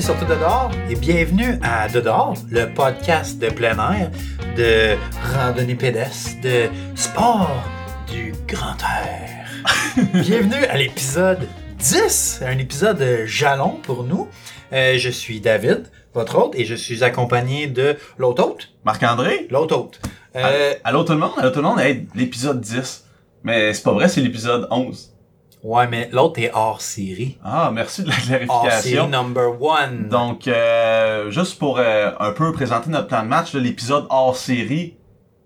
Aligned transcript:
Les 0.00 0.06
sorties 0.06 0.24
de 0.24 0.34
dehors 0.34 0.70
et 0.88 0.94
bienvenue 0.94 1.58
à 1.62 1.86
De 1.86 2.00
dehors, 2.00 2.34
le 2.50 2.72
podcast 2.72 3.38
de 3.38 3.50
plein 3.50 3.76
air, 3.92 4.10
de 4.56 4.96
randonnée 5.34 5.74
pédestre, 5.74 6.40
de 6.40 6.70
sport 6.94 7.62
du 8.10 8.32
grand 8.48 8.78
air. 8.78 9.46
bienvenue 10.14 10.64
à 10.70 10.78
l'épisode 10.78 11.46
10, 11.80 12.40
un 12.46 12.56
épisode 12.56 13.26
jalon 13.26 13.78
pour 13.82 14.04
nous. 14.04 14.26
Euh, 14.72 14.96
je 14.96 15.10
suis 15.10 15.38
David, 15.38 15.90
votre 16.14 16.38
hôte, 16.38 16.54
et 16.56 16.64
je 16.64 16.74
suis 16.74 17.04
accompagné 17.04 17.66
de 17.66 17.98
l'autre 18.16 18.42
hôte, 18.42 18.70
Marc-André? 18.86 19.48
l'autre 19.50 19.76
hôte. 19.76 20.00
Euh, 20.34 20.72
Allô 20.82 21.04
tout 21.04 21.12
le 21.12 21.18
monde? 21.18 21.32
Allô 21.36 21.50
tout 21.50 21.60
le 21.60 21.68
monde? 21.68 21.78
Hey, 21.78 22.08
l'épisode 22.14 22.62
10. 22.62 23.04
Mais 23.44 23.74
c'est 23.74 23.82
pas 23.82 23.92
vrai, 23.92 24.08
c'est 24.08 24.22
l'épisode 24.22 24.66
11. 24.70 25.14
Ouais, 25.62 25.86
mais 25.88 26.08
l'autre 26.12 26.40
est 26.40 26.50
hors 26.52 26.80
série. 26.80 27.38
Ah, 27.44 27.70
merci 27.72 28.02
de 28.02 28.08
la 28.08 28.14
Hors 28.14 28.20
série 28.22 28.46
clarification. 28.46 29.08
number 29.08 29.60
one. 29.60 30.08
Donc, 30.08 30.46
euh, 30.48 31.30
juste 31.30 31.58
pour 31.58 31.78
euh, 31.78 32.10
un 32.18 32.32
peu 32.32 32.52
présenter 32.52 32.90
notre 32.90 33.06
plan 33.08 33.22
de 33.22 33.28
match, 33.28 33.54
l'épisode 33.54 34.06
hors 34.10 34.36
série, 34.36 34.96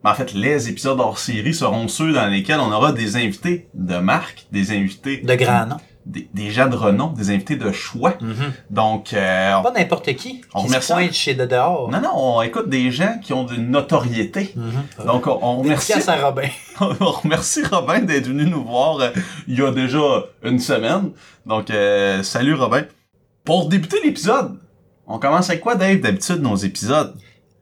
ben, 0.03 0.11
en 0.11 0.15
fait, 0.15 0.33
les 0.35 0.69
épisodes 0.69 1.01
hors 1.01 1.19
série 1.19 1.55
seront 1.55 1.89
ceux 1.89 2.13
dans 2.13 2.27
lesquels 2.27 2.61
on 2.61 2.71
aura 2.73 2.93
des 2.93 3.17
invités 3.17 3.69
de 3.75 3.97
marque, 3.97 4.47
des 4.53 4.71
invités, 4.71 5.19
de 5.19 5.35
grand 5.35 5.67
nom. 5.67 5.77
Des, 6.07 6.29
des 6.35 6.51
gens 6.51 6.69
de 6.69 6.77
renom, 6.77 7.09
des 7.09 7.31
invités 7.31 7.57
de 7.57 7.73
choix. 7.73 8.15
Mhm. 8.21 8.53
Donc, 8.71 9.13
euh, 9.15 9.61
Pas 9.63 9.71
n'importe 9.73 10.15
qui 10.17 10.43
On 10.55 10.59
qui 10.61 10.65
se 10.65 10.69
remercie. 10.69 10.93
pointe 10.93 11.13
chez 11.13 11.35
De 11.35 11.47
dehors. 11.47 11.91
non, 11.91 12.01
non, 12.01 12.11
on 12.15 12.43
écoute 12.43 12.69
des 12.69 12.91
gens 12.91 13.19
qui 13.23 13.33
ont 13.33 13.47
une 13.47 13.71
notoriété. 13.71 14.53
Mhm. 14.57 15.07
Donc, 15.07 15.27
on, 15.27 15.39
on 15.43 15.59
remercie 15.59 15.93
à 15.95 16.17
Robin. 16.27 16.49
On 16.81 17.11
remercie 17.11 17.65
Robin 17.65 18.01
d'être 18.01 18.27
venu 18.27 18.45
nous 18.47 18.65
voir 18.65 18.99
euh, 19.01 19.11
il 19.47 19.59
y 19.59 19.63
a 19.63 19.71
déjà 19.71 20.25
une 20.43 20.59
semaine. 20.59 21.13
Donc, 21.47 21.71
euh, 21.71 22.23
salut 22.23 22.55
Robin. 22.55 22.83
Pour 23.45 23.69
débuter 23.69 23.99
l'épisode, 24.03 24.59
on 25.07 25.19
commence 25.19 25.51
avec 25.51 25.61
quoi, 25.61 25.75
Dave, 25.77 26.01
d'habitude, 26.01 26.41
nos 26.43 26.57
épisodes? 26.57 27.15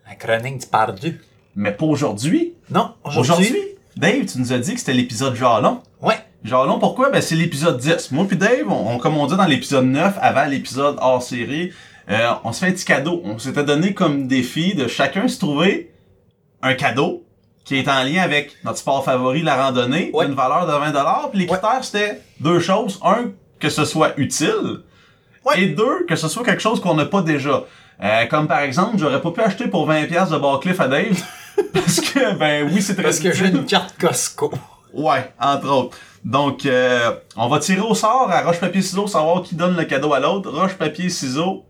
La 0.09 0.15
chronique 0.15 0.61
du 0.61 0.67
pardu. 0.67 1.21
Mais 1.57 1.73
pas 1.73 1.85
aujourd'hui. 1.87 2.55
Non, 2.71 2.95
Aujourd'hui, 3.05 3.33
aujourd'hui? 3.33 3.57
Dave, 3.97 4.25
tu 4.25 4.39
nous 4.39 4.53
as 4.53 4.59
dit 4.59 4.73
que 4.75 4.79
c'était 4.81 4.95
l'épisode 4.95 5.35
Jalon. 5.35 5.81
Ouais. 6.01 6.17
Jalon, 6.45 6.79
pourquoi? 6.79 7.11
Ben, 7.11 7.23
c'est 7.23 7.37
l'épisode 7.37 7.79
10. 7.79 8.11
Moi 8.11 8.25
puis 8.27 8.37
Dave, 8.37 8.67
on, 8.69 8.95
on- 8.95 8.99
comme 8.99 9.17
on 9.17 9.27
dit 9.27 9.37
dans 9.37 9.45
l'épisode 9.45 9.85
9, 9.87 10.15
avant 10.21 10.45
l'épisode 10.47 10.97
hors 11.01 11.23
série, 11.23 11.73
euh, 12.11 12.31
on 12.45 12.53
se 12.53 12.61
fait 12.61 12.67
un 12.67 12.73
petit 12.73 12.85
cadeau. 12.85 13.21
On 13.25 13.39
s'était 13.39 13.63
donné 13.65 13.95
comme 13.95 14.27
défi 14.27 14.75
de 14.75 14.89
chacun 14.89 15.29
se 15.29 15.39
trouver 15.39 15.93
un 16.63 16.75
cadeau 16.75 17.25
qui 17.65 17.77
est 17.77 17.89
en 17.89 18.03
lien 18.03 18.23
avec 18.23 18.57
notre 18.65 18.79
sport 18.79 19.05
favori, 19.05 19.43
la 19.43 19.55
randonnée, 19.67 20.11
Ouais. 20.13 20.27
une 20.27 20.35
valeur 20.35 20.67
de 20.67 20.73
20 20.73 21.31
Puis 21.31 21.41
les 21.41 21.49
Ouais. 21.49 21.59
c'était 21.83 22.21
deux 22.41 22.59
choses. 22.59 22.99
Un, 23.05 23.31
que 23.61 23.69
ce 23.69 23.85
soit 23.85 24.15
utile. 24.19 24.81
Ouais. 25.45 25.63
Et 25.63 25.67
deux, 25.69 26.05
que 26.09 26.17
ce 26.17 26.27
soit 26.27 26.45
quelque 26.45 26.63
chose 26.63 26.81
qu'on 26.81 26.95
n'a 26.95 27.07
pas 27.07 27.23
déjà. 27.23 27.65
Euh, 28.03 28.27
comme 28.27 28.49
par 28.49 28.61
exemple, 28.61 28.97
j'aurais 28.99 29.21
pas 29.23 29.31
pu 29.31 29.41
acheter 29.41 29.69
pour 29.69 29.87
20$ 29.89 30.09
piastres 30.09 30.35
de 30.35 30.39
Barcliffe 30.41 30.81
à 30.81 30.89
Dave. 30.89 31.17
parce 31.73 32.01
que, 32.01 32.35
ben 32.37 32.69
oui, 32.69 32.83
c'est 32.83 32.95
très 32.95 33.05
Parce 33.05 33.21
que 33.21 33.33
j'ai 33.33 33.47
une 33.47 33.65
carte 33.65 33.95
Costco. 34.01 34.53
Ouais, 34.93 35.33
entre 35.41 35.71
autres. 35.71 35.97
Donc, 36.25 36.67
euh, 36.67 37.13
on 37.37 37.49
va 37.49 37.59
tirer 37.59 37.81
au 37.81 37.95
sort 37.95 38.31
à 38.31 38.43
roche-papier-ciseaux, 38.43 39.07
savoir 39.09 39.43
qui 39.43 39.57
donne 39.57 39.77
le 39.77 39.85
cadeau 39.85 40.13
à 40.15 40.21
l'autre. 40.21 40.51
Roche-papier-ciseaux. 40.51 41.65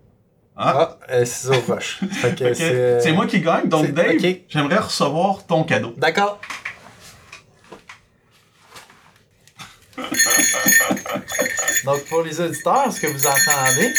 Hein? 0.56 0.72
Ah, 0.76 0.98
euh, 1.10 1.24
ciseaux 1.24 1.54
roche. 1.66 2.00
Fait 2.12 2.34
que 2.38 2.44
Ok. 2.50 3.00
c'est... 3.02 3.12
Moi 3.12 3.26
qui 3.26 3.40
gagne. 3.40 3.68
Donc, 3.68 3.92
Dave, 3.92 4.18
j'aimerais 4.48 4.78
recevoir 4.78 5.46
ton 5.46 5.64
cadeau. 5.64 5.94
D'accord. 5.96 6.38
Donc, 11.84 12.04
pour 12.08 12.22
les 12.22 12.40
auditeurs, 12.40 12.92
ce 12.92 13.00
que 13.00 13.06
vous 13.06 13.26
entendez, 13.26 13.92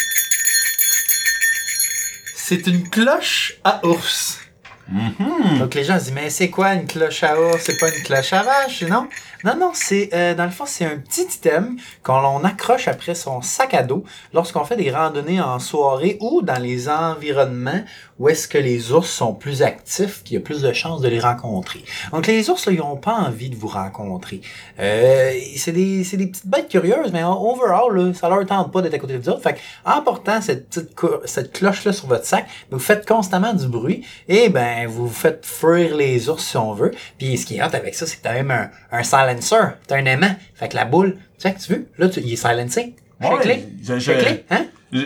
c'est 2.35 2.65
une 2.67 2.87
cloche 2.89 3.55
à 3.63 3.85
ours. 3.85 4.39
Mhm. 4.87 5.59
Donc 5.59 5.73
les 5.75 5.85
gens 5.85 5.97
se 5.97 6.05
disent 6.05 6.13
mais 6.13 6.29
c'est 6.29 6.49
quoi 6.49 6.73
une 6.73 6.85
cloche 6.85 7.23
à 7.23 7.39
ours? 7.39 7.61
C'est 7.63 7.79
pas 7.79 7.87
une 7.87 8.03
cloche 8.03 8.33
à 8.33 8.43
vache, 8.43 8.81
non? 8.83 9.07
Non 9.43 9.57
non, 9.57 9.71
c'est 9.73 10.09
euh, 10.13 10.33
dans 10.35 10.45
le 10.45 10.51
fond 10.51 10.65
c'est 10.65 10.85
un 10.85 10.97
petit 10.97 11.23
item 11.23 11.77
qu'on 12.01 12.43
accroche 12.45 12.87
après 12.87 13.13
son 13.13 13.41
sac 13.41 13.73
à 13.73 13.83
dos 13.83 14.05
lorsqu'on 14.33 14.63
fait 14.63 14.77
des 14.77 14.89
randonnées 14.89 15.41
en 15.41 15.59
soirée 15.59 16.17
ou 16.21 16.41
dans 16.41 16.61
les 16.61 16.87
environnements 16.87 17.83
où 18.19 18.29
est-ce 18.29 18.47
que 18.47 18.57
les 18.57 18.91
ours 18.91 19.09
sont 19.09 19.33
plus 19.33 19.63
actifs, 19.63 20.23
qu'il 20.23 20.35
y 20.35 20.37
a 20.37 20.39
plus 20.41 20.61
de 20.61 20.71
chances 20.73 21.01
de 21.01 21.07
les 21.07 21.19
rencontrer. 21.19 21.83
Donc 22.11 22.27
les 22.27 22.49
ours 22.49 22.65
là, 22.65 22.71
ils 22.71 22.81
ont 22.81 22.97
pas 22.97 23.13
envie 23.13 23.49
de 23.49 23.55
vous 23.55 23.67
rencontrer. 23.67 24.41
Euh, 24.79 25.31
c'est 25.57 25.71
des 25.71 26.03
des 26.03 26.27
petites 26.27 26.47
bêtes 26.47 26.69
curieuses, 26.69 27.11
mais 27.11 27.23
overall 27.23 27.95
là, 27.95 28.13
ça 28.13 28.29
leur 28.29 28.45
tente 28.45 28.71
pas 28.71 28.81
d'être 28.81 28.93
à 28.93 28.99
côté 28.99 29.17
des 29.17 29.29
autres. 29.29 29.41
Fait 29.41 29.57
en 29.85 30.01
portant 30.01 30.41
cette 30.41 30.69
petite 30.69 30.95
cette 31.25 31.53
cloche 31.53 31.85
là 31.85 31.93
sur 31.93 32.07
votre 32.07 32.25
sac, 32.25 32.45
vous 32.71 32.79
faites 32.79 33.07
constamment 33.07 33.53
du 33.53 33.67
bruit 33.67 34.05
et 34.27 34.49
ben 34.49 34.87
vous 34.87 35.09
faites 35.09 35.45
fuir 35.45 35.95
les 35.95 36.29
ours 36.29 36.43
si 36.43 36.57
on 36.57 36.73
veut. 36.73 36.91
Puis 37.17 37.37
ce 37.37 37.45
qui 37.45 37.57
est 37.57 37.63
hot 37.63 37.73
avec 37.73 37.95
ça, 37.95 38.05
c'est 38.05 38.17
que 38.17 38.23
t'as 38.23 38.33
même 38.33 38.51
un, 38.51 38.69
un 38.91 39.03
silencer, 39.03 39.75
t'as 39.87 39.97
un 39.97 40.05
aimant. 40.05 40.35
Fait 40.55 40.69
que 40.69 40.75
la 40.75 40.85
boule, 40.85 41.17
tu 41.39 41.49
sais, 41.49 41.55
tu 41.55 41.73
veux, 41.73 41.87
là 41.97 42.09
tu, 42.09 42.19
il 42.19 42.33
est 42.33 42.35
silencé. 42.35 42.95
Ouais, 43.23 43.35
Shake-les. 43.37 43.65
je- 43.83 43.93
je- 43.95 43.99
Shake-les, 43.99 44.45
hein? 44.49 44.65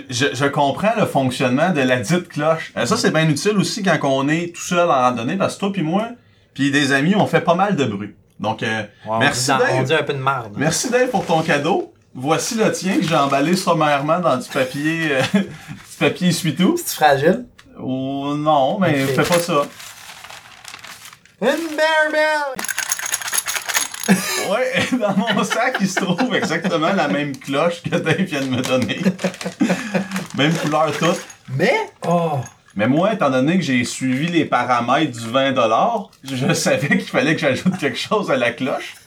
Je, 0.10 0.46
comprends 0.48 0.92
le 1.00 1.06
fonctionnement 1.06 1.70
de 1.70 1.80
la 1.82 1.98
dite 2.00 2.28
cloche. 2.28 2.74
Euh, 2.76 2.86
ça, 2.86 2.98
c'est 2.98 3.12
bien 3.12 3.28
utile 3.30 3.58
aussi 3.58 3.84
quand 3.84 3.98
on 4.04 4.28
est 4.28 4.54
tout 4.54 4.62
seul 4.62 4.90
en 4.90 4.94
randonnée, 5.02 5.38
parce 5.38 5.56
que 5.56 5.62
toi 5.62 5.72
puis 5.72 5.82
moi, 5.84 6.10
puis 6.54 6.72
des 6.72 6.92
amis, 6.92 7.16
on 7.16 7.26
fait 7.26 7.40
pas 7.42 7.56
mal 7.56 7.76
de 7.78 7.86
bruit. 7.86 8.14
Donc, 8.40 8.64
euh, 8.64 8.84
merci 9.20 9.48
Dave. 9.48 9.62
on 9.76 9.84
dit 9.84 9.94
un 9.94 10.04
peu 10.04 10.14
de 10.14 10.20
marde. 10.20 10.54
Merci 10.58 10.90
Dave 10.92 11.10
pour 11.10 11.26
ton 11.26 11.42
cadeau. 11.42 11.94
Voici 12.14 12.56
le 12.56 12.72
tien 12.72 12.98
que 12.98 13.04
j'ai 13.04 13.16
emballé 13.16 13.56
sommairement 13.56 14.20
dans 14.20 14.38
du 14.38 14.50
papier, 14.50 15.10
euh, 15.12 15.22
du 15.34 15.98
papier 16.00 16.30
essuie-tout. 16.30 16.76
C'est 16.84 16.96
fragile? 16.96 17.46
Oh 17.80 18.34
non, 18.36 18.80
mais 18.80 19.06
fais 19.06 19.24
pas 19.24 19.40
ça. 19.40 19.66
Une 21.42 21.76
bear! 21.76 22.56
Ouais, 24.50 24.98
dans 24.98 25.16
mon 25.18 25.44
sac, 25.44 25.78
il 25.82 25.90
se 25.90 26.00
trouve 26.00 26.34
exactement 26.36 26.94
la 26.94 27.08
même 27.08 27.36
cloche 27.36 27.82
que 27.84 27.96
Dave 27.96 28.22
vient 28.22 28.42
de 28.42 28.50
me 28.50 28.62
donner. 28.62 29.02
même 30.38 30.54
couleur 30.54 30.92
toute. 30.98 31.20
Mais, 31.50 31.74
oh, 32.08 32.40
Mais 32.76 32.88
moi, 32.88 33.14
étant 33.14 33.30
donné 33.30 33.58
que 33.58 33.64
j'ai 33.64 33.84
suivi 33.84 34.28
les 34.28 34.46
paramètres 34.46 35.12
du 35.12 35.28
20$, 35.28 36.10
je 36.24 36.54
savais 36.54 36.88
qu'il 36.90 37.02
fallait 37.02 37.36
que 37.36 37.42
j'ajoute 37.42 37.78
quelque 37.78 37.98
chose 38.00 38.32
à 38.32 38.38
la 38.38 38.52
cloche. 38.52 38.96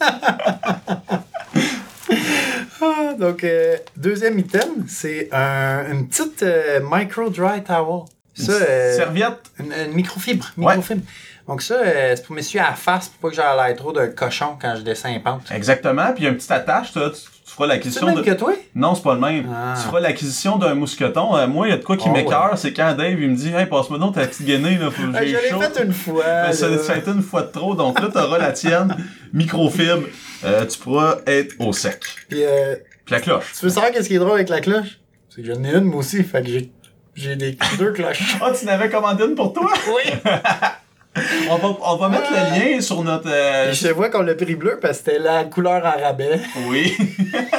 Ah, 2.83 3.13
donc, 3.13 3.45
euh, 3.45 3.77
deuxième 3.97 4.39
item, 4.39 4.87
c'est 4.89 5.29
un, 5.33 5.85
une 5.93 6.09
petite 6.09 6.43
euh, 6.43 6.81
micro 6.91 7.29
dry 7.29 7.63
towel. 7.63 8.05
Ça, 8.35 8.53
euh, 8.53 8.97
Serviette? 8.97 9.51
une, 9.59 9.73
une 9.73 9.93
microfibre. 9.93 10.47
Ouais. 10.57 10.77
microfibre. 10.77 11.03
Donc 11.49 11.63
ça, 11.63 11.75
euh, 11.75 12.13
c'est 12.15 12.25
pour 12.25 12.35
m'essuyer 12.37 12.61
à 12.63 12.71
la 12.71 12.77
face 12.77 13.09
pour 13.09 13.19
pas 13.21 13.29
que 13.31 13.35
j'aie 13.35 13.57
l'air 13.67 13.77
trop 13.77 13.93
d'un 13.93 14.07
cochon 14.09 14.57
quand 14.61 14.75
je 14.77 14.83
descends 14.83 15.13
les 15.13 15.19
pentes. 15.19 15.43
Exactement. 15.53 16.13
Puis 16.13 16.23
il 16.23 16.25
y 16.25 16.27
a 16.27 16.31
une 16.31 16.37
petite 16.37 16.51
attache, 16.53 16.93
tu, 16.93 17.01
tu 17.01 17.07
feras 17.57 17.65
C'est 17.65 17.67
l'acquisition 17.67 18.07
le 18.07 18.15
même 18.15 18.23
de... 18.25 18.31
que 18.31 18.37
toi? 18.37 18.53
Non, 18.77 18.95
c'est 18.95 19.03
pas 19.03 19.15
le 19.15 19.21
même. 19.21 19.47
Ah. 19.53 19.75
Tu 19.77 19.83
feras 19.89 19.99
l'acquisition 19.99 20.59
d'un 20.59 20.75
mousqueton. 20.75 21.37
Euh, 21.37 21.49
moi, 21.49 21.67
il 21.67 21.71
y 21.71 21.73
a 21.73 21.79
de 21.79 21.83
quoi 21.83 21.97
qui 21.97 22.09
Oh, 22.09 22.13
m'écœure, 22.13 22.57
c'est 22.57 22.73
quand 22.73 22.95
Dave, 22.95 23.21
il 23.21 23.31
me 23.31 23.35
dit 23.35 23.49
«Hey, 23.55 23.67
passe-moi 23.67 23.99
donc 23.99 24.15
ta 24.15 24.27
petite 24.29 24.47
gainée, 24.47 24.79
là, 24.79 24.91
faut 24.93 25.03
que 25.03 25.17
Ah, 25.17 25.23
je 25.23 25.27
j'ai 25.27 25.33
l'ai 25.33 25.49
fait 25.61 25.83
une 25.85 25.93
fois. 25.93 26.23
Ben, 26.25 26.53
ça, 26.53 26.69
là. 26.69 26.79
ça 26.79 26.93
a 26.93 26.97
été 26.99 27.11
une 27.11 27.23
fois 27.23 27.43
de 27.43 27.51
trop, 27.51 27.75
donc 27.75 28.01
là, 28.01 28.09
t'auras 28.13 28.39
la 28.39 28.53
tienne, 28.53 28.95
microfibre, 29.33 30.05
euh, 30.45 30.65
tu 30.67 30.79
pourras 30.79 31.17
être 31.27 31.55
au 31.59 31.73
sec. 31.73 32.01
Puis, 32.29 32.45
euh, 32.45 32.77
Puis 33.05 33.13
la 33.15 33.21
cloche. 33.21 33.53
tu 33.59 33.65
veux 33.65 33.71
savoir 33.73 33.91
qu'est-ce 33.91 34.07
qui 34.09 34.15
est 34.15 34.19
drôle 34.19 34.35
avec 34.35 34.49
la 34.51 34.61
cloche? 34.61 35.01
C'est 35.35 35.43
que 35.43 35.53
j'en 35.53 35.65
ai 35.65 35.75
une, 35.75 35.85
moi 35.85 35.99
aussi, 36.01 36.23
fait 36.23 36.43
que 36.43 36.49
j'ai, 36.49 36.71
j'ai 37.15 37.37
des, 37.37 37.57
deux 37.79 37.93
cloches. 37.93 38.23
Ah, 38.41 38.53
tu 38.59 38.65
n'avais 38.67 38.89
commandé 38.91 39.25
une 39.25 39.35
pour 39.35 39.53
toi? 39.53 39.71
Oui! 39.89 40.13
On 41.51 41.57
va, 41.57 41.77
on 41.83 41.97
va 41.97 42.09
mettre 42.09 42.31
le 42.31 42.37
lien 42.75 42.81
sur 42.81 43.03
notre... 43.03 43.29
euh, 43.29 43.73
Je 43.73 43.89
vois 43.89 44.11
qu'on 44.11 44.23
l'a 44.23 44.37
pris 44.37 44.55
bleu 44.55 44.79
parce 44.81 44.99
que 44.99 45.05
c'était 45.07 45.19
la 45.19 45.43
couleur 45.43 45.85
en 45.85 46.01
rabais. 46.01 46.41
Oui. 46.69 46.97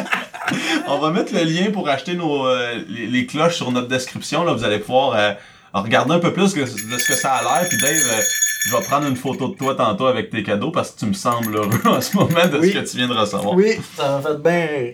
On 0.88 1.00
va 1.00 1.12
mettre 1.12 1.33
le 1.33 1.44
lien 1.44 1.69
pour 1.69 1.89
acheter 1.89 2.13
nos 2.15 2.48
euh, 2.48 2.81
les, 2.88 3.07
les 3.07 3.25
cloches 3.25 3.56
sur 3.57 3.69
notre 3.71 3.89
description. 3.89 4.45
Là, 4.45 4.53
vous 4.53 4.63
allez 4.63 4.80
pouvoir 4.80 5.15
euh, 5.15 5.33
regarder 5.74 6.13
un 6.13 6.19
peu 6.19 6.31
plus 6.31 6.53
que- 6.53 6.62
de 6.62 6.65
ce 6.98 7.07
que 7.09 7.13
ça 7.15 7.33
a 7.33 7.42
l'air. 7.59 7.68
Puis 7.68 7.77
Dave, 7.77 7.92
euh, 7.92 8.21
je 8.68 8.75
vais 8.75 8.81
prendre 8.83 9.06
une 9.07 9.18
photo 9.18 9.50
de 9.50 9.56
toi 9.56 9.75
tantôt 9.75 10.07
avec 10.07 10.30
tes 10.30 10.44
cadeaux 10.44 10.71
parce 10.71 10.92
que 10.92 11.00
tu 11.00 11.06
me 11.07 11.13
sembles 11.13 11.53
heureux 11.53 11.80
en 11.86 12.00
ce 12.00 12.15
moment 12.15 12.48
de 12.48 12.57
Oui. 12.57 12.69
ce 12.71 12.80
que 12.80 12.89
tu 12.89 12.98
viens 12.98 13.09
de 13.09 13.13
recevoir. 13.13 13.53
Oui, 13.53 13.77
ça 13.98 14.18
m'a 14.18 14.21
fait 14.30 14.38
bien. 14.42 14.94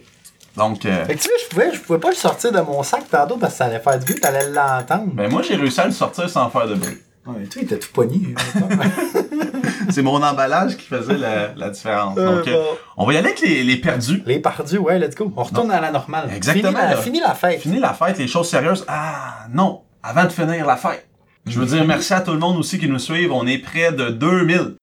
Donc, 0.57 0.86
euh, 0.86 1.06
Fait 1.06 1.15
que 1.15 1.21
tu 1.21 1.27
vois, 1.30 1.38
je 1.44 1.48
pouvais, 1.50 1.74
je 1.75 1.80
pouvais 1.80 2.00
pas 2.00 2.09
le 2.09 2.15
sortir 2.15 2.51
de 2.51 2.59
mon 2.59 2.81
sac 2.83 3.04
tantôt 3.09 3.38
parce 3.38 3.54
que 3.54 3.57
ça 3.59 3.65
allait 3.65 3.80
faire 3.80 3.98
du 4.00 4.06
bruit, 4.06 4.19
t'allais 4.19 4.50
l'entendre. 4.50 5.12
ben 5.13 5.31
moi 5.31 5.42
j'ai 5.44 5.56
réussi 5.56 5.80
à 5.80 5.86
le 5.86 5.92
sortir 5.92 6.30
sans 6.30 6.50
faire 6.50 6.68
de 6.68 6.75
bruit. 6.75 6.98
Ouais, 7.27 7.44
toi, 7.45 7.62
il 7.62 7.63
était 7.63 7.77
tout 7.80 7.92
pogné. 7.94 8.33
C'est 9.89 10.01
mon 10.01 10.21
emballage 10.24 10.77
qui 10.77 10.86
faisait 10.88 11.18
la, 11.18 11.54
la 11.56 11.69
différence. 11.69 12.18
Euh, 12.18 12.38
Donc, 12.38 12.48
euh, 12.48 12.54
bon. 12.54 12.77
on 12.98 13.06
va 13.06 13.13
y 13.13 13.18
aller 13.18 13.27
avec 13.27 13.42
les, 13.42 13.63
les 13.63 13.77
perdus. 13.77 14.24
Les 14.25 14.39
perdus, 14.39 14.77
ouais, 14.77 14.98
let's 15.00 15.13
go. 15.15 15.31
On 15.36 15.44
retourne 15.44 15.71
à 15.71 15.80
la 15.81 15.92
normale. 15.92 16.30
Exactement, 16.36 16.71
Fini 16.71 16.89
la, 16.89 16.95
fini 16.98 17.19
la 17.19 17.33
fête. 17.36 17.59
Fini 17.62 17.80
la 17.80 17.94
fête, 17.94 18.18
les 18.18 18.27
choses 18.27 18.50
sérieuses. 18.50 18.86
Ah 18.88 19.45
non, 19.54 19.81
avant 20.04 20.24
de 20.24 20.30
finir 20.30 20.65
la 20.65 20.77
fête. 20.77 21.06
Je 21.45 21.59
veux 21.59 21.65
dire 21.65 21.86
merci 21.86 22.13
à 22.13 22.21
tout 22.21 22.31
le 22.33 22.39
monde 22.39 22.57
aussi 22.57 22.77
qui 22.80 22.88
nous 22.89 23.00
suivent. 23.00 23.31
On 23.31 23.45
est 23.48 23.59
près 23.59 23.92
de 23.92 24.09
2000. 24.09 24.75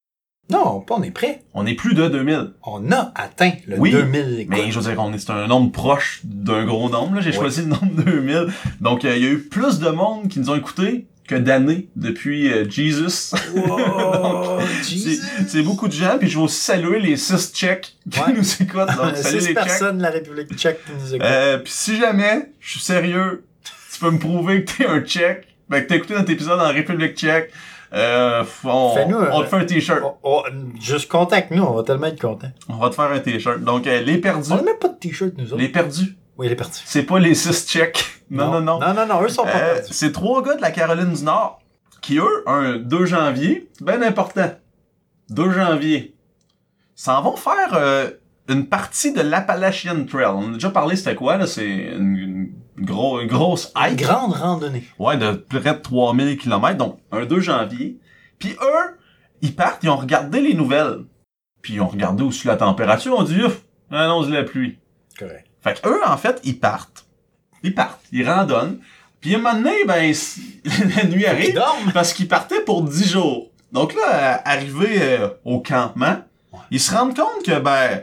Non, 0.50 0.80
pas 0.80 0.96
on 0.96 1.02
est 1.02 1.10
prêt. 1.10 1.42
On 1.54 1.64
est 1.66 1.74
plus 1.74 1.94
de 1.94 2.06
2000. 2.06 2.52
On 2.64 2.92
a 2.92 3.12
atteint 3.14 3.52
le 3.66 3.78
Oui, 3.78 3.90
2000 3.92 4.40
écoutes. 4.40 4.50
Mais 4.56 4.70
je 4.70 4.78
veux 4.78 4.90
dire, 4.90 5.00
on 5.02 5.12
est, 5.14 5.18
c'est 5.18 5.30
un 5.30 5.46
nombre 5.46 5.72
proche 5.72 6.20
d'un 6.24 6.64
gros 6.66 6.90
nombre. 6.90 7.20
J'ai 7.20 7.32
choisi 7.32 7.60
le 7.62 7.68
nombre 7.68 7.86
2000. 8.04 8.48
Donc, 8.80 9.04
euh, 9.04 9.16
il 9.16 9.22
y 9.22 9.26
a 9.26 9.30
eu 9.30 9.38
plus 9.38 9.78
de 9.78 9.88
monde 9.88 10.28
qui 10.28 10.40
nous 10.40 10.50
ont 10.50 10.54
écoutés 10.56 11.06
que 11.26 11.34
d'années 11.34 11.88
depuis 11.96 12.52
euh, 12.52 12.68
Jesus. 12.68 13.32
Wow, 13.54 14.60
C'est 15.48 15.62
beaucoup 15.62 15.88
de 15.88 15.94
gens. 15.94 16.18
Puis 16.18 16.28
je 16.28 16.36
veux 16.36 16.44
aussi 16.44 16.60
saluer 16.60 17.00
les 17.00 17.16
six 17.16 17.50
Tchèques 17.54 17.96
qui 18.10 18.20
Ouais. 18.20 18.34
nous 18.36 18.62
écoutent. 18.62 18.94
Donc, 18.96 19.16
salut 19.16 19.38
les 19.40 19.54
personnes 19.54 19.96
de 19.98 20.02
la 20.02 20.10
République 20.10 20.54
tchèque 20.54 20.80
qui 20.84 20.92
nous 20.92 21.14
écoutent. 21.14 21.26
Euh, 21.26 21.56
puis 21.58 21.72
si 21.74 21.96
jamais, 21.96 22.50
je 22.60 22.72
suis 22.72 22.80
sérieux, 22.80 23.44
tu 23.90 23.98
peux 23.98 24.10
me 24.10 24.18
prouver 24.18 24.64
que 24.64 24.72
t'es 24.76 24.86
un 24.86 25.00
Tchèque, 25.00 25.46
ben 25.70 25.80
que 25.82 25.88
t'as 25.88 25.96
écouté 25.96 26.12
notre 26.12 26.30
épisode 26.30 26.60
en 26.60 26.68
République 26.70 27.16
tchèque, 27.16 27.50
euh, 27.94 28.42
on, 28.64 28.94
on 29.32 29.42
te 29.42 29.46
fait 29.46 29.56
un 29.56 29.64
t-shirt. 29.64 30.02
Juste 30.80 31.08
contacte-nous, 31.10 31.62
on 31.62 31.72
va 31.74 31.82
tellement 31.82 32.06
être 32.08 32.20
contents. 32.20 32.50
On 32.68 32.76
va 32.76 32.90
te 32.90 32.94
faire 32.94 33.10
un 33.12 33.18
t-shirt. 33.20 33.60
Donc, 33.60 33.86
euh, 33.86 34.00
les 34.00 34.18
perdus. 34.18 34.50
On 34.52 34.56
n'a 34.56 34.62
même 34.62 34.78
pas 34.78 34.88
de 34.88 34.94
t-shirt, 34.98 35.32
nous 35.38 35.46
autres. 35.52 35.56
Les 35.62 35.68
perdus. 35.68 36.16
Oui, 36.36 36.48
est 36.48 36.56
parti. 36.56 36.82
C'est 36.84 37.04
pas 37.04 37.20
les 37.20 37.34
six 37.34 37.66
Tchèques. 37.66 38.04
Non, 38.30 38.50
non, 38.50 38.60
non. 38.60 38.80
Non, 38.80 38.92
non, 38.94 39.06
non, 39.06 39.22
eux 39.22 39.28
sont 39.28 39.44
pas 39.44 39.50
Euh, 39.56 39.74
perdus. 39.76 39.92
c'est 39.92 40.10
trois 40.10 40.42
gars 40.42 40.56
de 40.56 40.62
la 40.62 40.72
Caroline 40.72 41.12
du 41.12 41.22
Nord 41.22 41.60
qui, 42.02 42.18
eux, 42.18 42.42
un 42.46 42.76
2 42.78 43.04
janvier, 43.06 43.70
ben 43.80 44.02
important. 44.02 44.50
2 45.30 45.50
janvier. 45.52 46.16
S'en 46.96 47.22
vont 47.22 47.36
faire 47.36 47.72
euh, 47.74 48.10
une 48.48 48.66
partie 48.66 49.12
de 49.12 49.20
l'Appalachian 49.20 50.04
Trail. 50.06 50.26
On 50.34 50.50
a 50.50 50.54
déjà 50.54 50.70
parlé, 50.70 50.96
c'était 50.96 51.14
quoi, 51.14 51.36
là? 51.36 51.46
C'est 51.46 51.64
une, 51.66 52.16
une, 52.16 52.52
gros, 52.78 53.20
une 53.20 53.28
grosse 53.28 53.72
Une 53.76 53.92
hike. 53.92 54.00
grande 54.00 54.32
randonnée. 54.32 54.84
Ouais, 54.98 55.16
de 55.16 55.32
près 55.32 55.60
de 55.74 55.78
3000 55.80 56.36
km, 56.38 56.76
donc 56.76 56.98
un 57.12 57.24
2 57.24 57.40
janvier. 57.40 57.98
Puis 58.38 58.50
eux, 58.60 58.98
ils 59.42 59.54
partent, 59.54 59.82
ils 59.82 59.88
ont 59.90 59.96
regardé 59.96 60.40
les 60.40 60.54
nouvelles. 60.54 61.04
Puis 61.62 61.74
ils 61.74 61.80
ont 61.80 61.88
regardé 61.88 62.22
aussi 62.22 62.46
la 62.46 62.56
température, 62.56 63.14
on 63.18 63.22
dit, 63.22 63.42
ouf, 63.42 63.62
annonce 63.90 64.28
de 64.28 64.34
la 64.34 64.42
pluie. 64.44 64.78
Correct. 65.18 65.46
Fait 65.62 65.80
que 65.80 65.88
eux, 65.88 66.00
en 66.06 66.16
fait, 66.16 66.40
ils 66.44 66.58
partent. 66.58 67.06
Ils 67.62 67.74
partent, 67.74 68.04
ils 68.12 68.28
randonnent. 68.28 68.78
Puis 69.20 69.34
à 69.34 69.38
un 69.38 69.40
moment 69.40 69.54
donné, 69.56 69.84
ben, 69.86 70.12
la 70.96 71.04
nuit 71.04 71.22
Ils 71.22 71.26
arrive 71.26 71.54
dorment. 71.54 71.92
parce 71.94 72.12
qu'ils 72.12 72.28
partaient 72.28 72.60
pour 72.60 72.82
10 72.82 73.08
jours. 73.12 73.50
Donc 73.72 73.94
là, 73.94 74.42
arrivé 74.44 74.98
euh, 75.00 75.28
au 75.44 75.60
campement, 75.60 76.16
ils 76.70 76.80
se 76.80 76.94
rendent 76.94 77.16
compte 77.16 77.42
que, 77.44 77.58
ben, 77.58 78.02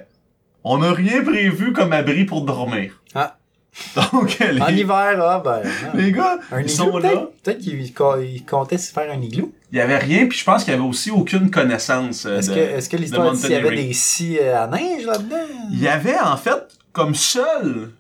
on 0.64 0.80
n'a 0.80 0.92
rien 0.92 1.24
prévu 1.24 1.74
comme 1.74 1.94
abri 1.94 2.26
pour 2.26 2.42
dormir. 2.44 3.02
Ah. 3.14 3.38
Donc, 4.12 4.38
les, 4.40 4.62
En 4.62 4.68
hiver, 4.68 5.18
ah, 5.22 5.42
ben. 5.44 5.62
non. 5.94 6.00
les 6.02 6.12
gars, 6.12 6.38
Un 6.52 6.60
ils 6.60 6.70
igloo, 6.70 6.92
sont 6.92 6.98
là. 6.98 7.10
peut-être? 7.44 7.60
Qu'ils 7.60 7.94
co- 7.94 8.20
ils 8.20 8.44
comptaient 8.46 8.78
se 8.78 8.92
faire 8.92 9.10
un 9.12 9.22
igloo. 9.22 9.52
Il 9.72 9.78
y 9.78 9.82
avait 9.82 9.98
rien, 9.98 10.28
puis 10.28 10.38
je 10.38 10.44
pense 10.44 10.64
qu'il 10.66 10.74
y 10.74 10.76
avait 10.76 10.86
aussi 10.86 11.10
aucune 11.12 11.50
connaissance. 11.50 12.26
euh, 12.26 12.40
Est-ce 12.40 12.52
que, 12.52 12.60
est-ce 12.60 12.90
que 12.90 12.98
l'histoire 12.98 13.32
dit 13.32 13.40
s'il 13.40 13.52
y 13.52 13.56
avait 13.56 13.76
des 13.76 13.94
scies 13.94 14.40
euh, 14.42 14.64
à 14.64 14.68
neige 14.68 15.06
là-dedans? 15.06 15.38
Il 15.72 15.80
y 15.82 15.88
avait, 15.88 16.20
en 16.20 16.36
fait, 16.36 16.68
comme 16.92 17.16
seul, 17.16 17.92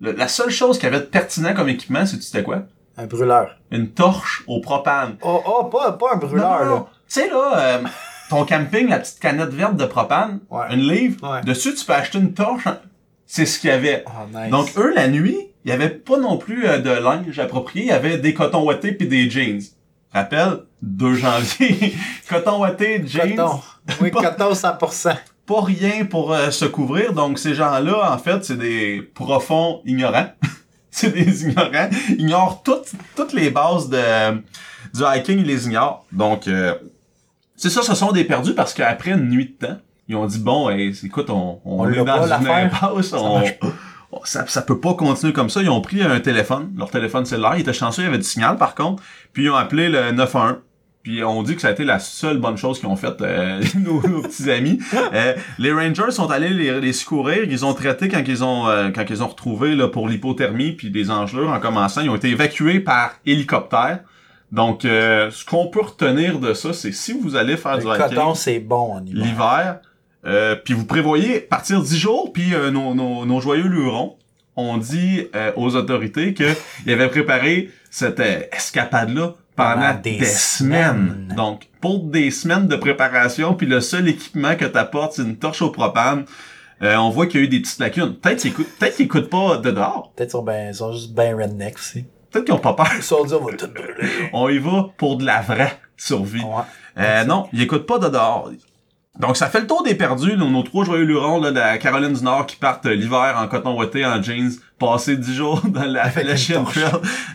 le- 0.00 0.12
la 0.12 0.28
seule 0.28 0.50
chose 0.50 0.78
qu'il 0.78 0.88
y 0.90 0.94
avait 0.94 1.00
de 1.04 1.08
pertinent 1.10 1.52
comme 1.54 1.68
équipement, 1.68 2.06
c'est 2.06 2.16
tu 2.16 2.22
sais 2.22 2.42
quoi? 2.42 2.62
Un 2.96 3.06
brûleur. 3.06 3.56
Une 3.70 3.90
torche 3.90 4.42
au 4.46 4.60
propane. 4.60 5.16
Oh, 5.22 5.42
oh, 5.46 5.64
pas, 5.64 5.92
pas 5.92 6.14
un 6.14 6.16
brûleur, 6.16 6.58
Non, 6.60 6.64
non, 6.64 6.70
non. 6.70 6.76
là. 6.76 6.86
Tu 7.08 7.20
sais, 7.20 7.28
là, 7.28 7.52
euh, 7.58 7.82
ton 8.30 8.44
camping, 8.46 8.88
la 8.88 8.98
petite 8.98 9.20
canette 9.20 9.50
verte 9.50 9.76
de 9.76 9.84
propane, 9.84 10.40
Ouais. 10.50 10.64
une 10.72 10.88
livre, 10.88 11.16
Ouais. 11.34 11.42
dessus, 11.42 11.74
tu 11.74 11.84
peux 11.84 11.92
acheter 11.92 12.18
une 12.18 12.32
torche. 12.32 12.64
C'est 13.30 13.44
ce 13.44 13.60
qu'il 13.60 13.68
y 13.68 13.72
avait. 13.72 14.04
Oh, 14.06 14.26
nice. 14.34 14.50
Donc, 14.50 14.70
eux, 14.78 14.92
la 14.94 15.06
nuit, 15.06 15.36
il 15.64 15.70
y 15.70 15.72
avait 15.72 15.90
pas 15.90 16.16
non 16.16 16.38
plus 16.38 16.66
euh, 16.66 16.78
de 16.78 16.90
linge 16.90 17.38
approprié. 17.38 17.84
Il 17.84 17.88
y 17.88 17.92
avait 17.92 18.16
des 18.16 18.32
cotons 18.32 18.64
ouatés 18.64 18.92
puis 18.92 19.06
des 19.06 19.28
jeans. 19.28 19.60
Rappel, 20.14 20.60
2 20.80 21.14
janvier. 21.14 21.94
coton 22.28 22.60
ouaté, 22.60 23.04
jeans. 23.06 23.36
Coton. 23.36 23.60
Oui, 24.00 24.10
coton 24.10 24.52
100%. 24.52 25.16
Pas 25.46 25.60
rien 25.60 26.06
pour 26.06 26.32
euh, 26.32 26.50
se 26.50 26.64
couvrir. 26.64 27.12
Donc, 27.12 27.38
ces 27.38 27.54
gens-là, 27.54 28.12
en 28.12 28.18
fait, 28.18 28.44
c'est 28.44 28.58
des 28.58 29.02
profonds 29.14 29.82
ignorants. 29.84 30.28
c'est 30.90 31.10
des 31.10 31.44
ignorants. 31.44 31.90
Ils 32.08 32.22
ignorent 32.22 32.62
toutes, 32.62 32.92
toutes 33.14 33.34
les 33.34 33.50
bases 33.50 33.90
de, 33.90 34.42
du 34.94 35.02
hiking, 35.02 35.38
ils 35.38 35.46
les 35.46 35.66
ignorent. 35.66 36.06
Donc, 36.12 36.48
euh, 36.48 36.74
c'est 37.56 37.70
ça, 37.70 37.82
ce 37.82 37.94
sont 37.94 38.12
des 38.12 38.24
perdus 38.24 38.54
parce 38.54 38.72
qu'après 38.72 39.10
une 39.10 39.28
nuit 39.28 39.54
de 39.60 39.66
temps, 39.66 39.78
ils 40.08 40.16
ont 40.16 40.26
dit, 40.26 40.38
bon, 40.38 40.70
hey, 40.70 40.94
écoute, 41.04 41.30
on, 41.30 41.60
on, 41.64 41.80
On 41.80 41.88
est 41.90 41.96
dans 42.04 42.26
une 42.26 42.48
impasse. 42.48 43.12
on- 43.12 43.42
ça, 44.24 44.44
ça 44.46 44.62
peut 44.62 44.80
pas 44.80 44.94
continuer 44.94 45.32
comme 45.34 45.50
ça. 45.50 45.60
Ils 45.62 45.68
ont 45.68 45.82
pris 45.82 46.02
un 46.02 46.18
téléphone, 46.20 46.72
leur 46.78 46.90
téléphone 46.90 47.26
cellulaire. 47.26 47.52
Ils 47.56 47.60
étaient 47.60 47.72
chanceux, 47.74 48.02
il 48.02 48.04
y 48.06 48.08
avait 48.08 48.16
du 48.18 48.24
signal 48.24 48.56
par 48.56 48.74
contre. 48.74 49.02
Puis 49.34 49.44
ils 49.44 49.50
ont 49.50 49.54
appelé 49.56 49.88
le 49.90 50.12
911. 50.12 50.56
Puis 51.02 51.22
on 51.24 51.42
dit 51.42 51.54
que 51.54 51.60
ça 51.60 51.68
a 51.68 51.70
été 51.72 51.84
la 51.84 51.98
seule 51.98 52.38
bonne 52.38 52.56
chose 52.56 52.80
qu'ils 52.80 52.88
ont 52.88 52.96
faite, 52.96 53.20
euh, 53.22 53.62
nos, 53.78 54.00
nos 54.08 54.22
petits 54.22 54.50
amis. 54.50 54.78
Euh, 55.14 55.34
les 55.58 55.72
Rangers 55.72 56.10
sont 56.10 56.30
allés 56.30 56.48
les, 56.50 56.80
les 56.80 56.92
secourir. 56.94 57.44
Ils 57.44 57.64
ont 57.66 57.72
traité 57.74 58.08
quand 58.08 58.22
ils 58.26 58.42
ont 58.42 58.66
euh, 58.66 58.88
quand 58.94 59.04
ils 59.08 59.22
ont 59.22 59.28
retrouvé 59.28 59.74
là, 59.76 59.88
pour 59.88 60.08
l'hypothermie 60.08 60.72
puis 60.72 60.90
des 60.90 61.10
engelures 61.10 61.50
en 61.50 61.60
commençant. 61.60 62.00
Ils 62.00 62.10
ont 62.10 62.16
été 62.16 62.30
évacués 62.30 62.80
par 62.80 63.12
hélicoptère. 63.26 64.00
Donc, 64.52 64.86
euh, 64.86 65.30
ce 65.30 65.44
qu'on 65.44 65.66
peut 65.68 65.82
retenir 65.82 66.38
de 66.40 66.54
ça, 66.54 66.72
c'est 66.72 66.92
si 66.92 67.12
vous 67.12 67.36
allez 67.36 67.58
faire 67.58 67.76
du 67.78 67.84
Le 67.84 67.90
hiking 67.92 68.08
coton, 68.08 68.34
c'est 68.34 68.58
bon 68.60 68.94
en 68.94 69.04
hiver. 69.04 69.24
l'hiver, 69.24 69.76
euh, 70.26 70.56
puis 70.56 70.74
vous 70.74 70.84
prévoyez 70.84 71.40
partir 71.40 71.80
10 71.82 71.96
jours, 71.98 72.32
puis 72.32 72.54
euh, 72.54 72.70
nos, 72.70 72.94
nos, 72.94 73.24
nos 73.24 73.40
joyeux 73.40 73.68
lurons 73.68 74.16
ont 74.56 74.76
dit 74.76 75.26
euh, 75.36 75.52
aux 75.56 75.76
autorités 75.76 76.34
qu'ils 76.34 76.56
avaient 76.92 77.08
préparé 77.08 77.70
cette 77.90 78.20
euh, 78.20 78.40
escapade-là 78.52 79.34
pendant 79.54 79.74
Pendant 79.80 79.94
des, 80.00 80.18
des 80.18 80.24
semaines. 80.24 80.92
semaines. 81.26 81.34
Donc, 81.36 81.68
pour 81.80 82.00
des 82.04 82.30
semaines 82.30 82.66
de 82.68 82.76
préparation, 82.76 83.54
puis 83.54 83.66
le 83.66 83.80
seul 83.80 84.08
équipement 84.08 84.56
que 84.56 84.64
t'apportes, 84.64 85.14
c'est 85.14 85.22
une 85.22 85.36
torche 85.36 85.62
au 85.62 85.70
propane, 85.70 86.24
euh, 86.82 86.96
on 86.96 87.10
voit 87.10 87.26
qu'il 87.26 87.40
y 87.40 87.42
a 87.42 87.46
eu 87.46 87.48
des 87.48 87.60
petites 87.60 87.80
lacunes. 87.80 88.14
Peut-être 88.14 88.38
qu'ils 88.40 88.50
écoutent, 88.50 88.78
peut-être 88.78 88.96
qu'ils 88.96 89.04
écoutent 89.06 89.30
pas 89.30 89.56
de 89.56 89.70
dehors. 89.70 90.12
Peut-être 90.14 90.28
qu'ils 90.28 90.32
sont, 90.38 90.42
ben, 90.44 90.68
ils 90.68 90.74
sont 90.74 90.92
juste 90.92 91.12
ben 91.12 91.34
redneck 91.36 91.76
aussi. 91.76 92.04
Peut-être 92.30 92.44
qu'ils 92.44 92.54
ont 92.54 92.58
pas 92.58 92.74
peur. 92.74 92.88
Ils 92.96 93.02
sont 93.02 93.24
dit, 93.24 93.34
on 93.34 93.44
va 93.44 93.52
tout 93.54 93.66
brûler. 93.68 94.08
On 94.32 94.48
y 94.48 94.58
va 94.58 94.90
pour 94.96 95.16
de 95.16 95.24
la 95.24 95.40
vraie 95.40 95.78
survie. 95.96 96.42
Ouais. 96.42 96.62
Euh, 96.98 97.24
non, 97.24 97.48
ils 97.52 97.62
écoutent 97.62 97.86
pas 97.86 97.98
de 97.98 98.08
dehors. 98.08 98.50
Donc, 99.18 99.36
ça 99.36 99.48
fait 99.48 99.60
le 99.60 99.66
tour 99.66 99.82
des 99.82 99.94
perdus, 99.94 100.36
nos, 100.36 100.48
nos 100.48 100.62
trois 100.62 100.84
joyeux 100.84 101.04
lurons 101.04 101.40
là, 101.40 101.50
de 101.50 101.56
la 101.56 101.78
Caroline 101.78 102.12
du 102.12 102.22
Nord 102.22 102.46
qui 102.46 102.56
partent 102.56 102.86
euh, 102.86 102.94
l'hiver 102.94 103.36
en 103.36 103.48
coton 103.48 103.76
ouaté, 103.76 104.06
en 104.06 104.22
jeans, 104.22 104.52
passer 104.78 105.16
10 105.16 105.34
jours 105.34 105.62
dans 105.66 105.84
la, 105.84 106.04
Avec 106.04 106.48
la 106.48 106.56
une 106.56 106.66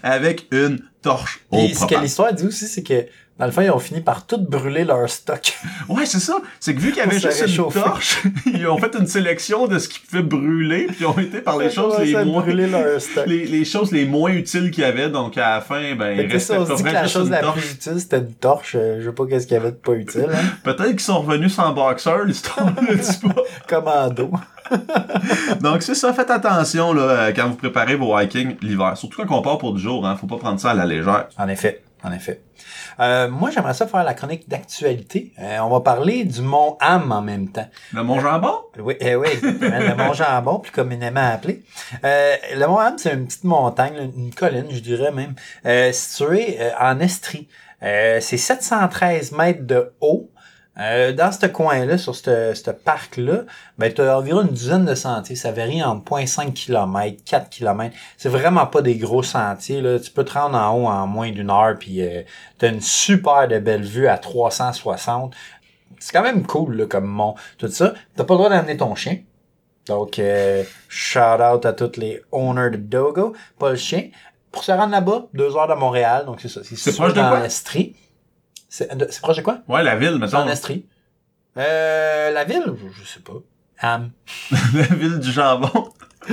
avec 0.02 0.48
une 0.52 0.80
torche 1.02 1.42
au 1.52 1.58
Puis 1.58 1.76
ce 1.76 1.86
que 1.86 1.96
l'histoire 1.96 2.34
dit 2.34 2.46
aussi, 2.46 2.68
c'est 2.68 2.84
que 2.84 3.06
dans 3.40 3.46
le 3.48 3.52
fond, 3.52 3.62
ils 3.62 3.72
ont 3.72 3.80
fini 3.80 4.00
par 4.00 4.28
tout 4.28 4.38
brûler 4.38 4.86
leur 4.86 5.10
stock. 5.10 5.58
Ouais, 5.90 6.06
c'est 6.06 6.20
ça. 6.20 6.38
C'est 6.60 6.76
que 6.76 6.80
vu 6.80 6.90
qu'il 6.92 7.00
y 7.00 7.02
avait 7.02 7.20
juste 7.20 7.46
une 7.48 7.72
torche, 7.72 8.24
ils 8.46 8.66
ont 8.68 8.78
fait 8.78 8.96
une 8.98 9.08
sélection 9.08 9.68
de 9.68 9.80
ce 9.80 9.90
qui 9.90 10.00
pouvait 10.00 10.22
brûler, 10.22 10.86
puis 10.88 10.98
ils 11.02 11.06
ont 11.06 11.18
été 11.18 11.42
par 11.42 11.58
les 11.58 11.70
choses 11.70 12.00
les 12.00 12.14
moins... 12.24 12.42
brûler 12.42 12.68
leur 12.68 13.02
stock. 13.02 13.26
Les, 13.28 13.46
les 13.46 13.66
choses 13.66 13.92
les 13.92 14.06
moins 14.06 14.32
utiles 14.32 14.72
qu'il 14.72 14.84
y 14.84 14.88
avait, 14.88 15.10
donc 15.10 15.38
à 15.38 15.56
la 15.56 15.62
fin, 15.62 15.96
ben, 15.96 16.18
il 16.18 16.32
restait 16.32 16.56
pas 16.56 16.64
dit 16.64 16.70
que 16.70 16.82
vrai 16.82 16.94
la 16.94 17.08
chose 17.08 17.30
la 17.30 17.42
torche. 17.42 17.60
plus 17.60 17.72
utile, 17.74 18.00
c'était 18.00 18.20
une 18.20 18.34
torche. 18.34 18.76
Euh, 18.80 19.02
Je 19.02 19.10
sais 19.10 19.16
pas 19.16 19.26
qu'est-ce 19.26 19.48
qu'il 19.48 19.56
y 19.58 19.60
avait 19.60 19.72
de 19.72 19.76
pas 19.78 19.94
utile. 19.94 20.28
Hein? 20.32 20.46
Peut-être 20.64 20.92
qu'ils 20.92 21.00
sont 21.02 21.22
revenus 21.22 21.54
sans 21.54 21.74
boxeur, 21.74 22.24
l'histoire 22.24 22.68
ne 22.68 22.96
dit 22.96 23.18
pas. 23.28 23.42
Commando. 23.68 24.32
Donc 25.62 25.82
c'est 25.82 25.96
ça, 25.96 26.14
faites 26.14 26.32
attention 26.32 26.94
là, 26.94 27.02
euh, 27.02 27.32
quand 27.36 27.50
vous 27.50 27.56
préparez 27.56 27.96
vos 27.96 28.18
hiking 28.18 28.56
l'hiver. 28.62 28.96
Surtout 28.96 29.26
quand 29.26 29.38
on 29.38 29.42
part 29.42 29.58
pour 29.58 29.74
du 29.74 29.82
jour, 29.82 30.06
hein, 30.06 30.16
faut 30.16 30.28
pas 30.28 30.38
prendre 30.38 30.60
ça 30.60 30.72
à 30.72 30.74
la 30.74 30.86
légère. 30.86 31.28
En 31.38 31.48
effet, 31.48 31.84
en 32.04 32.12
effet. 32.12 32.42
Euh, 33.00 33.30
moi, 33.30 33.50
j'aimerais 33.50 33.74
ça 33.74 33.88
faire 33.88 34.04
la 34.04 34.14
chronique 34.14 34.48
d'actualité. 34.48 35.34
Euh, 35.40 35.60
on 35.60 35.70
va 35.70 35.82
parler 35.82 36.24
du 36.26 36.42
mont 36.42 36.78
Ham 36.80 37.12
en 37.12 37.22
même 37.22 37.50
temps. 37.50 37.68
Le 37.94 38.04
Mont 38.04 38.20
Jambon? 38.20 38.56
Oui, 38.80 38.96
eh 39.00 39.16
oui, 39.16 39.28
exactement, 39.32 39.80
le 39.80 39.96
mont 39.96 40.14
Jambon, 40.14 40.60
plus 40.60 40.72
communément 40.72 41.32
appelé. 41.34 41.64
Euh, 42.04 42.36
le 42.56 42.66
mont 42.68 42.78
Ham, 42.78 42.98
c'est 42.98 43.14
une 43.14 43.26
petite 43.26 43.44
montagne, 43.46 44.12
une 44.16 44.34
colline, 44.34 44.68
je 44.70 44.80
dirais 44.80 45.12
même, 45.12 45.36
euh, 45.66 45.92
située 45.92 46.58
euh, 46.60 46.72
en 46.80 47.00
Estrie. 47.00 47.48
Euh, 47.84 48.20
c'est 48.22 48.38
713 48.38 49.34
mètres 49.34 49.66
de 49.66 49.94
haut. 50.00 50.30
Euh, 50.80 51.12
dans 51.14 51.32
ce 51.32 51.46
coin-là, 51.46 52.00
sur 52.00 52.16
ce 52.16 52.72
parc-là, 52.72 53.42
ben, 53.78 53.94
tu 53.94 54.02
as 54.02 54.18
environ 54.18 54.42
une 54.42 54.54
dizaine 54.54 54.86
de 54.86 54.96
sentiers. 54.96 55.36
Ça 55.36 55.52
varie 55.52 55.84
entre 55.84 56.04
0.5 56.04 56.54
km, 56.54 57.24
4 57.24 57.50
km. 57.50 57.96
C'est 58.18 58.30
vraiment 58.30 58.66
pas 58.66 58.82
des 58.82 58.96
gros 58.96 59.22
sentiers. 59.22 59.82
Là. 59.82 60.00
Tu 60.00 60.10
peux 60.10 60.26
te 60.26 60.34
rendre 60.34 60.58
en 60.58 60.76
haut 60.76 60.88
en 60.88 61.06
moins 61.06 61.32
d'une 61.32 61.52
heure, 61.52 61.76
puis 61.80 62.02
euh, 62.02 62.24
tu 62.58 62.66
as 62.66 62.70
une 62.70 62.82
super 62.82 63.48
de 63.48 63.60
belle 63.60 63.84
vue 63.84 64.08
à 64.08 64.18
360. 64.18 65.36
C'est 66.00 66.12
quand 66.12 66.24
même 66.24 66.46
cool 66.46 66.76
là, 66.76 66.86
comme 66.88 67.06
mont, 67.06 67.36
tout 67.58 67.68
ça. 67.68 67.94
T'as 68.16 68.24
pas 68.24 68.34
le 68.34 68.38
droit 68.40 68.50
d'amener 68.50 68.78
ton 68.78 68.96
chien. 68.96 69.20
Donc, 69.86 70.18
euh, 70.18 70.64
shout 70.88 71.20
out 71.20 71.66
à 71.66 71.74
tous 71.74 71.98
les 71.98 72.22
owners 72.32 72.72
de 72.72 72.78
Dogo. 72.78 73.34
Pas 73.60 73.72
le 73.72 73.76
chien. 73.76 74.10
Pour 74.52 74.64
se 74.64 74.72
rendre 74.72 74.92
là-bas, 74.92 75.28
deux 75.34 75.56
heures 75.56 75.68
de 75.68 75.74
Montréal. 75.74 76.26
Donc, 76.26 76.40
c'est 76.42 76.50
ça. 76.50 76.62
C'est 76.64 76.96
proche 76.96 77.14
dans 77.14 77.40
l'Estrie. 77.40 77.96
C'est 78.76 79.22
proche 79.22 79.38
de 79.38 79.44
quoi? 79.44 79.60
Ouais, 79.68 79.84
la 79.84 79.96
ville, 79.96 80.18
mettons. 80.18 80.46
l'Estrie. 80.46 80.88
Euh, 81.58 82.32
la 82.32 82.44
ville? 82.44 82.64
Je, 82.92 83.04
sais 83.04 83.20
pas. 83.20 83.34
Ham. 83.80 84.10
la 84.74 84.96
ville 84.96 85.20
du 85.20 85.32
jambon. 85.32 85.90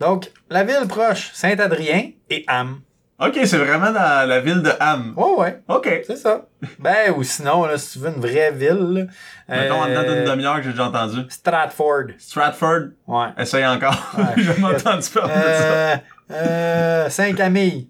Donc, 0.00 0.32
la 0.48 0.64
ville 0.64 0.88
proche, 0.88 1.30
Saint-Adrien 1.34 2.12
et 2.30 2.44
Ham. 2.48 2.80
Ok, 3.20 3.38
c'est 3.44 3.58
vraiment 3.58 3.92
dans 3.92 4.26
la 4.26 4.40
ville 4.40 4.62
de 4.62 4.72
Ham. 4.80 5.12
Ouais, 5.14 5.34
ouais. 5.36 5.62
Ok. 5.68 6.02
C'est 6.06 6.16
ça. 6.16 6.46
Ben, 6.78 7.12
ou 7.14 7.22
sinon, 7.22 7.66
là, 7.66 7.76
si 7.76 7.92
tu 7.92 7.98
veux 7.98 8.08
une 8.08 8.20
vraie 8.20 8.50
ville, 8.52 8.70
là, 8.94 9.04
Mettons 9.48 9.82
en 9.82 9.88
dedans 9.88 10.02
d'une 10.04 10.10
euh, 10.12 10.30
demi-heure 10.30 10.56
que 10.56 10.62
j'ai 10.62 10.70
déjà 10.70 10.86
entendu. 10.86 11.18
Stratford. 11.28 12.04
Stratford, 12.16 12.92
Ouais. 13.06 13.28
essaye 13.36 13.66
encore. 13.66 14.14
Ouais. 14.16 14.24
j'ai 14.38 14.44
jamais 14.44 14.74
entendu 14.74 15.06
parler 15.10 15.34
de 15.34 15.40
ça. 15.40 15.92
Euh, 15.92 15.96
euh, 16.30 17.10
Saint-Camille. 17.10 17.88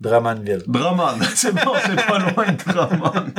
Drummondville. 0.00 0.62
Drummond. 0.66 1.18
C'est 1.34 1.52
bon, 1.52 1.72
c'est 1.86 2.06
pas 2.06 2.18
loin 2.18 2.52
de 2.52 2.72
Drummond. 2.72 3.32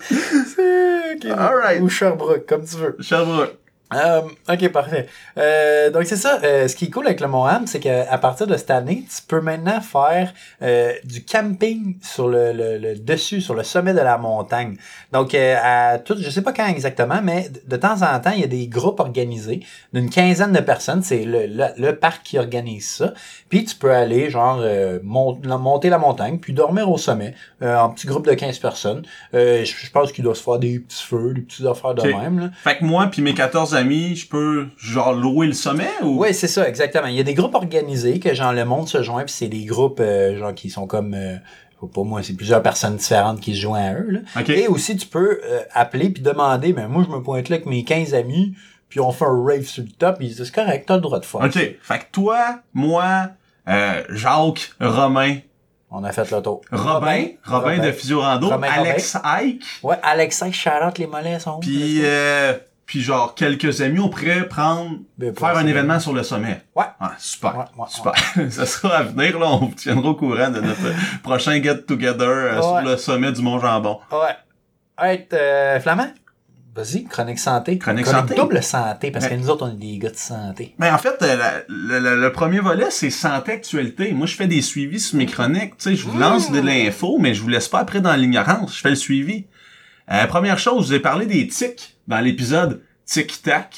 C'est- 0.00 1.14
ok. 1.16 1.38
Alright. 1.38 1.80
Ou 1.82 1.88
Sherbrooke, 1.88 2.46
comme 2.46 2.64
tu 2.64 2.76
veux. 2.76 2.96
Sherbrooke. 3.00 3.56
Euh, 3.92 4.22
ok, 4.48 4.68
parfait. 4.70 5.06
Euh, 5.36 5.90
donc 5.90 6.04
c'est 6.04 6.16
ça. 6.16 6.38
euh, 6.44 6.68
ce 6.68 6.76
qui 6.76 6.84
est 6.86 6.90
cool 6.90 7.06
avec 7.06 7.20
le 7.20 7.26
Mont 7.28 7.44
Ham, 7.44 7.66
c'est 7.66 7.80
qu'à 7.80 8.18
partir 8.18 8.46
de 8.46 8.56
cette 8.56 8.70
année, 8.70 9.04
tu 9.08 9.22
peux 9.26 9.40
maintenant 9.40 9.80
faire 9.80 10.32
du 11.04 11.24
camping 11.24 11.96
sur 12.02 12.28
le, 12.28 12.52
le, 12.52 12.78
le 12.78 12.94
dessus, 12.96 13.40
sur 13.40 13.54
le 13.54 13.62
sommet 13.62 13.92
de 13.92 13.98
la 14.00 14.18
montagne. 14.18 14.76
Donc 15.12 15.34
à 15.34 15.98
tout, 15.98 16.16
je 16.20 16.30
sais 16.30 16.42
pas 16.42 16.52
quand 16.52 16.66
exactement, 16.68 17.20
mais 17.22 17.48
de- 17.66 17.76
temps 17.76 18.02
en 18.02 18.20
temps, 18.20 18.32
il 18.34 18.40
y 18.42 18.44
a 18.44 18.48
des 18.48 18.66
groupes 18.68 19.00
organisés 19.00 19.60
d'une 19.94 20.10
quinzaine 20.10 20.52
de 20.52 20.60
personnes. 20.60 21.02
C'est 21.02 21.24
le, 21.24 21.46
le, 21.46 21.64
le 21.78 21.96
parc 21.96 22.22
qui 22.24 22.38
organise 22.38 22.88
ça. 22.90 23.14
Puis 23.48 23.64
tu 23.64 23.74
peux 23.74 23.90
aller 23.90 24.28
genre 24.30 24.62
monter 25.02 25.88
la 25.88 25.98
montagne, 25.98 26.38
puis 26.38 26.52
dormir 26.52 26.90
au 26.90 26.98
sommet 26.98 27.34
en 27.62 27.88
petit 27.90 28.06
groupe 28.06 28.26
de 28.26 28.34
15 28.34 28.58
personnes. 28.58 29.02
Je, 29.32 29.90
pense 29.90 30.12
qu'il 30.12 30.22
doit 30.24 30.34
se 30.34 30.42
faire 30.42 30.58
des 30.58 30.78
petits 30.78 31.02
feux, 31.04 31.32
des 31.34 31.40
petites 31.40 31.66
affaires 31.66 31.94
de 31.94 32.02
même. 32.02 32.38
Là. 32.38 32.50
Fait 32.62 32.78
que 32.78 32.84
moi 32.84 33.08
puis 33.10 33.22
mes 33.22 33.34
14 33.34 33.74
amis, 33.80 34.16
je 34.16 34.28
peux 34.28 34.66
genre 34.78 35.12
louer 35.12 35.46
le 35.46 35.52
sommet 35.52 35.90
ou? 36.02 36.22
Oui, 36.22 36.34
c'est 36.34 36.48
ça, 36.48 36.68
exactement. 36.68 37.06
Il 37.06 37.14
y 37.14 37.20
a 37.20 37.24
des 37.24 37.34
groupes 37.34 37.54
organisés 37.54 38.18
que 38.20 38.34
genre 38.34 38.52
le 38.52 38.64
monde 38.64 38.88
se 38.88 39.02
joint, 39.02 39.24
puis 39.24 39.32
c'est 39.32 39.48
des 39.48 39.64
groupes 39.64 40.00
euh, 40.00 40.38
genre 40.38 40.54
qui 40.54 40.70
sont 40.70 40.86
comme 40.86 41.14
euh, 41.14 41.36
faut 41.80 41.86
pas 41.86 42.02
moi, 42.02 42.22
c'est 42.22 42.34
plusieurs 42.34 42.62
personnes 42.62 42.96
différentes 42.96 43.40
qui 43.40 43.54
se 43.54 43.60
joignent 43.60 43.88
à 43.88 43.94
eux. 43.94 44.10
Là. 44.10 44.20
Ok. 44.38 44.50
Et 44.50 44.68
aussi, 44.68 44.96
tu 44.96 45.06
peux 45.06 45.40
euh, 45.44 45.60
appeler 45.72 46.10
puis 46.10 46.22
demander, 46.22 46.72
ben 46.72 46.88
moi 46.88 47.04
je 47.06 47.14
me 47.14 47.22
pointe 47.22 47.48
là 47.48 47.56
avec 47.56 47.66
mes 47.66 47.84
15 47.84 48.14
amis, 48.14 48.54
puis 48.88 49.00
on 49.00 49.12
fait 49.12 49.24
un 49.24 49.44
rave 49.44 49.64
sur 49.64 49.82
le 49.82 49.90
top, 49.90 50.18
ils 50.20 50.28
disent 50.28 50.44
c'est 50.44 50.54
correct, 50.54 50.84
t'as 50.86 50.96
le 50.96 51.00
droit 51.00 51.18
de 51.20 51.24
faire. 51.24 51.40
Ok. 51.40 51.52
ça. 51.52 51.60
Fait 51.82 51.98
que 52.00 52.04
toi, 52.12 52.60
moi, 52.74 53.30
euh, 53.68 54.02
Jacques, 54.10 54.72
Romain, 54.80 55.38
On 55.90 56.04
a 56.04 56.12
fait 56.12 56.30
le 56.30 56.42
tour. 56.42 56.60
Robin, 56.70 57.26
Robin, 57.44 57.78
de 57.78 57.92
Physiorando, 57.92 58.48
Robin, 58.48 58.68
Alex 58.68 59.16
Ike, 59.24 59.62
Ouais, 59.82 59.96
Alexa, 60.02 60.52
Charlotte, 60.52 60.98
les 60.98 61.06
mollets 61.06 61.40
sont 61.40 61.60
puis 61.60 62.00
euh, 62.04 62.52
puis 62.90 63.02
genre 63.02 63.36
quelques 63.36 63.82
amis, 63.82 64.00
on 64.00 64.08
pourrait 64.08 64.48
prendre 64.48 64.96
Ben, 65.16 65.32
faire 65.32 65.56
un 65.56 65.64
événement 65.68 66.00
sur 66.00 66.12
le 66.12 66.24
sommet. 66.24 66.62
Ouais. 66.74 66.86
Ah, 66.98 67.12
super. 67.18 67.56
Ouais, 67.56 67.64
ouais, 67.78 67.86
super. 67.88 68.12
Ça 68.50 68.66
sera 68.66 68.96
à 68.96 69.02
venir 69.04 69.38
là, 69.38 69.46
on 69.48 69.66
vous 69.66 69.74
tiendra 69.76 70.08
au 70.08 70.16
courant 70.16 70.50
de 70.50 70.58
notre 70.60 70.92
prochain 71.22 71.62
get 71.62 71.82
together 71.82 72.26
euh, 72.28 72.60
sur 72.60 72.80
le 72.80 72.96
sommet 72.96 73.30
du 73.30 73.42
Mont 73.42 73.60
Jambon. 73.60 74.00
go. 74.10 74.16
Ouais. 74.16 74.34
Hey, 74.98 75.28
euh, 75.34 75.78
Flamand? 75.78 76.08
Vas-y, 76.74 77.04
chronique 77.04 77.38
santé. 77.38 77.78
Chronique 77.78 78.06
santé. 78.06 78.34
double 78.34 78.60
santé, 78.60 79.12
parce 79.12 79.28
que 79.28 79.34
nous 79.34 79.50
autres, 79.50 79.66
on 79.68 79.72
est 79.72 79.76
des 79.76 79.98
gars 79.98 80.10
de 80.10 80.16
santé. 80.16 80.74
Mais 80.80 80.90
en 80.90 80.98
fait, 80.98 81.14
euh, 81.22 81.60
le, 81.68 82.00
le- 82.00 82.20
le 82.20 82.32
premier 82.32 82.58
volet, 82.58 82.90
c'est 82.90 83.10
santé 83.10 83.52
actualité. 83.52 84.10
Moi, 84.12 84.26
je 84.26 84.34
fais 84.34 84.48
des 84.48 84.62
suivis 84.62 84.98
sur 84.98 85.16
mes 85.16 85.26
chroniques. 85.26 85.76
Tu 85.76 85.90
sais, 85.90 85.94
je 85.96 86.08
vous 86.08 86.18
lance 86.18 86.50
de 86.50 86.58
l'info, 86.60 87.18
mais 87.20 87.34
je 87.34 87.42
vous 87.42 87.48
laisse 87.48 87.68
pas 87.68 87.78
après 87.78 88.00
dans 88.00 88.14
l'ignorance. 88.16 88.74
Je 88.76 88.80
fais 88.80 88.90
le 88.90 88.96
suivi. 88.96 89.46
Euh, 90.12 90.26
première 90.26 90.58
chose, 90.58 90.82
je 90.82 90.88
vous 90.88 90.94
ai 90.94 90.98
parlé 91.00 91.26
des 91.26 91.46
tics 91.46 91.96
dans 92.10 92.20
l'épisode 92.20 92.82
Tic-Tac. 93.06 93.74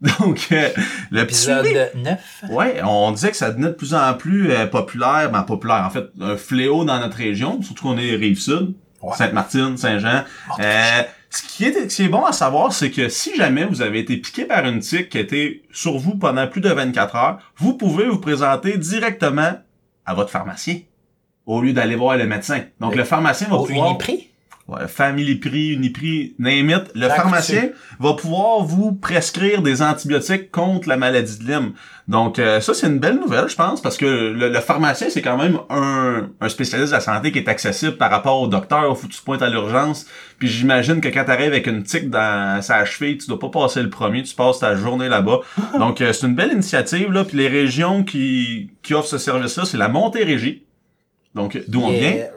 Donc, 0.20 0.48
euh, 0.52 0.68
le 1.10 1.26
petit 1.26 1.50
Épisode 1.50 1.64
suivi. 1.66 1.80
9. 2.04 2.20
Ouais, 2.50 2.80
on 2.84 3.10
disait 3.10 3.30
que 3.32 3.36
ça 3.36 3.50
devenait 3.50 3.66
de 3.68 3.72
plus 3.72 3.94
en 3.94 4.14
plus 4.14 4.52
euh, 4.52 4.66
populaire, 4.66 5.28
ben 5.32 5.42
populaire, 5.42 5.84
en 5.84 5.90
fait, 5.90 6.04
un 6.20 6.36
fléau 6.36 6.84
dans 6.84 7.00
notre 7.00 7.16
région, 7.16 7.60
surtout 7.62 7.82
qu'on 7.88 7.98
est 7.98 8.14
Rive-Sud, 8.16 8.74
Ouais. 9.02 9.14
Sainte-Martine, 9.16 9.76
Saint-Jean. 9.76 10.24
Euh, 10.58 11.02
ce 11.30 11.42
qui 11.42 11.64
est, 11.64 11.88
ce 11.88 11.96
qui 11.96 12.02
est 12.04 12.08
bon 12.08 12.24
à 12.24 12.32
savoir, 12.32 12.72
c'est 12.72 12.90
que 12.90 13.08
si 13.08 13.36
jamais 13.36 13.64
vous 13.64 13.80
avez 13.80 14.00
été 14.00 14.16
piqué 14.16 14.44
par 14.44 14.64
une 14.66 14.80
tique 14.80 15.08
qui 15.10 15.18
était 15.18 15.62
sur 15.72 15.98
vous 15.98 16.16
pendant 16.16 16.46
plus 16.48 16.60
de 16.60 16.68
24 16.68 17.14
heures, 17.16 17.38
vous 17.58 17.74
pouvez 17.74 18.06
vous 18.08 18.18
présenter 18.18 18.76
directement 18.76 19.52
à 20.04 20.14
votre 20.14 20.30
pharmacien 20.30 20.80
au 21.46 21.60
lieu 21.62 21.72
d'aller 21.72 21.94
voir 21.94 22.16
le 22.16 22.26
médecin. 22.26 22.62
Donc, 22.80 22.92
Le- 22.92 22.98
le 22.98 23.04
pharmacien 23.04 23.46
va 23.48 23.56
Au 23.56 23.64
pouvoir... 23.66 23.90
Uniprix? 23.90 24.27
Ouais, 24.68 24.86
Family 24.86 25.36
Prix, 25.36 25.72
Uniprix, 25.72 26.34
name 26.38 26.68
it. 26.68 26.90
Le 26.94 27.08
pharmacien 27.08 27.70
va 27.98 28.12
pouvoir 28.12 28.62
vous 28.64 28.92
prescrire 28.92 29.62
des 29.62 29.80
antibiotiques 29.80 30.50
contre 30.50 30.90
la 30.90 30.98
maladie 30.98 31.38
de 31.38 31.44
Lyme. 31.44 31.72
Donc 32.06 32.38
euh, 32.38 32.60
ça, 32.60 32.74
c'est 32.74 32.86
une 32.86 32.98
belle 32.98 33.18
nouvelle, 33.18 33.48
je 33.48 33.56
pense, 33.56 33.80
parce 33.80 33.96
que 33.96 34.04
le, 34.04 34.50
le 34.50 34.60
pharmacien, 34.60 35.08
c'est 35.08 35.22
quand 35.22 35.38
même 35.38 35.58
un, 35.70 36.28
un 36.42 36.48
spécialiste 36.50 36.90
de 36.90 36.96
la 36.96 37.00
santé 37.00 37.32
qui 37.32 37.38
est 37.38 37.48
accessible 37.48 37.96
par 37.96 38.10
rapport 38.10 38.42
au 38.42 38.46
docteur. 38.46 38.94
Faut 38.98 39.06
que 39.06 39.12
tu 39.12 39.18
te 39.18 39.24
pointes 39.24 39.40
à 39.40 39.48
l'urgence. 39.48 40.04
Puis 40.38 40.48
j'imagine 40.48 41.00
que 41.00 41.08
quand 41.08 41.24
t'arrives 41.24 41.52
avec 41.52 41.66
une 41.66 41.82
tique 41.82 42.10
dans 42.10 42.60
sa 42.60 42.84
cheville, 42.84 43.16
tu 43.16 43.26
dois 43.26 43.38
pas 43.38 43.48
passer 43.48 43.82
le 43.82 43.88
premier, 43.88 44.22
tu 44.22 44.34
passes 44.34 44.58
ta 44.58 44.76
journée 44.76 45.08
là-bas. 45.08 45.40
Donc 45.78 46.02
euh, 46.02 46.12
c'est 46.12 46.26
une 46.26 46.34
belle 46.34 46.52
initiative, 46.52 47.10
là. 47.10 47.24
Puis 47.24 47.38
les 47.38 47.48
régions 47.48 48.04
qui, 48.04 48.70
qui 48.82 48.92
offrent 48.92 49.08
ce 49.08 49.18
service-là, 49.18 49.64
c'est 49.64 49.78
la 49.78 49.88
Montérégie. 49.88 50.66
Donc 51.34 51.58
d'où 51.68 51.80
on 51.80 51.90
vient. 51.90 52.12
Yeah. 52.12 52.30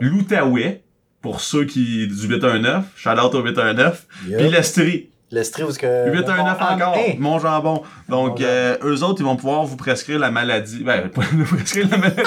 L'Outaouais, 0.00 0.82
pour 1.22 1.40
ceux 1.40 1.64
qui 1.64 2.06
du 2.08 2.26
819, 2.28 2.84
shout 2.96 3.08
out 3.10 3.34
au 3.34 3.42
819, 3.42 4.06
Yup. 4.28 4.36
puis 4.38 4.48
l'Estrie, 4.50 5.08
L'Estrie, 5.30 5.62
où 5.62 5.70
est-ce 5.70 5.78
que... 5.78 6.12
819 6.12 6.58
Mon- 6.60 6.66
encore, 6.66 6.94
Hey! 6.94 7.16
mon 7.18 7.38
jambon. 7.38 7.82
Donc 8.10 8.42
euh, 8.42 8.76
eux 8.84 9.02
autres, 9.02 9.22
ils 9.22 9.24
vont 9.24 9.36
pouvoir 9.36 9.64
vous 9.64 9.76
prescrire 9.78 10.18
la 10.18 10.30
maladie, 10.30 10.84
ben 10.84 11.10
vous 11.32 11.56
prescrire 11.56 11.88
la 11.90 11.96
maladie, 11.96 12.20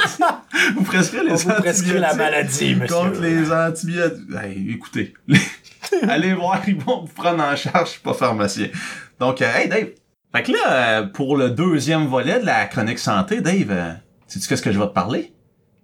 vous 0.75 0.83
prescrire 0.83 1.23
les 1.23 1.33
On 1.33 1.35
vous 1.35 1.61
prescrit 1.61 1.99
la 1.99 2.15
maladie, 2.15 2.73
monsieur. 2.73 2.95
contre 2.95 3.21
les 3.21 3.51
antibiotiques. 3.51 4.23
Hey, 4.41 4.71
écoutez, 4.71 5.13
allez 6.09 6.33
voir, 6.33 6.61
ils 6.67 6.77
vont 6.77 7.01
vous 7.01 7.13
prendre 7.13 7.43
en 7.43 7.55
charge, 7.55 7.85
je 7.89 7.91
suis 7.91 8.01
pas 8.01 8.13
pharmacien. 8.15 8.69
Donc 9.19 9.39
euh, 9.43 9.51
hey 9.55 9.69
Dave, 9.69 9.89
fait 10.35 10.41
que 10.43 10.51
là 10.53 10.71
euh, 10.71 11.03
pour 11.03 11.37
le 11.37 11.51
deuxième 11.51 12.07
volet 12.07 12.39
de 12.39 12.45
la 12.47 12.65
chronique 12.65 12.97
santé, 12.97 13.39
Dave, 13.39 13.67
euh, 13.69 13.91
sais-tu 14.25 14.47
qu'est-ce 14.47 14.63
que 14.63 14.71
je 14.71 14.79
vais 14.79 14.87
te 14.87 14.93
parler? 14.93 15.31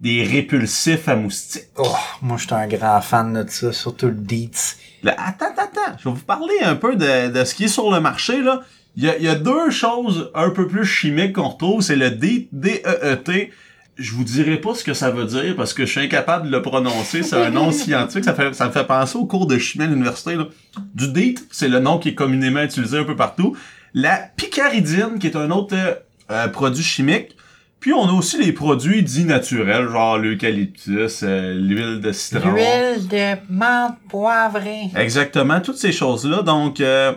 Des 0.02 0.24
répulsifs 0.24 1.08
à 1.08 1.14
moustiques. 1.16 1.68
Oh, 1.78 1.86
moi, 2.22 2.36
je 2.36 2.44
suis 2.46 2.54
un 2.54 2.66
grand 2.66 3.00
fan 3.00 3.44
de 3.44 3.48
ça, 3.48 3.72
surtout 3.72 4.06
le 4.06 4.12
Deets. 4.14 4.76
Là, 5.04 5.14
attends, 5.16 5.46
attends, 5.46 5.62
attends. 5.62 5.96
Je 5.98 6.08
vais 6.08 6.14
vous 6.14 6.24
parler 6.24 6.54
un 6.62 6.74
peu 6.74 6.96
de, 6.96 7.28
de 7.30 7.44
ce 7.44 7.54
qui 7.54 7.64
est 7.64 7.68
sur 7.68 7.90
le 7.90 8.00
marché, 8.00 8.42
là. 8.42 8.62
Il 8.96 9.04
y 9.04 9.08
a, 9.08 9.16
il 9.16 9.22
y 9.22 9.28
a 9.28 9.36
deux 9.36 9.70
choses 9.70 10.30
un 10.34 10.50
peu 10.50 10.66
plus 10.66 10.84
chimiques 10.84 11.34
qu'on 11.34 11.48
retrouve. 11.48 11.80
C'est 11.82 11.96
le 11.96 12.10
D- 12.10 12.48
DEET. 12.52 13.50
Je 13.96 14.12
vous 14.12 14.24
dirai 14.24 14.56
pas 14.56 14.74
ce 14.74 14.82
que 14.84 14.92
ça 14.94 15.10
veut 15.10 15.24
dire 15.24 15.54
parce 15.56 15.72
que 15.74 15.86
je 15.86 15.90
suis 15.92 16.00
incapable 16.00 16.46
de 16.46 16.50
le 16.52 16.60
prononcer. 16.62 17.22
C'est 17.22 17.36
un 17.36 17.50
nom 17.50 17.70
scientifique. 17.72 18.24
Ça, 18.24 18.34
fait, 18.34 18.52
ça 18.54 18.66
me 18.66 18.72
fait 18.72 18.84
penser 18.86 19.16
au 19.16 19.24
cours 19.26 19.46
de 19.46 19.56
chimie 19.58 19.84
à 19.84 19.86
l'université, 19.86 20.34
là. 20.34 20.46
Du 20.94 21.08
DEET, 21.12 21.46
c'est 21.52 21.68
le 21.68 21.78
nom 21.78 21.98
qui 21.98 22.10
est 22.10 22.14
communément 22.14 22.62
utilisé 22.62 22.98
un 22.98 23.04
peu 23.04 23.16
partout. 23.16 23.56
La 23.94 24.16
picaridine, 24.16 25.18
qui 25.20 25.26
est 25.28 25.36
un 25.36 25.50
autre 25.50 25.74
euh, 25.76 25.94
euh, 26.30 26.48
produit 26.48 26.82
chimique. 26.84 27.36
Puis 27.82 27.92
on 27.92 28.08
a 28.08 28.12
aussi 28.12 28.38
les 28.42 28.52
produits 28.52 29.02
dits 29.02 29.24
naturels, 29.24 29.88
genre 29.90 30.16
l'eucalyptus, 30.16 31.20
euh, 31.24 31.52
l'huile 31.54 32.00
de 32.00 32.12
citron. 32.12 32.52
L'huile 32.52 33.08
de 33.08 33.34
menthe 33.52 33.96
poivrée. 34.08 34.82
Exactement, 34.96 35.60
toutes 35.60 35.76
ces 35.78 35.90
choses-là. 35.92 36.42
Donc, 36.42 36.80
euh, 36.80 37.12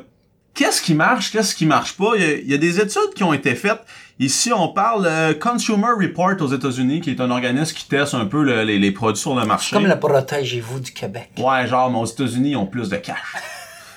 qu'est-ce 0.56 0.82
qui 0.82 0.96
marche, 0.96 1.32
qu'est-ce 1.32 1.54
qui 1.56 1.68
marche 1.68 1.94
pas? 1.96 2.14
Il 2.16 2.22
y, 2.22 2.26
a, 2.26 2.34
il 2.38 2.50
y 2.50 2.54
a 2.56 2.58
des 2.58 2.80
études 2.80 3.14
qui 3.16 3.24
ont 3.24 3.32
été 3.34 3.54
faites. 3.54 3.82
Ici, 4.18 4.52
on 4.54 4.70
parle 4.70 5.06
euh, 5.06 5.34
Consumer 5.36 5.92
Report 6.02 6.34
aux 6.42 6.48
États-Unis, 6.54 7.02
qui 7.02 7.12
est 7.12 7.22
un 7.22 7.30
organisme 7.30 7.76
qui 7.76 7.88
teste 7.88 8.16
un 8.16 8.26
peu 8.26 8.44
le- 8.44 8.64
les, 8.64 8.80
les 8.80 8.92
produits 8.92 9.22
sur 9.22 9.36
le 9.36 9.46
marché. 9.46 9.76
Comme 9.76 9.86
le 9.86 10.00
protégez-vous 10.00 10.80
du 10.80 10.92
Québec. 10.94 11.30
Ouais, 11.38 11.68
genre, 11.68 11.92
mais 11.92 12.00
aux 12.00 12.06
États-Unis, 12.06 12.52
ils 12.52 12.56
ont 12.58 12.66
plus 12.66 12.90
de 12.90 12.96
cash. 12.96 13.36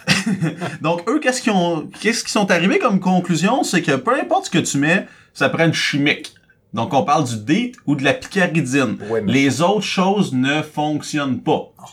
Donc, 0.82 1.08
eux, 1.08 1.18
qu'est-ce 1.20 1.40
qu'ils 1.40 1.52
ont, 1.52 1.88
qu'est-ce 2.00 2.20
qu'ils 2.22 2.30
sont 2.32 2.50
arrivés 2.50 2.78
comme 2.78 3.00
conclusion? 3.00 3.62
C'est 3.62 3.80
que 3.82 3.92
peu 3.96 4.14
importe 4.20 4.46
ce 4.46 4.50
que 4.50 4.58
tu 4.58 4.78
mets, 4.78 5.06
ça 5.34 5.48
prend 5.48 5.64
une 5.64 5.72
chimique. 5.74 6.34
Donc, 6.74 6.92
on 6.94 7.02
parle 7.04 7.24
du 7.24 7.36
DEET 7.38 7.72
ou 7.86 7.94
de 7.94 8.04
la 8.04 8.14
picaridine. 8.14 8.98
Ouais, 9.08 9.20
mais- 9.22 9.32
Les 9.32 9.62
autres 9.62 9.80
choses 9.82 10.32
ne 10.34 10.62
fonctionnent 10.62 11.40
pas. 11.40 11.72
Oh, 11.78 11.84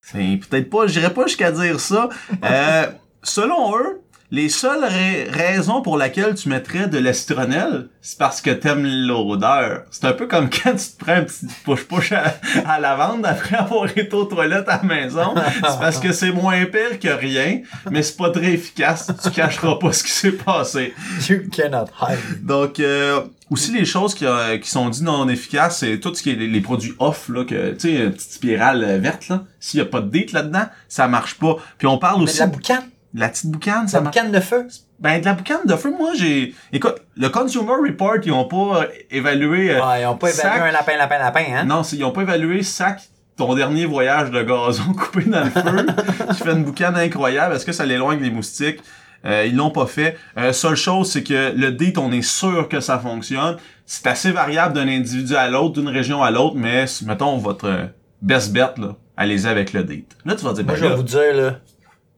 C'est 0.00 0.38
peut-être 0.48 0.68
pas, 0.70 0.86
j'irais 0.86 1.12
pas 1.14 1.26
jusqu'à 1.26 1.50
dire 1.50 1.80
ça. 1.80 2.08
Euh, 2.44 2.86
selon 3.22 3.76
eux, 3.78 4.00
les 4.34 4.48
seules 4.48 4.82
ra- 4.82 5.30
raisons 5.30 5.80
pour 5.80 5.96
lesquelles 5.96 6.34
tu 6.34 6.48
mettrais 6.48 6.88
de 6.88 6.98
l'astronel, 6.98 7.88
c'est 8.02 8.18
parce 8.18 8.40
que 8.40 8.50
t'aimes 8.50 8.84
l'odeur. 8.84 9.82
C'est 9.90 10.04
un 10.06 10.12
peu 10.12 10.26
comme 10.26 10.50
quand 10.64 10.72
tu 10.72 10.86
te 10.96 11.04
prends 11.04 11.14
un 11.14 11.22
petit 11.22 11.46
push-push 11.64 12.12
à, 12.12 12.34
à 12.66 12.80
lavande 12.80 13.24
après 13.24 13.56
avoir 13.56 13.86
été 13.96 14.12
aux 14.14 14.24
toilettes 14.24 14.68
à 14.68 14.78
la 14.78 14.82
maison. 14.82 15.34
C'est 15.36 15.78
parce 15.78 15.98
que 15.98 16.12
c'est 16.12 16.32
moins 16.32 16.64
pire 16.66 16.98
que 17.00 17.08
rien, 17.08 17.60
mais 17.90 18.02
c'est 18.02 18.16
pas 18.16 18.30
très 18.30 18.52
efficace. 18.52 19.10
Tu 19.22 19.30
cacheras 19.30 19.76
pas 19.76 19.92
ce 19.92 20.02
qui 20.02 20.10
s'est 20.10 20.32
passé. 20.32 20.92
You 21.28 21.42
cannot 21.52 21.86
hide. 22.00 22.44
Donc, 22.44 22.80
euh, 22.80 23.20
aussi 23.50 23.72
les 23.72 23.84
choses 23.84 24.14
qui, 24.14 24.26
euh, 24.26 24.58
qui 24.58 24.68
sont 24.68 24.88
dites 24.88 25.02
non 25.02 25.28
efficaces, 25.28 25.78
c'est 25.78 26.00
tout 26.00 26.12
ce 26.14 26.22
qui 26.22 26.30
est 26.30 26.34
les, 26.34 26.48
les 26.48 26.60
produits 26.60 26.94
off, 26.98 27.28
là, 27.28 27.44
que, 27.44 27.70
tu 27.72 27.80
sais, 27.80 27.94
une 27.94 28.12
petite 28.12 28.32
spirale 28.32 28.82
euh, 28.82 28.98
verte, 28.98 29.28
là. 29.28 29.44
S'il 29.60 29.78
y 29.78 29.82
a 29.82 29.86
pas 29.86 30.00
de 30.00 30.10
date 30.10 30.32
là-dedans, 30.32 30.66
ça 30.88 31.06
marche 31.08 31.34
pas. 31.34 31.56
Puis 31.78 31.86
on 31.86 31.98
parle 31.98 32.18
Mais 32.18 32.24
aussi... 32.24 32.34
de 32.36 32.40
la 32.40 32.46
boucane. 32.48 32.82
La 33.16 33.28
petite 33.28 33.50
boucane, 33.50 33.86
ça 33.86 33.98
La 33.98 34.04
boucane 34.04 34.32
de 34.32 34.40
feu. 34.40 34.66
Ben, 34.98 35.20
de 35.20 35.24
la 35.24 35.34
boucane 35.34 35.64
de 35.64 35.76
feu, 35.76 35.94
moi, 35.96 36.10
j'ai... 36.16 36.52
Écoute, 36.72 36.96
le 37.16 37.28
Consumer 37.28 37.74
Report, 37.88 38.16
ils 38.24 38.32
ont 38.32 38.46
pas 38.46 38.86
évalué... 39.10 39.70
euh, 39.74 39.80
Ah, 39.82 40.00
ils 40.00 40.06
ont 40.06 40.16
pas 40.16 40.30
évalué 40.30 40.42
sac- 40.52 40.60
un 40.68 40.72
lapin, 40.72 40.96
lapin, 40.96 41.18
lapin, 41.18 41.44
hein? 41.54 41.64
Non, 41.64 41.82
ils 41.82 42.02
ont 42.04 42.10
pas 42.10 42.22
évalué 42.22 42.62
sac 42.64 43.02
ton 43.36 43.54
dernier 43.54 43.86
voyage 43.86 44.30
de 44.30 44.42
gazon 44.42 44.92
coupé 44.96 45.24
dans 45.24 45.44
le 45.44 45.50
feu. 45.50 45.86
tu 46.28 46.34
fais 46.42 46.52
une 46.52 46.64
boucane 46.64 46.96
incroyable. 46.96 47.54
Est-ce 47.54 47.64
que 47.66 47.72
ça 47.72 47.84
l'éloigne 47.86 48.20
les 48.20 48.30
moustiques? 48.30 48.80
Euh, 49.24 49.46
ils 49.46 49.56
l'ont 49.56 49.70
pas 49.70 49.86
fait. 49.86 50.16
Euh, 50.36 50.52
seule 50.52 50.76
chose, 50.76 51.10
c'est 51.10 51.22
que 51.22 51.52
le 51.56 51.72
date, 51.72 51.98
on 51.98 52.12
est 52.12 52.22
sûr 52.22 52.68
que 52.68 52.80
ça 52.80 52.98
fonctionne. 52.98 53.56
C'est 53.86 54.06
assez 54.06 54.32
variable 54.32 54.74
d'un 54.74 54.86
individu 54.88 55.34
à 55.34 55.48
l'autre, 55.48 55.80
d'une 55.80 55.88
région 55.88 56.22
à 56.22 56.30
l'autre, 56.30 56.56
mais 56.56 56.84
mettons 57.06 57.38
votre 57.38 57.66
euh, 57.68 57.86
best 58.22 58.52
bet, 58.52 58.60
là, 58.78 58.96
allez-y 59.16 59.46
avec 59.48 59.72
le 59.72 59.82
date. 59.84 60.16
Là, 60.24 60.34
tu 60.34 60.44
vas 60.44 60.52
dire, 60.52 60.64
Moi, 60.64 60.74
ben 60.74 60.80
je 60.82 60.86
vais 60.88 60.94
vous 60.96 61.02
dire, 61.02 61.34
là, 61.34 61.52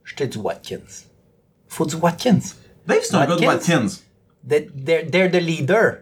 jetez 0.06 0.26
du 0.28 0.38
Watkins? 0.38 1.04
Faut 1.68 1.84
du 1.84 1.96
Watkins. 1.96 2.40
Dave, 2.86 3.00
c'est 3.02 3.14
un 3.14 3.26
gars 3.26 3.36
de 3.36 3.44
Watkins. 3.44 3.88
They're, 4.48 5.30
the 5.30 5.40
leader, 5.40 5.98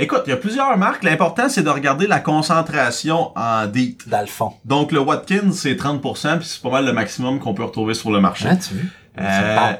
Écoute, 0.00 0.22
il 0.26 0.30
y 0.30 0.32
a 0.32 0.36
plusieurs 0.36 0.76
marques. 0.78 1.02
L'important, 1.02 1.48
c'est 1.48 1.62
de 1.62 1.70
regarder 1.70 2.06
la 2.06 2.20
concentration 2.20 3.32
en 3.36 3.66
date. 3.66 4.06
dans 4.08 4.20
le 4.20 4.26
fond. 4.26 4.52
Donc, 4.64 4.92
le 4.92 5.00
Watkins, 5.00 5.50
c'est 5.52 5.74
30%, 5.74 6.38
puis 6.38 6.46
c'est 6.46 6.62
pas 6.62 6.70
mal 6.70 6.86
le 6.86 6.92
maximum 6.92 7.40
qu'on 7.40 7.52
peut 7.52 7.64
retrouver 7.64 7.94
sur 7.94 8.12
le 8.12 8.20
marché. 8.20 8.48
Hein, 8.48 8.56
tu 8.56 8.74
veux? 8.74 8.84
Euh, 9.20 9.72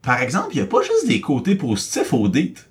par 0.00 0.22
exemple, 0.22 0.48
il 0.52 0.56
n'y 0.56 0.62
a 0.62 0.66
pas 0.66 0.80
juste 0.80 1.06
des 1.06 1.20
côtés 1.20 1.56
positifs 1.56 2.14
au 2.14 2.28
date. 2.28 2.70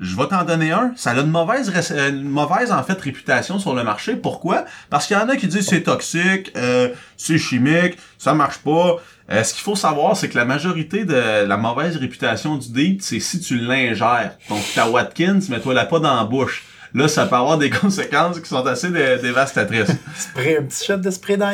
Je 0.00 0.16
vais 0.16 0.26
t'en 0.26 0.44
donner 0.44 0.72
un. 0.72 0.92
Ça 0.96 1.10
a 1.10 1.20
une 1.20 1.30
mauvaise, 1.30 1.70
une 1.90 2.28
mauvaise 2.28 2.72
en 2.72 2.82
fait 2.82 3.00
réputation 3.00 3.58
sur 3.58 3.74
le 3.74 3.84
marché. 3.84 4.16
Pourquoi? 4.16 4.64
Parce 4.90 5.06
qu'il 5.06 5.16
y 5.16 5.20
en 5.20 5.28
a 5.28 5.36
qui 5.36 5.46
disent 5.46 5.68
c'est 5.68 5.82
toxique, 5.82 6.50
euh, 6.56 6.88
c'est 7.16 7.38
chimique, 7.38 7.98
ça 8.18 8.34
marche 8.34 8.58
pas. 8.58 8.96
Euh, 9.30 9.42
ce 9.42 9.54
qu'il 9.54 9.62
faut 9.62 9.76
savoir, 9.76 10.16
c'est 10.16 10.28
que 10.28 10.36
la 10.36 10.44
majorité 10.44 11.04
de 11.04 11.44
la 11.46 11.56
mauvaise 11.56 11.96
réputation 11.96 12.56
du 12.56 12.68
date, 12.72 13.02
c'est 13.02 13.20
si 13.20 13.40
tu 13.40 13.56
l'ingères. 13.58 14.36
Donc 14.50 14.60
ta 14.74 14.88
Watkins, 14.88 15.40
mets-toi 15.48 15.72
la 15.74 15.86
pas 15.86 15.98
dans 15.98 16.14
la 16.16 16.24
bouche. 16.24 16.64
Là, 16.92 17.08
ça 17.08 17.26
peut 17.26 17.34
avoir 17.34 17.58
des 17.58 17.70
conséquences 17.82 18.38
qui 18.38 18.48
sont 18.48 18.64
assez 18.66 18.90
dé- 18.90 19.16
dévastatrices. 19.20 19.90
Spray, 20.16 20.58
un 20.58 20.62
petit 20.62 20.84
shot 20.84 20.98
de 20.98 21.10
spray 21.10 21.36
dans? 21.36 21.50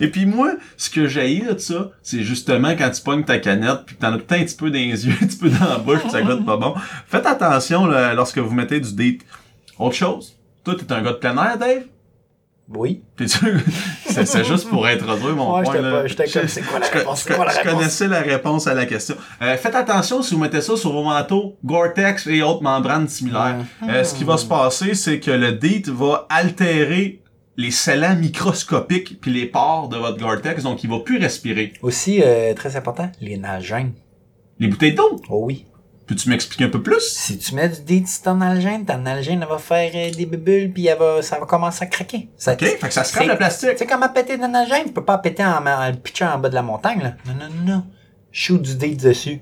Et 0.00 0.08
puis 0.08 0.26
moi, 0.26 0.54
ce 0.76 0.90
que 0.90 1.06
j'ai 1.06 1.40
de 1.40 1.58
ça, 1.58 1.90
c'est 2.02 2.22
justement 2.22 2.70
quand 2.70 2.90
tu 2.90 3.02
pognes 3.02 3.24
ta 3.24 3.38
canette, 3.38 3.82
puis 3.86 3.94
que 3.94 4.00
t'en 4.00 4.12
as 4.14 4.18
peut-être 4.18 4.40
un 4.40 4.44
petit 4.44 4.56
peu 4.56 4.70
dans 4.70 4.78
les 4.78 5.06
yeux, 5.06 5.14
un 5.22 5.26
petit 5.26 5.36
peu 5.38 5.48
dans 5.50 5.68
la 5.68 5.78
bouche, 5.78 6.00
puis 6.00 6.10
ça 6.10 6.22
goûte 6.22 6.44
pas 6.44 6.56
bon. 6.56 6.74
Faites 7.06 7.26
attention 7.26 7.86
là, 7.86 8.14
lorsque 8.14 8.38
vous 8.38 8.52
mettez 8.54 8.80
du 8.80 8.92
date. 8.94 9.20
Autre 9.78 9.94
chose, 9.94 10.36
toi, 10.64 10.74
t'es 10.76 10.92
un 10.92 11.02
gars 11.02 11.12
de 11.12 11.16
plein 11.18 11.36
air, 11.36 11.58
Dave? 11.58 11.82
Oui. 12.74 13.02
Puis 13.16 13.26
tu... 13.26 13.38
c'est 14.06 14.44
juste 14.44 14.68
pour 14.68 14.86
introduire 14.86 15.36
mon 15.36 15.56
Ouais, 15.58 15.64
point. 15.64 16.06
j'étais 16.06 16.28
comme, 16.30 16.48
c'est 16.48 16.62
quoi 16.62 16.78
la 16.78 16.86
je- 16.86 16.92
réponse? 16.92 17.18
je- 17.18 17.24
C'est 17.28 17.34
quoi 17.36 17.44
la 17.44 17.52
je 17.52 17.58
réponse? 17.58 17.72
connaissais 17.74 18.08
la 18.08 18.20
réponse 18.20 18.66
à 18.66 18.74
la 18.74 18.86
question. 18.86 19.14
Euh, 19.42 19.56
faites 19.56 19.74
attention 19.74 20.22
si 20.22 20.34
vous 20.34 20.40
mettez 20.40 20.60
ça 20.60 20.76
sur 20.76 20.92
vos 20.92 21.04
manteaux 21.04 21.56
Gore-Tex 21.64 22.26
et 22.28 22.42
autres 22.42 22.62
membranes 22.62 23.08
similaires. 23.08 23.56
Euh, 23.88 24.04
ce 24.04 24.14
qui 24.14 24.24
va 24.24 24.36
se 24.38 24.46
passer, 24.46 24.94
c'est 24.94 25.20
que 25.20 25.30
le 25.30 25.52
date 25.52 25.88
va 25.88 26.26
altérer 26.30 27.20
les 27.58 27.70
scellants 27.70 28.16
microscopiques 28.16 29.20
puis 29.20 29.30
les 29.32 29.46
pores 29.46 29.88
de 29.88 29.96
votre 29.98 30.18
Gore-Tex, 30.18 30.62
donc 30.62 30.82
il 30.84 30.90
va 30.90 31.00
plus 31.00 31.18
respirer. 31.18 31.74
Aussi, 31.82 32.22
euh, 32.22 32.54
très 32.54 32.76
important, 32.76 33.10
les 33.20 33.36
nalgènes. 33.36 33.92
Les 34.58 34.68
bouteilles 34.68 34.94
d'eau, 34.94 35.20
Oh 35.28 35.42
oui. 35.44 35.66
Peux-tu 36.14 36.28
m'expliquer 36.30 36.64
un 36.64 36.68
peu 36.68 36.82
plus? 36.82 37.00
Si 37.00 37.38
tu 37.38 37.54
mets 37.54 37.68
du 37.68 37.80
DT 37.82 38.06
dans 38.24 38.34
nalgène, 38.34 38.84
ta 38.84 38.96
nalgène 38.96 39.40
elle 39.42 39.48
va 39.48 39.58
faire 39.58 39.90
euh, 39.94 40.10
des 40.10 40.26
bulles 40.26 40.72
puis 40.72 40.86
elle 40.86 40.98
va, 40.98 41.22
ça 41.22 41.38
va 41.38 41.46
commencer 41.46 41.84
à 41.84 41.86
craquer. 41.86 42.28
Ça, 42.36 42.52
OK, 42.52 42.60
fait 42.64 42.78
que 42.78 42.90
ça 42.92 43.04
scrape 43.04 43.24
c'est- 43.24 43.30
le 43.30 43.36
plastique. 43.36 43.70
Tu 43.72 43.78
sais 43.78 43.86
comment 43.86 44.08
péter 44.08 44.36
de 44.36 44.46
nalgène? 44.46 44.84
Tu 44.86 44.92
peux 44.92 45.04
pas 45.04 45.18
péter 45.18 45.44
en, 45.44 45.66
en 45.66 45.86
le 45.88 45.96
pitchant 45.96 46.34
en 46.34 46.38
bas 46.38 46.48
de 46.48 46.54
la 46.54 46.62
montagne, 46.62 47.00
là. 47.02 47.12
Non, 47.26 47.32
non, 47.38 47.72
non. 47.74 47.84
Shoot 48.30 48.60
du 48.62 48.74
DT 48.76 48.96
dessus. 48.96 49.40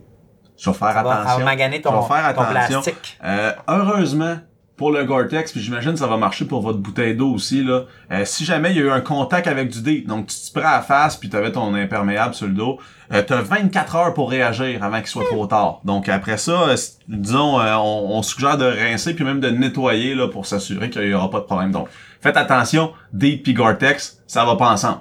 Je 0.58 0.68
vais 0.70 0.76
faire 0.76 0.88
Ça 0.92 1.02
va, 1.02 1.02
va 1.02 1.20
attention. 1.22 1.44
maganer 1.44 1.80
ton, 1.80 1.90
Je 1.90 1.96
vais 2.08 2.14
faire 2.20 2.34
ton 2.34 2.40
attention. 2.42 2.82
plastique. 2.82 3.18
Euh, 3.24 3.52
heureusement, 3.66 4.36
pour 4.80 4.92
le 4.92 5.04
Gore-Tex, 5.04 5.52
puis 5.52 5.60
j'imagine 5.60 5.92
que 5.92 5.98
ça 5.98 6.06
va 6.06 6.16
marcher 6.16 6.46
pour 6.46 6.62
votre 6.62 6.78
bouteille 6.78 7.14
d'eau 7.14 7.30
aussi, 7.34 7.62
là. 7.62 7.82
euh, 8.12 8.24
si 8.24 8.46
jamais 8.46 8.70
il 8.70 8.76
y 8.76 8.80
a 8.80 8.84
eu 8.84 8.90
un 8.90 9.02
contact 9.02 9.46
avec 9.46 9.68
du 9.68 9.82
date, 9.82 10.06
donc 10.06 10.28
tu 10.28 10.34
te 10.36 10.58
prends 10.58 10.66
à 10.68 10.76
la 10.76 10.80
face 10.80 11.16
puis 11.18 11.28
tu 11.28 11.36
avais 11.36 11.52
ton 11.52 11.74
imperméable 11.74 12.32
sur 12.32 12.46
le 12.46 12.54
dos, 12.54 12.78
euh, 13.12 13.22
tu 13.22 13.34
as 13.34 13.42
24 13.42 13.96
heures 13.96 14.14
pour 14.14 14.30
réagir 14.30 14.82
avant 14.82 14.96
qu'il 15.00 15.08
soit 15.08 15.26
trop 15.26 15.46
tard. 15.46 15.80
Donc 15.84 16.08
après 16.08 16.38
ça, 16.38 16.70
euh, 16.70 16.76
disons, 17.08 17.60
euh, 17.60 17.74
on, 17.76 18.16
on 18.16 18.22
suggère 18.22 18.56
de 18.56 18.64
rincer 18.64 19.12
puis 19.14 19.22
même 19.24 19.40
de 19.40 19.50
nettoyer 19.50 20.14
là, 20.14 20.28
pour 20.28 20.46
s'assurer 20.46 20.88
qu'il 20.88 21.04
y 21.06 21.12
aura 21.12 21.28
pas 21.30 21.40
de 21.40 21.44
problème. 21.44 21.72
Donc 21.72 21.88
faites 22.22 22.38
attention, 22.38 22.92
date 23.12 23.42
puis 23.42 23.52
Gore-Tex, 23.52 24.22
ça 24.26 24.46
va 24.46 24.56
pas 24.56 24.70
ensemble. 24.70 25.00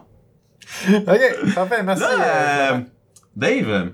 OK, 0.93 1.53
parfait, 1.55 1.83
merci. 1.83 2.03
Là, 2.03 2.81
Dave, 3.35 3.91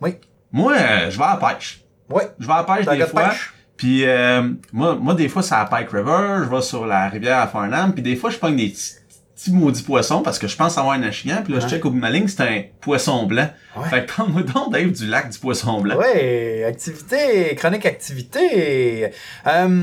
Oui. 0.00 0.16
moi, 0.50 0.74
je 1.08 1.16
vais 1.16 1.24
à 1.24 1.38
la 1.40 1.48
pêche. 1.54 1.80
Oui. 2.10 2.22
Je 2.40 2.46
vais 2.46 2.52
à 2.52 2.56
la 2.56 2.64
pêche 2.64 2.84
T'as 2.86 2.96
des 2.96 3.06
fois. 3.06 3.28
pêche? 3.28 3.54
Puis 3.82 4.06
euh, 4.06 4.48
moi, 4.72 4.94
moi, 4.94 5.14
des 5.14 5.28
fois, 5.28 5.42
c'est 5.42 5.56
à 5.56 5.64
Pike 5.64 5.90
River, 5.90 6.44
je 6.44 6.48
vais 6.54 6.62
sur 6.62 6.86
la 6.86 7.08
rivière 7.08 7.38
à 7.38 7.48
Farnham, 7.48 7.92
puis 7.92 8.00
des 8.00 8.14
fois, 8.14 8.30
je 8.30 8.38
pogne 8.38 8.54
des 8.54 8.68
petits, 8.68 9.50
maudits 9.52 9.82
poissons 9.82 10.22
parce 10.22 10.38
que 10.38 10.46
je 10.46 10.56
pense 10.56 10.78
avoir 10.78 10.94
un 10.94 11.02
achigan, 11.02 11.38
puis 11.42 11.52
là, 11.52 11.58
je 11.58 11.64
Ouais. 11.64 11.70
check 11.72 11.84
au 11.84 11.90
bout 11.90 11.96
de 11.96 12.00
ma 12.00 12.10
ligne, 12.10 12.28
c'est 12.28 12.42
un 12.44 12.62
poisson 12.80 13.26
blanc. 13.26 13.48
Ouais. 13.76 13.88
Fait 13.88 14.06
que 14.06 14.12
parle-moi 14.16 14.42
donc, 14.42 14.72
Dave, 14.72 14.92
du 14.92 15.06
lac 15.08 15.30
du 15.30 15.38
poisson 15.40 15.80
blanc. 15.80 15.96
Oui, 15.98 16.62
activité, 16.62 17.56
chronique 17.56 17.84
activité. 17.84 19.10
Euh, 19.48 19.82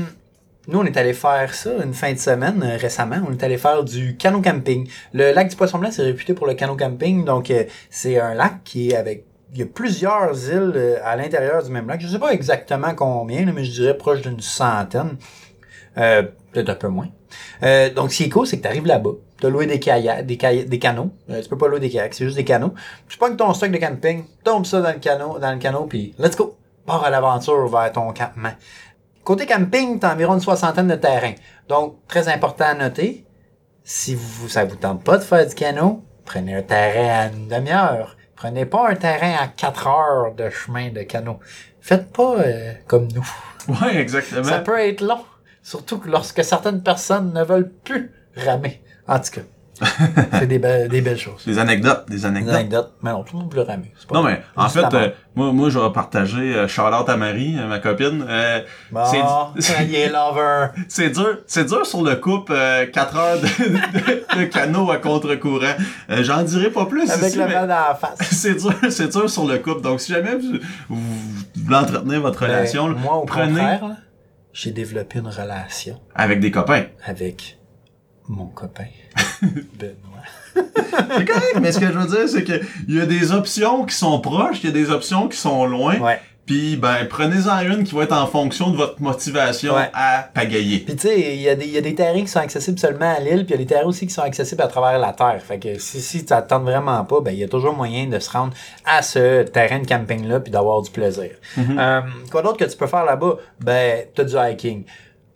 nous, 0.66 0.78
on 0.78 0.84
est 0.86 0.96
allé 0.96 1.12
faire 1.12 1.52
ça 1.52 1.70
une 1.84 1.92
fin 1.92 2.10
de 2.14 2.18
semaine 2.18 2.62
euh, 2.64 2.78
récemment. 2.78 3.16
On 3.28 3.32
est 3.32 3.42
allé 3.42 3.58
faire 3.58 3.84
du 3.84 4.16
canot 4.16 4.40
camping. 4.40 4.88
Le 5.12 5.32
lac 5.34 5.48
du 5.48 5.56
Poisson 5.56 5.78
Blanc, 5.78 5.90
c'est 5.90 6.02
réputé 6.04 6.32
pour 6.32 6.46
le 6.46 6.54
canot 6.54 6.76
camping. 6.76 7.24
Donc, 7.26 7.50
euh, 7.50 7.64
c'est 7.90 8.18
un 8.18 8.32
lac 8.32 8.64
qui 8.64 8.90
est 8.92 8.96
avec... 8.96 9.24
Il 9.52 9.58
y 9.58 9.62
a 9.62 9.66
plusieurs 9.66 10.32
îles 10.48 10.72
euh, 10.76 10.98
à 11.04 11.16
l'intérieur 11.16 11.62
du 11.62 11.70
même 11.70 11.88
lac. 11.88 12.00
Je 12.00 12.06
sais 12.08 12.18
pas 12.18 12.32
exactement 12.32 12.94
combien, 12.94 13.44
mais 13.52 13.64
je 13.64 13.72
dirais 13.72 13.96
proche 13.96 14.20
d'une 14.22 14.40
centaine. 14.40 15.16
Euh, 15.98 16.22
Peut-être 16.52 16.70
un 16.70 16.74
peu 16.74 16.88
moins. 16.88 17.08
Euh, 17.62 17.90
donc, 17.94 18.10
ce 18.10 18.16
qui 18.18 18.24
est 18.24 18.28
cool, 18.28 18.44
c'est 18.46 18.56
que 18.58 18.62
tu 18.62 18.68
arrives 18.68 18.86
là-bas. 18.86 19.10
Tu 19.40 19.46
as 19.46 19.50
loué 19.50 19.66
des 19.66 19.78
kayaks, 19.78 20.26
des, 20.26 20.36
kay- 20.36 20.64
des 20.64 20.78
canots. 20.80 21.10
Euh, 21.30 21.40
tu 21.40 21.48
peux 21.48 21.56
pas 21.56 21.68
louer 21.68 21.78
des 21.78 21.88
kayaks, 21.90 22.14
c'est 22.14 22.24
juste 22.24 22.36
des 22.36 22.44
canots. 22.44 22.74
Tu 23.08 23.18
pognes 23.18 23.36
ton 23.36 23.54
stock 23.54 23.70
de 23.70 23.76
camping, 23.78 24.24
tombes 24.42 24.66
ça 24.66 24.80
dans 24.80 24.92
le 24.92 24.98
canot, 24.98 25.38
dans 25.38 25.52
le 25.52 25.58
canot, 25.58 25.84
puis 25.86 26.12
let's 26.18 26.36
go! 26.36 26.56
Pars 26.86 27.04
à 27.04 27.10
l'aventure 27.10 27.68
vers 27.68 27.92
ton 27.92 28.12
campement. 28.12 28.50
Côté 29.22 29.46
camping, 29.46 30.00
t'as 30.00 30.12
environ 30.14 30.34
une 30.34 30.40
soixantaine 30.40 30.88
de 30.88 30.96
terrains. 30.96 31.34
Donc, 31.68 31.98
très 32.08 32.26
important 32.28 32.64
à 32.64 32.74
noter, 32.74 33.24
si 33.84 34.16
vous, 34.16 34.48
ça 34.48 34.64
vous 34.64 34.74
tente 34.76 35.04
pas 35.04 35.18
de 35.18 35.22
faire 35.22 35.46
du 35.46 35.54
canot, 35.54 36.02
prenez 36.24 36.54
un 36.56 36.62
terrain 36.62 37.08
à 37.20 37.32
une 37.32 37.46
demi-heure. 37.46 38.16
Prenez 38.40 38.64
pas 38.64 38.88
un 38.88 38.94
terrain 38.94 39.34
à 39.38 39.48
quatre 39.48 39.86
heures 39.86 40.34
de 40.34 40.48
chemin 40.48 40.88
de 40.88 41.02
canot. 41.02 41.40
Faites 41.82 42.10
pas 42.10 42.36
euh, 42.38 42.72
comme 42.86 43.06
nous. 43.14 43.28
Ouais, 43.68 43.98
exactement. 43.98 44.44
Ça 44.44 44.60
peut 44.60 44.78
être 44.78 45.02
long. 45.02 45.22
Surtout 45.62 45.98
que 45.98 46.08
lorsque 46.08 46.42
certaines 46.42 46.82
personnes 46.82 47.34
ne 47.34 47.44
veulent 47.44 47.70
plus 47.70 48.10
ramer. 48.34 48.82
En 49.06 49.20
tout 49.20 49.30
cas, 49.32 49.42
c'est 50.38 50.46
des, 50.46 50.58
be- 50.58 50.88
des 50.88 51.00
belles 51.00 51.18
choses. 51.18 51.44
Des 51.46 51.58
anecdotes, 51.58 52.04
des 52.08 52.16
Des 52.16 52.26
anecdotes. 52.26 52.54
anecdotes. 52.54 52.92
Mais 53.02 53.10
non, 53.12 53.22
tout 53.24 53.36
le 53.36 53.42
monde 53.42 53.54
veut 53.54 53.62
ramer. 53.62 53.92
Non, 54.12 54.22
mais 54.22 54.40
en 54.56 54.68
fait, 54.68 54.84
euh, 54.94 55.08
moi, 55.34 55.52
moi, 55.52 55.70
je 55.70 55.78
vais 55.78 55.90
partager 55.92 56.54
euh, 56.54 56.68
shout-out 56.68 57.08
à 57.08 57.16
Marie, 57.16 57.56
euh, 57.58 57.66
ma 57.66 57.78
copine. 57.78 58.24
Euh, 58.28 58.60
Bon, 58.90 59.04
c'est- 59.58 60.08
lover. 60.08 60.66
C'est 60.88 61.10
dur, 61.10 61.38
c'est 61.46 61.64
dur 61.66 61.86
sur 61.86 62.02
le 62.02 62.16
couple, 62.16 62.52
euh, 62.54 62.86
4 62.86 63.16
heures 63.16 63.38
de, 63.40 63.46
de, 63.46 64.40
de 64.40 64.44
canot 64.46 64.90
à 64.90 64.98
contre-courant. 64.98 65.74
Euh, 66.10 66.22
J'en 66.22 66.42
dirai 66.42 66.70
pas 66.70 66.86
plus 66.86 67.08
Avec 67.10 67.28
ici, 67.30 67.38
le 67.38 67.46
mal 67.46 67.68
dans 67.68 67.74
la 67.74 67.94
face. 67.94 68.18
c'est 68.30 68.54
dur, 68.54 68.74
c'est 68.90 69.08
dur 69.08 69.28
sur 69.30 69.46
le 69.46 69.58
couple. 69.58 69.80
Donc, 69.82 70.00
si 70.00 70.12
jamais 70.12 70.36
vous, 70.36 70.58
vous 70.88 71.00
voulez 71.64 71.76
entretenir 71.76 72.20
votre 72.20 72.42
relation, 72.42 72.88
Ben, 72.88 72.94
là, 72.94 73.00
moi, 73.00 73.14
au 73.16 73.24
prenez 73.24 73.46
contraire, 73.52 73.86
là, 73.88 73.96
j'ai 74.52 74.72
développé 74.72 75.20
une 75.20 75.28
relation 75.28 76.00
avec 76.14 76.40
des 76.40 76.50
copains. 76.50 76.84
avec 77.06 77.58
mon 78.30 78.46
copain, 78.46 78.84
Benoît. 79.42 79.94
C'est 80.54 81.24
correct, 81.24 81.58
mais 81.60 81.72
ce 81.72 81.78
que 81.80 81.86
je 81.86 81.92
veux 81.98 82.06
dire, 82.06 82.28
c'est 82.28 82.44
que 82.44 82.60
il 82.88 82.96
y 82.96 83.00
a 83.00 83.06
des 83.06 83.32
options 83.32 83.84
qui 83.84 83.94
sont 83.94 84.20
proches, 84.20 84.58
il 84.62 84.66
y 84.66 84.68
a 84.70 84.72
des 84.72 84.90
options 84.90 85.28
qui 85.28 85.36
sont 85.36 85.64
loin. 85.66 85.98
Ouais. 85.98 86.20
Puis, 86.46 86.76
ben, 86.76 87.06
prenez-en 87.08 87.60
une 87.60 87.84
qui 87.84 87.94
va 87.94 88.02
être 88.04 88.12
en 88.16 88.26
fonction 88.26 88.70
de 88.70 88.76
votre 88.76 89.00
motivation 89.00 89.74
Ouais. 89.74 89.88
à 89.94 90.28
pagayer. 90.34 90.80
Puis 90.80 90.96
tu 90.96 91.06
sais, 91.06 91.34
il 91.36 91.40
y, 91.42 91.48
a 91.48 91.54
des- 91.54 91.66
il 91.66 91.70
y 91.72 91.78
a 91.78 91.80
des 91.80 91.94
terrains 91.94 92.20
qui 92.22 92.26
sont 92.26 92.40
accessibles 92.40 92.78
seulement 92.78 93.14
à 93.14 93.20
l'île, 93.20 93.44
puis 93.46 93.50
il 93.50 93.50
y 93.50 93.54
a 93.54 93.56
des 93.58 93.66
terrains 93.66 93.86
aussi 93.86 94.06
qui 94.08 94.12
sont 94.12 94.22
accessibles 94.22 94.60
à 94.62 94.66
travers 94.66 94.98
la 94.98 95.12
terre. 95.12 95.40
Fait 95.46 95.60
que 95.60 95.78
si, 95.78 96.00
si 96.00 96.18
tu 96.20 96.24
t'attends 96.26 96.58
vraiment 96.60 97.04
pas, 97.04 97.20
ben 97.20 97.30
il 97.30 97.38
y 97.38 97.44
a 97.44 97.48
toujours 97.48 97.74
moyen 97.76 98.06
de 98.08 98.18
se 98.18 98.30
rendre 98.30 98.52
à 98.84 99.02
ce 99.02 99.42
terrain 99.44 99.78
de 99.78 99.86
camping-là 99.86 100.40
puis 100.40 100.50
d'avoir 100.50 100.82
du 100.82 100.90
plaisir. 100.90 101.30
Euh, 101.58 102.00
quoi 102.32 102.42
d'autre 102.42 102.56
que 102.58 102.64
tu 102.70 102.76
peux 102.76 102.88
faire 102.88 103.04
là-bas? 103.04 103.36
Ben, 103.60 104.04
t'as 104.14 104.24
du 104.24 104.34
hiking. 104.36 104.84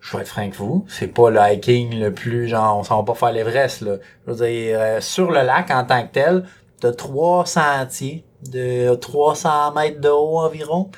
Je 0.04 0.14
vais 0.14 0.22
être 0.22 0.28
franc 0.28 0.42
avec 0.42 0.54
vous, 0.56 0.84
c'est 0.86 1.06
pas 1.06 1.30
le 1.30 1.40
hiking 1.40 1.98
le 1.98 2.12
plus, 2.12 2.46
genre, 2.46 2.76
on 2.78 2.82
s'en 2.82 2.98
va 3.02 3.04
pas 3.04 3.18
faire 3.18 3.32
l'Everest, 3.32 3.80
là. 3.80 3.96
Je 4.26 4.32
veux 4.32 4.46
dire, 4.46 4.78
euh, 4.78 5.00
sur 5.00 5.30
le 5.30 5.40
lac 5.40 5.70
en 5.70 5.82
tant 5.84 6.02
que 6.06 6.12
tel, 6.12 6.44
t'as 6.78 6.92
trois 6.92 7.46
sentiers 7.46 8.22
de 8.52 8.94
300 8.94 9.72
mètres 9.72 10.02
de 10.02 10.10
haut 10.10 10.40
environ, 10.40 10.90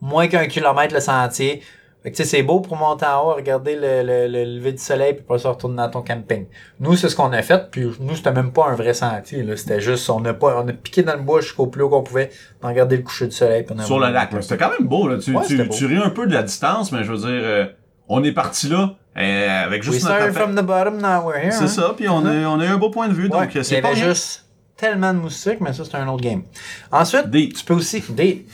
moins 0.00 0.28
qu'un 0.28 0.46
kilomètre 0.46 0.94
le 0.94 1.00
sentier. 1.00 1.62
Fait 2.02 2.10
que, 2.10 2.16
tu 2.16 2.22
sais, 2.22 2.28
c'est 2.28 2.42
beau 2.42 2.60
pour 2.60 2.78
monter 2.78 3.04
en 3.04 3.20
haut, 3.28 3.34
regarder 3.34 3.76
le, 3.76 4.02
le, 4.02 4.28
le 4.28 4.44
lever 4.56 4.72
du 4.72 4.78
soleil, 4.78 5.12
puis 5.12 5.22
pas 5.24 5.36
se 5.36 5.46
retourner 5.46 5.76
dans 5.76 5.90
ton 5.90 6.02
camping. 6.02 6.46
Nous, 6.80 6.96
c'est 6.96 7.10
ce 7.10 7.16
qu'on 7.16 7.32
a 7.32 7.42
fait, 7.42 7.70
puis 7.70 7.90
nous, 8.00 8.16
c'était 8.16 8.32
même 8.32 8.52
pas 8.52 8.66
un 8.68 8.76
vrai 8.76 8.94
sentier, 8.94 9.42
là. 9.42 9.58
C'était 9.58 9.80
juste, 9.80 10.08
on 10.08 10.24
a 10.24 10.32
pas, 10.32 10.62
on 10.62 10.68
a 10.68 10.72
piqué 10.72 11.02
dans 11.02 11.16
le 11.16 11.22
bois 11.22 11.42
jusqu'au 11.42 11.66
plus 11.66 11.82
haut 11.82 11.90
qu'on 11.90 12.02
pouvait, 12.02 12.30
pour 12.60 12.70
regarder 12.70 12.96
le 12.96 13.02
coucher 13.02 13.26
du 13.26 13.32
soleil. 13.32 13.66
Sur 13.84 13.98
le 13.98 14.08
lac, 14.10 14.32
là. 14.32 14.40
C'était 14.40 14.56
quand 14.56 14.70
même 14.70 14.88
beau, 14.88 15.06
là. 15.06 15.18
Tu, 15.18 15.36
Ouais, 15.36 15.44
tu, 15.46 15.68
tu 15.68 15.84
ris 15.84 15.98
un 15.98 16.08
peu 16.10 16.26
de 16.26 16.32
la 16.32 16.42
distance, 16.42 16.92
mais 16.92 17.04
je 17.04 17.12
veux 17.12 17.18
dire, 17.18 17.28
euh, 17.28 17.66
on 18.08 18.22
est 18.24 18.32
parti 18.32 18.68
là, 18.68 18.94
euh, 19.16 19.64
avec 19.64 19.82
We 19.82 19.92
juste 19.92 20.04
notre 20.04 20.16
started 20.16 20.30
affaire. 20.30 20.42
from 20.42 20.56
the 20.56 20.66
bottom, 20.66 20.96
now 21.00 21.26
we're 21.26 21.38
here. 21.42 21.52
C'est 21.52 21.64
hein? 21.64 21.68
ça, 21.68 21.94
puis 21.96 22.08
on 22.08 22.24
a, 22.26 22.32
on 22.48 22.60
a 22.60 22.64
eu 22.64 22.68
un 22.68 22.76
beau 22.78 22.90
point 22.90 23.08
de 23.08 23.14
vue, 23.14 23.24
Ouais, 23.24 23.46
donc 23.46 23.56
euh, 23.56 23.62
c'est 23.62 23.80
pas 23.80 23.90
rien. 23.90 24.08
juste 24.08 24.44
tellement 24.76 25.14
de 25.14 25.18
moustiques, 25.20 25.60
mais 25.60 25.72
ça, 25.72 25.84
c'est 25.84 25.94
un 25.96 26.08
autre 26.08 26.22
game. 26.22 26.42
Ensuite, 26.90 27.30
tu 27.30 27.64
peux 27.64 27.74
aussi, 27.74 28.02
des, 28.10 28.44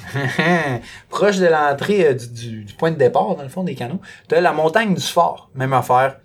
proche 1.09 1.39
de 1.39 1.47
l'entrée 1.47 2.07
euh, 2.09 2.15
du, 2.15 2.29
du, 2.29 2.65
du 2.65 2.75
point 2.75 2.91
de 2.91 2.97
départ, 2.97 3.35
dans 3.37 3.43
le 3.43 3.49
fond 3.49 3.65
des 3.65 3.75
canaux, 3.75 4.01
t'as 4.29 4.41
la 4.41 4.53
montagne 4.53 4.95
du 4.95 5.01
fort. 5.03 5.51
Même 5.55 5.73
affaire. 5.73 6.17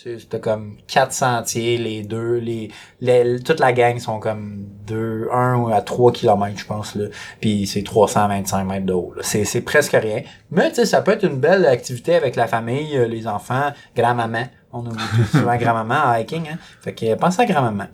C'était 0.00 0.38
comme 0.38 0.76
quatre 0.86 1.12
sentiers, 1.12 1.76
les 1.76 2.04
deux, 2.04 2.34
les, 2.36 2.70
les- 3.00 3.40
toute 3.40 3.58
la 3.58 3.72
gang 3.72 3.98
sont 3.98 4.20
comme 4.20 4.64
deux, 4.86 5.28
un 5.32 5.68
à 5.72 5.80
trois 5.82 6.12
kilomètres, 6.12 6.56
je 6.60 6.66
pense, 6.66 6.94
là. 6.94 7.06
Puis 7.40 7.66
c'est 7.66 7.82
325 7.82 8.62
mètres 8.64 8.86
de 8.86 8.92
haut. 8.92 9.12
C'est, 9.22 9.44
c'est 9.44 9.60
presque 9.62 9.96
rien. 10.00 10.22
Mais, 10.52 10.68
tu 10.68 10.76
sais, 10.76 10.86
ça 10.86 11.02
peut 11.02 11.10
être 11.10 11.24
une 11.24 11.40
belle 11.40 11.66
activité 11.66 12.14
avec 12.14 12.36
la 12.36 12.46
famille, 12.46 12.96
euh, 12.96 13.08
les 13.08 13.26
enfants, 13.26 13.72
grand-maman. 13.96 14.44
On 14.72 14.86
oublie 14.86 15.02
tout 15.16 15.24
souvent 15.38 15.56
grand-maman 15.56 15.96
en 15.96 16.14
hiking, 16.14 16.48
hein. 16.48 16.58
Fait 16.80 16.94
que, 16.94 17.04
euh, 17.06 17.16
pense 17.16 17.40
à 17.40 17.44
grand-maman. 17.46 17.86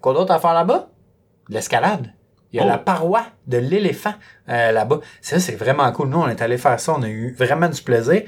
Quoi 0.00 0.14
d'autre 0.14 0.32
à 0.32 0.38
faire 0.38 0.54
là-bas? 0.54 0.90
De 1.48 1.54
L'escalade. 1.54 2.12
Il 2.52 2.56
y 2.56 2.60
a 2.60 2.64
Oh. 2.64 2.68
la 2.68 2.78
paroi 2.78 3.24
de 3.46 3.58
l'éléphant 3.58 4.14
euh, 4.48 4.72
là-bas. 4.72 5.00
Ça, 5.20 5.38
c'est 5.38 5.56
vraiment 5.56 5.90
cool. 5.92 6.08
Nous, 6.08 6.18
on 6.18 6.28
est 6.28 6.40
allé 6.40 6.56
faire 6.56 6.80
ça. 6.80 6.94
On 6.96 7.02
a 7.02 7.08
eu 7.08 7.34
vraiment 7.34 7.68
du 7.68 7.82
plaisir. 7.82 8.22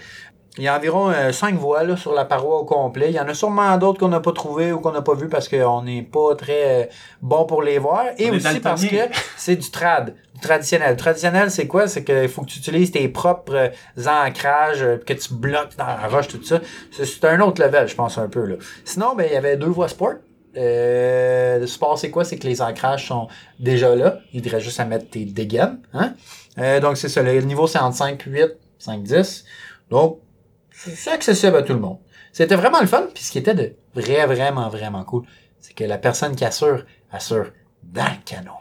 Il 0.59 0.65
y 0.65 0.69
a 0.69 0.77
environ 0.77 1.11
euh, 1.11 1.31
cinq 1.31 1.55
voies 1.55 1.85
là, 1.85 1.97
sur 1.97 2.13
la 2.13 2.25
paroi 2.25 2.59
au 2.59 2.65
complet. 2.65 3.11
Il 3.11 3.15
y 3.15 3.21
en 3.21 3.29
a 3.29 3.35
sûrement 3.35 3.77
d'autres 3.79 4.01
qu'on 4.01 4.09
n'a 4.09 4.19
pas 4.19 4.33
trouvé 4.33 4.73
ou 4.73 4.81
qu'on 4.81 4.91
n'a 4.91 5.01
pas 5.01 5.15
vu 5.15 5.29
parce 5.29 5.49
qu'on 5.49 5.83
n'est 5.83 6.03
pas 6.03 6.35
très 6.35 6.83
euh, 6.83 6.87
bon 7.23 7.45
pour 7.45 7.63
les 7.63 7.79
voir. 7.79 8.07
Et 8.19 8.31
On 8.31 8.35
aussi 8.35 8.59
parce 8.59 8.85
que 8.85 8.97
c'est 9.37 9.55
du 9.55 9.71
trad, 9.71 10.15
du 10.35 10.41
traditionnel. 10.41 10.91
Le 10.91 10.97
traditionnel, 10.97 11.53
c'est 11.53 11.69
quoi? 11.69 11.87
C'est 11.87 12.03
qu'il 12.03 12.29
faut 12.29 12.43
que 12.43 12.49
tu 12.49 12.59
utilises 12.59 12.91
tes 12.91 13.09
propres 13.09 13.55
euh, 13.55 14.07
ancrages, 14.09 14.83
euh, 14.83 14.97
que 14.99 15.13
tu 15.13 15.35
bloques 15.35 15.77
dans 15.79 15.87
la 15.87 16.09
roche, 16.09 16.27
tout 16.27 16.43
ça. 16.43 16.59
C'est- 16.91 17.25
un 17.25 17.41
autre 17.41 17.63
level, 17.63 17.87
je 17.87 17.95
pense, 17.95 18.19
un 18.19 18.29
peu. 18.29 18.45
Là. 18.45 18.57
Sinon, 18.85 19.15
ben, 19.15 19.27
il 19.31 19.33
y 19.33 19.37
avait 19.37 19.57
deux 19.57 19.67
voies 19.69 19.89
sport. 19.89 20.15
Euh, 20.57 21.61
le 21.61 21.67
sport, 21.69 21.97
c'est 21.97 22.11
quoi? 22.11 22.25
C'est 22.25 22.37
que 22.39 22.47
les 22.49 22.61
ancrages 22.61 23.07
sont 23.07 23.29
déjà 23.61 23.95
là. 23.95 24.19
Il 24.33 24.43
faudrait 24.43 24.61
juste 24.61 24.81
à 24.81 24.85
mettre 24.85 25.09
tes 25.11 25.25
dégaines. 25.25 25.79
Hein? 25.95 26.15
Euh, 26.59 26.81
donc, 26.81 26.97
c'est 26.97 27.09
ça. 27.09 27.23
Le 27.23 27.41
niveau, 27.43 27.69
c'est 27.69 27.79
entre 27.79 27.97
5, 27.97 28.21
8, 28.27 28.57
5, 28.79 29.03
10. 29.05 29.45
Donc, 29.91 30.19
c'est 30.89 31.11
accessible 31.11 31.57
à 31.57 31.63
tout 31.63 31.73
le 31.75 31.81
monde. 31.81 31.99
C'était 32.33 32.55
vraiment 32.57 32.81
le 32.81 32.87
fun. 32.87 33.05
Puis 33.15 33.25
ce 33.25 33.31
qui 33.33 33.39
était 33.39 33.55
de 33.55 33.75
vrai, 33.95 34.27
vraiment, 34.27 34.69
vraiment 34.69 35.05
cool, 35.05 35.25
c'est 35.61 35.75
que 35.75 35.85
la 35.85 35.99
personne 35.99 36.35
qui 36.37 36.45
assure, 36.45 36.85
assure 37.13 37.47
dans 37.83 38.05
le 38.05 38.23
canot. 38.25 38.53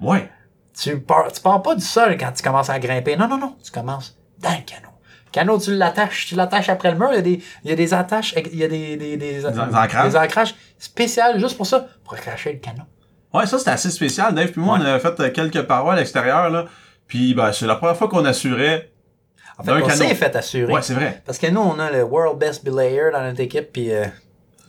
Ouais. 0.00 0.30
Tu 0.78 1.00
pars, 1.00 1.32
tu 1.32 1.40
pars 1.40 1.62
pas 1.62 1.74
du 1.74 1.84
sol 1.84 2.16
quand 2.18 2.32
tu 2.32 2.42
commences 2.42 2.70
à 2.70 2.78
grimper. 2.78 3.16
Non, 3.16 3.28
non, 3.28 3.38
non. 3.38 3.56
Tu 3.62 3.70
commences 3.70 4.16
dans 4.38 4.50
le 4.50 4.64
canot. 4.64 4.92
Canot, 5.32 5.58
tu 5.58 5.74
l'attaches, 5.74 6.26
tu 6.26 6.34
l'attaches 6.34 6.68
après 6.68 6.90
le 6.92 6.98
mur. 6.98 7.08
Il 7.12 7.16
y 7.16 7.18
a 7.18 7.22
des, 7.22 7.42
il 7.64 7.70
y 7.70 7.72
a 7.72 7.76
des 7.76 7.92
attaches, 7.94 8.34
il 8.36 8.56
y 8.56 8.64
a 8.64 8.68
des, 8.68 8.96
des, 8.96 9.16
des, 9.16 9.44
ancrages. 9.46 10.12
des 10.12 10.16
ancrages 10.16 10.54
spéciales 10.78 11.38
juste 11.40 11.56
pour 11.56 11.66
ça, 11.66 11.86
pour 12.04 12.14
accrocher 12.14 12.52
le 12.52 12.58
canot. 12.58 12.84
Ouais, 13.34 13.46
ça 13.46 13.58
c'était 13.58 13.72
assez 13.72 13.90
spécial. 13.90 14.34
Dave 14.34 14.52
puis 14.52 14.60
moi, 14.60 14.78
Ouais. 14.78 14.84
on 14.84 14.88
a 14.94 14.98
fait 15.00 15.18
euh, 15.20 15.30
quelques 15.30 15.62
parois 15.62 15.94
à 15.94 15.96
l'extérieur, 15.96 16.48
là. 16.48 16.66
Puis, 17.06 17.34
ben, 17.34 17.52
c'est 17.52 17.66
la 17.66 17.76
première 17.76 17.96
fois 17.96 18.08
qu'on 18.08 18.24
assurait. 18.24 18.90
En 19.58 19.64
fait, 19.64 19.72
on 19.72 19.88
s'est 19.88 20.14
fait 20.14 20.36
assurer. 20.36 20.72
Ouais, 20.72 20.82
c'est 20.82 20.94
vrai. 20.94 21.22
Parce 21.24 21.38
que 21.38 21.46
nous, 21.46 21.60
on 21.60 21.78
a 21.78 21.90
le 21.90 22.02
World 22.02 22.38
Best 22.38 22.64
Belayer 22.64 23.10
dans 23.12 23.22
notre 23.22 23.40
équipe, 23.40 23.72
puis 23.72 23.92
euh, 23.92 24.04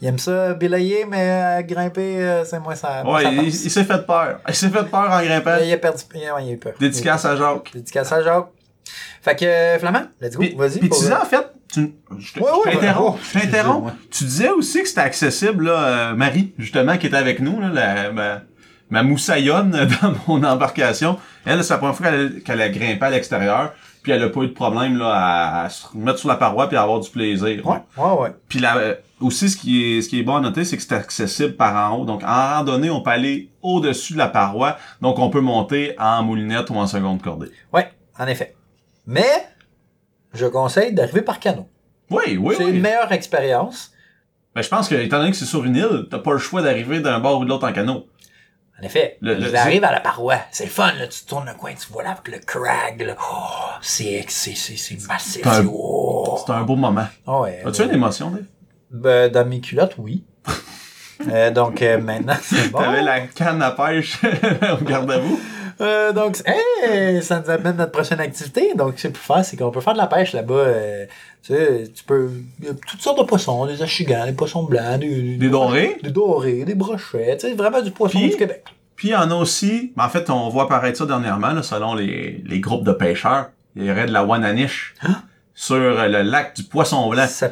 il 0.00 0.08
aime 0.08 0.18
ça 0.18 0.54
belayer, 0.54 1.04
mais 1.04 1.60
euh, 1.60 1.62
grimper, 1.62 2.22
euh, 2.22 2.44
c'est 2.44 2.60
moins 2.60 2.74
ça. 2.74 3.04
Ouais, 3.04 3.22
ça 3.22 3.30
il, 3.32 3.52
s'est 3.52 3.84
fait 3.84 4.06
peur. 4.06 4.40
Il 4.48 4.54
s'est 4.54 4.70
fait 4.70 4.84
peur 4.84 5.10
en 5.10 5.22
grimpant. 5.22 5.56
Il 5.62 5.72
a 5.72 5.76
perdu, 5.76 6.02
il 6.14 6.26
a, 6.26 6.34
ouais, 6.34 6.44
il 6.44 6.50
a 6.50 6.52
eu 6.52 6.56
peur. 6.58 6.74
Dédicace 6.78 7.24
à 7.24 7.36
Jacques. 7.36 7.72
Dédicace 7.74 8.12
à 8.12 8.22
Jacques. 8.22 8.48
Fait 9.22 9.36
que, 9.36 9.44
euh, 9.44 9.78
Flamand, 9.78 10.06
let's 10.20 10.36
go, 10.36 10.44
vas-y. 10.56 10.78
puis 10.78 10.88
tu 10.88 11.00
disais 11.00 11.14
en 11.14 11.24
fait, 11.24 11.46
tu, 11.72 11.92
je 12.18 12.32
t'interromps, 12.32 13.16
ouais. 13.16 13.20
je 13.22 13.38
t'interromps. 13.40 13.86
Ouais. 13.86 13.92
Tu 14.10 14.24
disais 14.24 14.50
aussi 14.50 14.82
que 14.82 14.88
c'était 14.88 15.00
accessible, 15.00 15.66
là, 15.66 15.84
euh, 16.10 16.14
Marie, 16.14 16.54
justement, 16.58 16.96
qui 16.96 17.08
était 17.08 17.16
avec 17.16 17.40
nous, 17.40 17.60
là, 17.60 17.68
la, 17.68 18.12
ma, 18.12 18.42
ma 18.90 19.02
moussaillonne 19.02 19.70
dans 20.02 20.14
mon 20.26 20.42
embarcation. 20.44 21.18
Elle, 21.44 21.62
c'est 21.64 21.72
la 21.74 21.78
première 21.78 21.96
fois 21.96 22.06
qu'elle 22.44 22.60
a 22.60 22.68
grimpé 22.68 23.04
à 23.04 23.10
l'extérieur, 23.10 23.72
puis 24.02 24.12
elle 24.12 24.22
a 24.22 24.28
pas 24.28 24.40
eu 24.40 24.48
de 24.48 24.52
problème, 24.52 24.98
là, 24.98 25.10
à, 25.12 25.64
à 25.64 25.68
se 25.70 25.96
mettre 25.96 26.18
sur 26.18 26.28
la 26.28 26.36
paroi 26.36 26.68
puis 26.68 26.76
à 26.76 26.82
avoir 26.82 27.00
du 27.00 27.10
plaisir. 27.10 27.66
Ouais, 27.66 27.78
ouais, 27.96 28.12
ouais. 28.20 28.34
Puis 28.48 28.58
là, 28.58 28.96
aussi, 29.20 29.50
ce 29.50 29.56
qui 29.56 29.96
est, 29.96 30.02
ce 30.02 30.08
qui 30.08 30.20
est 30.20 30.22
bon 30.22 30.36
à 30.36 30.40
noter, 30.40 30.64
c'est 30.64 30.76
que 30.76 30.82
c'est 30.82 30.94
accessible 30.94 31.54
par 31.54 31.90
en 31.90 31.96
haut. 31.96 32.04
Donc, 32.04 32.22
en 32.22 32.56
randonnée, 32.56 32.90
on 32.90 33.00
peut 33.00 33.10
aller 33.10 33.50
au-dessus 33.62 34.12
de 34.12 34.18
la 34.18 34.28
paroi. 34.28 34.76
Donc, 35.00 35.18
on 35.18 35.30
peut 35.30 35.40
monter 35.40 35.94
en 35.98 36.22
moulinette 36.22 36.70
ou 36.70 36.76
en 36.76 36.86
seconde 36.86 37.22
cordée. 37.22 37.50
Ouais, 37.72 37.90
en 38.18 38.26
effet. 38.26 38.54
Mais, 39.06 39.48
je 40.34 40.46
conseille 40.46 40.92
d'arriver 40.92 41.22
par 41.22 41.40
canot. 41.40 41.68
Oui, 42.10 42.38
oui, 42.40 42.54
c'est 42.56 42.64
oui. 42.64 42.72
une 42.72 42.80
meilleure 42.80 43.12
expérience. 43.12 43.92
Ben, 44.54 44.62
je 44.62 44.68
pense 44.68 44.88
que, 44.88 44.94
étant 44.94 45.18
donné 45.18 45.30
que 45.30 45.36
c'est 45.36 45.44
sur 45.44 45.64
une 45.64 45.76
île, 45.76 46.06
t'as 46.10 46.18
pas 46.18 46.32
le 46.32 46.38
choix 46.38 46.62
d'arriver 46.62 47.00
d'un 47.00 47.20
bord 47.20 47.40
ou 47.40 47.44
de 47.44 47.48
l'autre 47.48 47.68
en 47.68 47.72
canot. 47.72 48.06
En 48.80 48.84
effet, 48.84 49.18
Le- 49.20 49.34
le- 49.34 49.50
j'arrive 49.50 49.82
à 49.84 49.90
la 49.92 50.00
paroi. 50.00 50.36
C'est 50.52 50.64
le 50.64 50.70
fun, 50.70 50.92
là. 50.98 51.08
Tu 51.08 51.24
tournes 51.24 51.46
le 51.46 51.54
coin, 51.54 51.72
tu 51.74 51.92
vois 51.92 52.04
là 52.04 52.10
avec 52.12 52.28
le 52.28 52.38
crag, 52.38 53.02
là. 53.02 53.14
Oh, 53.18 53.34
c'est, 53.82 54.24
c'est, 54.28 54.54
c'est, 54.54 54.76
c'est 54.76 55.06
massif. 55.08 55.42
C'est 55.42 55.48
un- 55.48 55.66
oh. 55.66 56.38
Un 56.48 56.62
beau 56.62 56.76
moment. 56.76 57.06
Ah 57.26 57.40
ouais. 57.40 57.62
As-tu 57.66 57.82
une 57.82 57.90
émotion, 57.94 58.30
Dave? 58.30 58.44
Ben, 58.90 59.30
dans 59.32 59.44
mes 59.46 59.60
culottes, 59.60 59.94
oui. 59.98 60.24
Euh, 61.28 61.50
donc, 61.50 61.82
euh, 61.82 61.98
maintenant, 61.98 62.36
c'est 62.40 62.70
bon. 62.70 62.78
T'avais 62.78 63.02
la 63.02 63.22
canne 63.22 63.60
à 63.60 63.72
pêche 63.72 64.20
au 64.80 64.84
garde-à-vous? 64.84 65.40
Euh, 65.80 66.12
donc, 66.12 66.42
hey, 66.46 67.22
ça 67.22 67.40
nous 67.40 67.50
amène 67.50 67.76
notre 67.76 67.92
prochaine 67.92 68.20
activité. 68.20 68.72
Donc, 68.74 68.94
c'est 68.96 69.10
pour 69.10 69.22
faire, 69.22 69.44
c'est 69.44 69.56
qu'on 69.56 69.70
peut 69.70 69.80
faire 69.80 69.92
de 69.92 69.98
la 69.98 70.06
pêche 70.06 70.32
là-bas. 70.32 70.54
euh, 70.54 71.06
tu 71.42 71.54
sais, 71.54 71.84
tu 71.94 72.04
peux. 72.04 72.30
Il 72.60 72.66
y 72.66 72.68
a 72.68 72.72
toutes 72.74 73.00
sortes 73.00 73.18
de 73.18 73.24
poissons, 73.24 73.66
des 73.66 73.80
achigans, 73.82 74.26
des 74.26 74.32
poissons 74.32 74.64
blancs, 74.64 75.00
des, 75.00 75.36
Des 75.36 75.48
dorés? 75.48 75.96
des 76.02 76.10
dorés, 76.10 76.64
des 76.64 76.74
brochets. 76.74 77.36
Tu 77.38 77.48
sais, 77.48 77.54
vraiment 77.54 77.80
du 77.80 77.90
poisson 77.92 78.18
Puis- 78.18 78.30
du 78.30 78.36
Québec. 78.36 78.64
Puis 78.96 79.08
il 79.08 79.10
y 79.12 79.16
en 79.16 79.30
a 79.30 79.34
aussi, 79.36 79.92
ben, 79.96 80.06
en 80.06 80.08
fait, 80.08 80.28
on 80.28 80.48
voit 80.48 80.64
apparaître 80.64 80.98
ça 80.98 81.06
dernièrement, 81.06 81.52
là, 81.52 81.62
selon 81.62 81.94
les, 81.94 82.42
les 82.44 82.58
groupes 82.60 82.82
de 82.84 82.90
pêcheurs. 82.92 83.50
Il 83.76 83.84
y 83.84 83.90
aurait 83.92 84.06
de 84.06 84.12
la 84.12 84.24
Wananiche 84.24 84.94
Hein? 85.04 85.22
sur 85.54 85.76
euh, 85.76 86.08
le 86.08 86.22
lac 86.22 86.56
du 86.56 86.64
Poisson 86.64 87.08
Blanc. 87.08 87.26
Ça. 87.28 87.50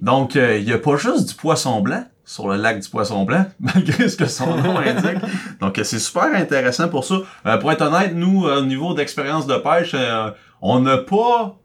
Donc, 0.00 0.36
euh, 0.36 0.56
il 0.56 0.66
y 0.66 0.72
a 0.72 0.78
pas 0.78 0.96
juste 0.96 1.28
du 1.28 1.34
poisson 1.34 1.80
blanc 1.80 2.02
sur 2.26 2.48
le 2.48 2.56
lac 2.56 2.80
du 2.80 2.88
Poisson 2.90 3.24
Blanc, 3.24 3.46
malgré 3.60 4.08
ce 4.08 4.16
que 4.16 4.26
son 4.26 4.56
nom 4.56 4.78
indique. 4.78 5.22
Donc, 5.60 5.78
euh, 5.78 5.84
c'est 5.84 6.00
super 6.00 6.24
intéressant 6.34 6.88
pour 6.88 7.04
ça. 7.04 7.14
Euh, 7.46 7.56
pour 7.56 7.72
être 7.72 7.82
honnête, 7.82 8.12
nous, 8.14 8.46
euh, 8.46 8.58
au 8.58 8.64
niveau 8.64 8.92
d'expérience 8.92 9.46
de 9.46 9.56
pêche, 9.56 9.92
euh, 9.94 10.30
on 10.60 10.80
n'a 10.80 10.98
pas... 10.98 11.56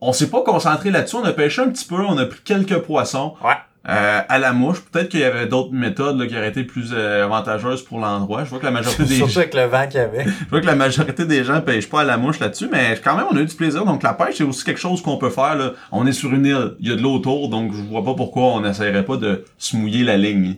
On 0.00 0.12
s'est 0.12 0.30
pas 0.30 0.42
concentré 0.42 0.92
là-dessus. 0.92 1.16
On 1.16 1.24
a 1.24 1.32
pêché 1.32 1.60
un 1.60 1.70
petit 1.70 1.84
peu, 1.84 1.96
on 1.96 2.16
a 2.18 2.24
pris 2.24 2.38
quelques 2.44 2.78
poissons. 2.82 3.34
Ouais. 3.42 3.56
Euh, 3.88 4.20
à 4.28 4.38
la 4.38 4.52
mouche, 4.52 4.80
peut-être 4.82 5.08
qu'il 5.08 5.20
y 5.20 5.24
avait 5.24 5.46
d'autres 5.46 5.72
méthodes 5.72 6.18
là, 6.20 6.26
qui 6.26 6.36
auraient 6.36 6.48
été 6.50 6.62
plus 6.64 6.90
euh, 6.92 7.24
avantageuses 7.24 7.82
pour 7.82 7.98
l'endroit. 8.00 8.44
Je 8.44 8.50
vois 8.50 8.58
que 8.58 8.64
la 8.66 8.70
majorité 8.70 9.04
des 9.04 9.14
Surtout 9.16 9.38
avec 9.38 9.54
le 9.54 9.64
vent 9.64 9.86
qu'il 9.88 10.00
y 10.00 10.02
avait. 10.02 10.24
je 10.44 10.48
vois 10.50 10.60
que 10.60 10.66
la 10.66 10.74
majorité 10.74 11.24
des 11.24 11.42
gens 11.42 11.60
pêchent 11.62 11.88
pas 11.88 12.02
à 12.02 12.04
la 12.04 12.18
mouche 12.18 12.38
là-dessus, 12.38 12.68
mais 12.70 13.00
quand 13.02 13.16
même, 13.16 13.26
on 13.30 13.36
a 13.36 13.40
eu 13.40 13.46
du 13.46 13.54
plaisir. 13.54 13.86
Donc, 13.86 14.02
la 14.02 14.12
pêche, 14.12 14.36
c'est 14.36 14.44
aussi 14.44 14.62
quelque 14.64 14.78
chose 14.80 15.00
qu'on 15.00 15.16
peut 15.16 15.30
faire. 15.30 15.54
Là. 15.56 15.72
On 15.90 16.06
est 16.06 16.12
sur 16.12 16.32
une 16.34 16.44
île, 16.44 16.74
il 16.80 16.88
y 16.88 16.92
a 16.92 16.96
de 16.96 17.00
l'eau 17.00 17.14
autour, 17.14 17.48
donc 17.48 17.72
je 17.72 17.80
vois 17.80 18.04
pas 18.04 18.12
pourquoi 18.14 18.42
on 18.54 18.60
n'essayerait 18.60 19.04
pas 19.06 19.16
de 19.16 19.44
se 19.56 19.74
mouiller 19.76 20.04
la 20.04 20.18
ligne. 20.18 20.56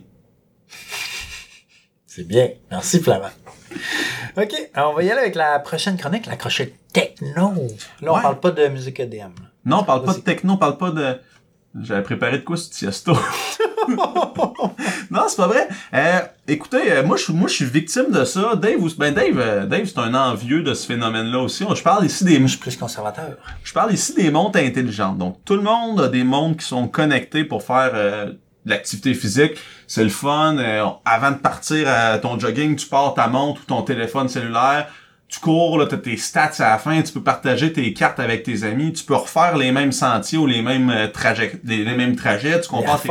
C'est 2.07 2.27
bien. 2.27 2.49
Merci, 2.69 2.99
Flamand. 2.99 3.29
OK, 4.37 4.53
alors 4.73 4.91
on 4.91 4.95
va 4.95 5.03
y 5.03 5.09
aller 5.11 5.21
avec 5.21 5.35
la 5.35 5.59
prochaine 5.59 5.97
chronique, 5.97 6.25
la 6.25 6.35
crochet 6.35 6.73
techno. 6.91 7.53
Là, 8.01 8.11
on 8.11 8.15
Ouais. 8.15 8.21
parle 8.21 8.39
pas 8.39 8.51
de 8.51 8.67
musique 8.67 8.99
EDM. 8.99 9.19
là. 9.19 9.47
Non, 9.65 9.77
on 9.79 9.83
parle 9.83 10.03
pas 10.03 10.13
de 10.13 10.19
techno, 10.19 10.53
on 10.53 10.57
parle 10.57 10.77
pas 10.77 10.91
de... 10.91 11.15
J'avais 11.79 12.03
préparé 12.03 12.39
de 12.39 12.43
quoi 12.43 12.57
ce 12.57 12.69
tiesto? 12.69 13.13
non, 13.87 15.23
c'est 15.27 15.37
pas 15.37 15.47
vrai. 15.47 15.69
Euh, 15.93 16.19
écoutez, 16.47 16.91
euh, 16.91 17.03
moi 17.05 17.15
je 17.15 17.23
suis 17.23 17.33
moi 17.33 17.47
je 17.47 17.53
suis 17.53 17.65
victime 17.65 18.11
de 18.11 18.25
ça. 18.25 18.55
Dave, 18.55 18.79
ben 18.97 19.13
Dave, 19.13 19.39
euh, 19.39 19.65
Dave 19.65 19.85
c'est 19.85 19.99
un 19.99 20.13
envieux 20.13 20.63
de 20.63 20.73
ce 20.73 20.85
phénomène-là 20.85 21.39
aussi. 21.39 21.65
Je 21.73 21.81
parle 21.81 22.05
ici 22.05 22.25
des 22.25 22.41
je 22.41 22.47
suis 22.47 22.57
plus 22.57 22.75
conservateur. 22.75 23.37
Je 23.63 23.71
parle 23.73 23.93
ici 23.93 24.13
des 24.13 24.31
montres 24.31 24.59
intelligentes. 24.59 25.17
Donc, 25.17 25.37
tout 25.45 25.55
le 25.55 25.61
monde 25.61 26.01
a 26.01 26.07
des 26.09 26.25
montres 26.25 26.57
qui 26.57 26.65
sont 26.65 26.89
connectées 26.89 27.45
pour 27.45 27.63
faire 27.63 27.93
de 27.93 28.37
l'activité 28.65 29.13
physique. 29.13 29.53
C'est 29.87 30.03
le 30.03 30.09
fun. 30.09 30.57
Avant 31.05 31.31
de 31.31 31.37
partir 31.37 31.87
à 31.87 32.17
ton 32.17 32.37
jogging, 32.37 32.75
tu 32.75 32.87
pars 32.87 33.13
ta 33.13 33.27
montre 33.27 33.61
ou 33.61 33.65
ton 33.65 33.81
téléphone 33.81 34.27
cellulaire. 34.27 34.89
Tu 35.31 35.39
cours, 35.39 35.77
là, 35.79 35.85
t'as 35.89 35.95
tes 35.97 36.17
stats 36.17 36.51
à 36.59 36.71
la 36.71 36.77
fin, 36.77 37.01
tu 37.01 37.13
peux 37.13 37.23
partager 37.23 37.71
tes 37.71 37.93
cartes 37.93 38.19
avec 38.19 38.43
tes 38.43 38.63
amis, 38.65 38.91
tu 38.91 39.05
peux 39.05 39.15
refaire 39.15 39.55
les 39.57 39.71
mêmes 39.71 39.93
sentiers 39.93 40.37
ou 40.37 40.45
les 40.45 40.61
mêmes 40.61 40.89
euh, 40.89 41.07
trajets, 41.07 41.53
les, 41.63 41.85
les 41.85 41.95
mêmes 41.95 42.17
trajets, 42.17 42.59
tu 42.59 42.67
compares 42.67 43.01
tes 43.01 43.07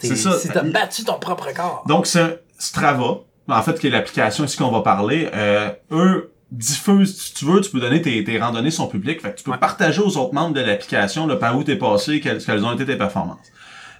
tes- 0.00 0.08
C'est 0.08 0.16
ça. 0.16 0.38
si 0.38 0.48
t'as 0.48 0.62
battu 0.62 1.04
ton 1.04 1.18
propre 1.18 1.52
corps. 1.54 1.84
Donc, 1.86 2.06
c'est 2.06 2.42
Strava, 2.58 3.18
en 3.46 3.62
fait, 3.62 3.78
qui 3.78 3.88
est 3.88 3.90
l'application 3.90 4.44
ici 4.44 4.56
qu'on 4.56 4.70
va 4.70 4.80
parler. 4.80 5.28
Euh, 5.34 5.70
eux 5.92 6.32
diffuses, 6.50 7.14
si 7.20 7.34
tu 7.34 7.44
veux, 7.44 7.60
tu 7.60 7.70
peux 7.70 7.80
donner 7.80 8.00
tes, 8.00 8.24
tes 8.24 8.38
randonnées 8.40 8.70
sur 8.70 8.88
public. 8.88 9.20
Fait 9.20 9.32
que 9.32 9.36
tu 9.36 9.44
peux 9.44 9.50
Ouais. 9.50 9.58
partager 9.58 10.00
aux 10.00 10.16
autres 10.16 10.32
membres 10.32 10.54
de 10.54 10.62
l'application 10.62 11.26
le 11.26 11.38
par 11.38 11.56
où 11.58 11.62
t'es 11.62 11.76
passé, 11.76 12.20
quelles, 12.20 12.42
quelles 12.42 12.64
ont 12.64 12.72
été 12.72 12.86
tes 12.86 12.96
performances. 12.96 13.36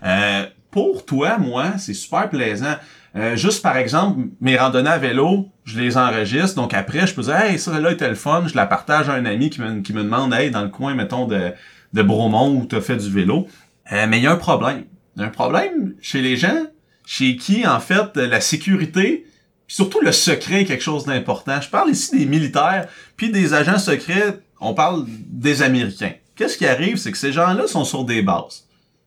Euh, 0.03 0.47
pour 0.71 1.05
toi, 1.05 1.37
moi, 1.37 1.73
c'est 1.77 1.93
super 1.95 2.31
plaisant. 2.31 2.77
Euh, 3.17 3.37
juste 3.37 3.63
par 3.63 3.77
exemple, 3.77 4.29
mes 4.41 4.57
randonnées 4.57 4.91
à 4.91 4.99
vélo, 4.99 5.49
je 5.65 5.81
les 5.81 5.97
enregistre. 5.97 6.57
Donc 6.57 6.75
après, 6.75 7.07
je 7.07 7.15
peux 7.15 7.23
dire, 7.23 7.37
hey, 7.37 7.59
ça 7.59 7.79
là 7.81 7.91
était 7.91 8.09
le 8.09 8.15
fun. 8.15 8.45
Je 8.47 8.55
la 8.55 8.67
partage 8.67 9.09
à 9.09 9.15
un 9.15 9.25
ami 9.25 9.51
qui 9.51 9.61
me, 9.61 9.81
qui 9.81 9.93
me 9.93 10.03
demande, 10.03 10.33
hey, 10.35 10.51
dans 10.51 10.63
le 10.63 10.69
coin, 10.69 10.95
mettons, 10.95 11.27
de, 11.27 11.53
de 11.93 12.03
Bromont 12.03 12.55
où 12.55 12.67
t'as 12.67 12.81
fait 12.81 12.97
du 12.97 13.11
vélo. 13.11 13.47
Euh, 13.93 14.07
mais 14.09 14.19
il 14.19 14.25
y 14.25 14.27
a 14.27 14.33
un 14.33 14.37
problème. 14.37 14.85
Il 15.17 15.23
y 15.23 15.25
a 15.25 15.29
un 15.29 15.31
problème 15.31 15.95
chez 16.01 16.21
les 16.21 16.37
gens, 16.37 16.67
chez 17.07 17.37
qui, 17.37 17.67
en 17.67 17.81
fait, 17.81 18.17
la 18.17 18.41
sécurité, 18.41 19.27
puis 19.67 19.77
surtout 19.77 20.01
le 20.01 20.13
secret 20.13 20.63
est 20.63 20.65
quelque 20.65 20.83
chose 20.83 21.05
d'important. 21.05 21.61
Je 21.61 21.69
parle 21.69 21.91
ici 21.91 22.19
des 22.19 22.27
militaires, 22.27 22.89
puis 23.17 23.31
des 23.31 23.53
agents 23.55 23.79
secrets, 23.79 24.39
on 24.61 24.75
parle 24.75 25.05
des 25.07 25.63
Américains. 25.63 26.13
Qu'est-ce 26.37 26.57
qui 26.57 26.67
arrive, 26.67 26.97
c'est 26.97 27.13
que 27.13 27.19
ces 27.19 27.33
gens-là 27.33 27.67
sont 27.67 27.85
sur 27.85 28.05
des 28.05 28.23
bases. 28.23 28.67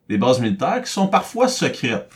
Des 0.10 0.18
bases 0.18 0.40
militaires 0.40 0.82
qui 0.84 0.92
sont 0.92 1.08
parfois 1.08 1.48
secrètes. 1.48 2.10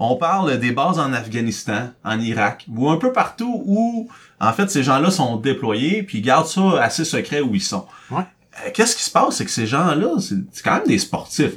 On 0.00 0.16
parle 0.16 0.58
des 0.58 0.70
bases 0.72 0.98
en 0.98 1.12
Afghanistan, 1.12 1.90
en 2.04 2.20
Irak, 2.20 2.66
ou 2.74 2.88
un 2.88 2.96
peu 2.98 3.12
partout 3.12 3.62
où, 3.66 4.08
en 4.40 4.52
fait, 4.52 4.70
ces 4.70 4.82
gens-là 4.82 5.10
sont 5.10 5.36
déployés, 5.36 6.02
puis 6.04 6.18
ils 6.18 6.22
gardent 6.22 6.46
ça 6.46 6.80
assez 6.82 7.04
secret 7.04 7.40
où 7.40 7.54
ils 7.54 7.60
sont. 7.62 7.84
Ouais. 8.10 8.22
Euh, 8.66 8.70
Qu'est-ce 8.72 8.94
qui 8.96 9.02
se 9.04 9.10
passe, 9.10 9.36
c'est 9.36 9.44
que 9.44 9.50
ces 9.50 9.66
gens-là, 9.66 10.10
c'est 10.18 10.62
quand 10.62 10.74
même 10.76 10.86
des 10.86 10.98
sportifs. 10.98 11.54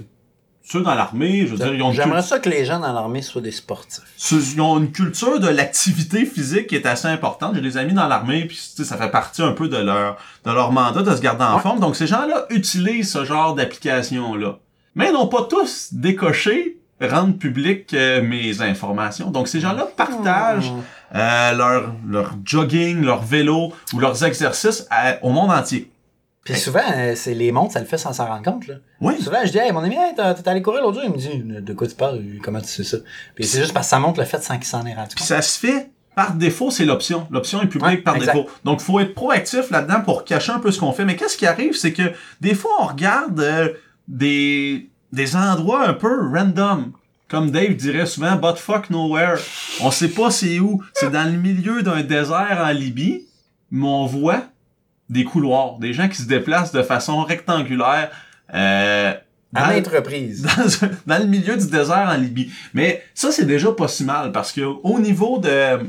Ceux 0.64 0.82
dans 0.82 0.96
l'armée, 0.96 1.46
je 1.48 1.52
veux 1.52 1.58
dire, 1.58 1.74
ils 1.74 1.82
ont, 1.84 1.92
J'aimerais 1.92 2.22
ça 2.22 2.40
que 2.40 2.48
les 2.48 2.64
gens 2.66 2.80
dans 2.80 2.94
l'armée 2.94 3.22
soient 3.22 3.42
des 3.42 3.52
sportifs. 3.52 4.04
ils 4.32 4.62
ont 4.62 4.78
une 4.80 4.92
culture 4.92 5.40
de 5.40 5.50
l'activité 5.50 6.26
physique 6.26 6.68
qui 6.68 6.76
est 6.76 6.86
assez 6.86 7.08
importante. 7.08 7.56
J'ai 7.56 7.62
des 7.62 7.76
amis 7.78 7.94
dans 7.94 8.08
l'armée, 8.08 8.46
puis 8.46 8.56
ça 8.58 8.96
fait 8.96 9.10
partie 9.12 9.42
un 9.42 9.52
peu 9.52 9.68
de 9.68 9.78
leur 9.78 10.18
de 10.46 10.52
leur 10.52 10.72
mandat 10.72 11.02
de 11.04 11.14
se 11.14 11.20
garder 11.20 11.44
en 11.44 11.56
Ouais. 11.56 11.62
forme. 11.62 11.80
Donc 11.80 11.96
ces 11.98 12.08
gens-là 12.08 12.46
utilisent 12.52 13.12
ce 13.12 13.26
genre 13.26 13.54
d'application-là. 13.56 14.60
Mais 14.96 15.08
ils 15.10 15.14
n'ont 15.14 15.28
pas 15.28 15.44
tous 15.50 15.90
décoché 15.94 16.78
rendre 17.08 17.38
public 17.38 17.94
euh, 17.94 18.22
mes 18.22 18.62
informations. 18.62 19.32
Donc 19.32 19.48
ces 19.48 19.60
gens-là 19.60 19.88
partagent 19.98 20.72
Hmm. 20.72 20.82
euh, 21.16 21.52
leur 21.54 21.94
leur 22.08 22.34
jogging, 22.46 23.02
leur 23.04 23.22
vélo 23.24 23.74
ou 23.94 24.00
leurs 24.00 24.24
exercices 24.24 24.86
à- 24.90 25.18
au 25.24 25.30
monde 25.30 25.52
entier. 25.52 25.92
Puis 26.44 26.56
souvent, 26.56 26.82
euh, 26.96 27.14
c'est 27.16 27.36
les 27.36 27.52
montres, 27.52 27.74
ça 27.74 27.80
le 27.80 27.86
fait 27.86 27.98
sans 28.00 28.14
s'en 28.14 28.26
rendre 28.26 28.42
compte. 28.44 28.66
Là. 28.68 28.76
Oui. 29.00 29.22
Souvent, 29.22 29.38
je 29.46 29.52
dis, 29.52 29.60
hey, 29.60 29.72
mon 29.72 29.82
ami, 29.84 29.96
hey, 29.96 30.16
t'es 30.16 30.50
allé 30.50 30.62
courir 30.64 30.82
l'autre 30.82 30.96
jour. 31.00 31.04
Il 31.06 31.12
me 31.12 31.18
dit, 31.18 31.62
de 31.62 31.74
quoi 31.74 31.86
tu 31.88 31.94
parles? 31.94 32.20
Comment 32.44 32.60
tu 32.62 32.68
sais 32.68 32.84
ça? 32.84 32.98
Puis 33.36 33.46
c'est 33.46 33.60
juste 33.60 33.74
parce 33.74 33.86
que 33.86 33.92
ça 33.92 34.00
montre 34.00 34.20
le 34.20 34.26
fait 34.26 34.42
sans 34.42 34.56
qu'il 34.56 34.66
s'en 34.66 34.84
ait 34.88 34.94
rendu 34.96 35.10
Puis 35.16 35.20
compte. 35.20 35.28
ça 35.28 35.42
se 35.44 35.60
fait 35.60 35.92
par 36.16 36.34
défaut, 36.34 36.72
c'est 36.72 36.84
l'option. 36.86 37.28
L'option 37.30 37.62
est 37.62 37.68
publique 37.68 37.90
Ouais, 37.90 37.98
par 37.98 38.16
exact. 38.16 38.34
défaut. 38.34 38.50
Donc, 38.66 38.82
faut 38.82 39.00
être 39.00 39.14
proactif 39.14 39.70
là-dedans 39.70 40.02
pour 40.02 40.26
cacher 40.26 40.52
un 40.52 40.60
peu 40.60 40.72
ce 40.72 40.80
qu'on 40.80 40.92
fait. 40.94 41.06
Mais 41.06 41.16
qu'est-ce 41.16 41.38
qui 41.38 41.46
arrive, 41.46 41.74
c'est 41.76 41.94
que 41.94 42.12
des 42.42 42.56
fois, 42.56 42.72
on 42.82 42.86
regarde 42.88 43.40
euh, 43.40 43.70
des, 44.08 44.90
des 45.12 45.36
endroits 45.36 45.88
un 45.88 45.94
peu 45.94 46.30
random. 46.34 46.92
Comme 47.28 47.50
Dave 47.52 47.76
dirait 47.76 48.06
souvent, 48.06 48.36
but 48.36 48.58
fuck 48.58 48.90
nowhere. 48.90 49.38
On 49.82 49.90
sait 49.92 50.10
pas 50.10 50.32
c'est 50.32 50.60
où. 50.60 50.84
C'est 50.94 51.12
dans 51.12 51.24
le 51.32 51.38
milieu 51.38 51.82
d'un 51.82 52.02
désert 52.04 52.62
en 52.62 52.72
Libye, 52.72 53.26
mais 53.72 53.88
on 53.88 54.06
voit 54.06 54.44
des 55.10 55.24
couloirs, 55.24 55.78
des 55.80 55.94
gens 55.94 56.08
qui 56.10 56.18
se 56.18 56.28
déplacent 56.28 56.72
de 56.74 56.84
façon 56.84 57.24
rectangulaire. 57.24 58.12
Euh, 58.54 59.14
À 59.56 59.74
dans- 59.80 59.92
reprises. 59.92 60.42
dans, 60.44 60.90
dans 61.08 61.22
le 61.24 61.28
milieu 61.30 61.56
du 61.56 61.68
désert 61.68 62.10
en 62.10 62.18
Libye. 62.18 62.52
Mais 62.74 63.02
ça, 63.14 63.32
c'est 63.32 63.46
déjà 63.46 63.72
pas 63.72 63.88
si 63.88 64.04
mal 64.04 64.32
parce 64.34 64.52
que 64.52 64.62
au 64.62 65.00
niveau 65.00 65.40
de, 65.40 65.80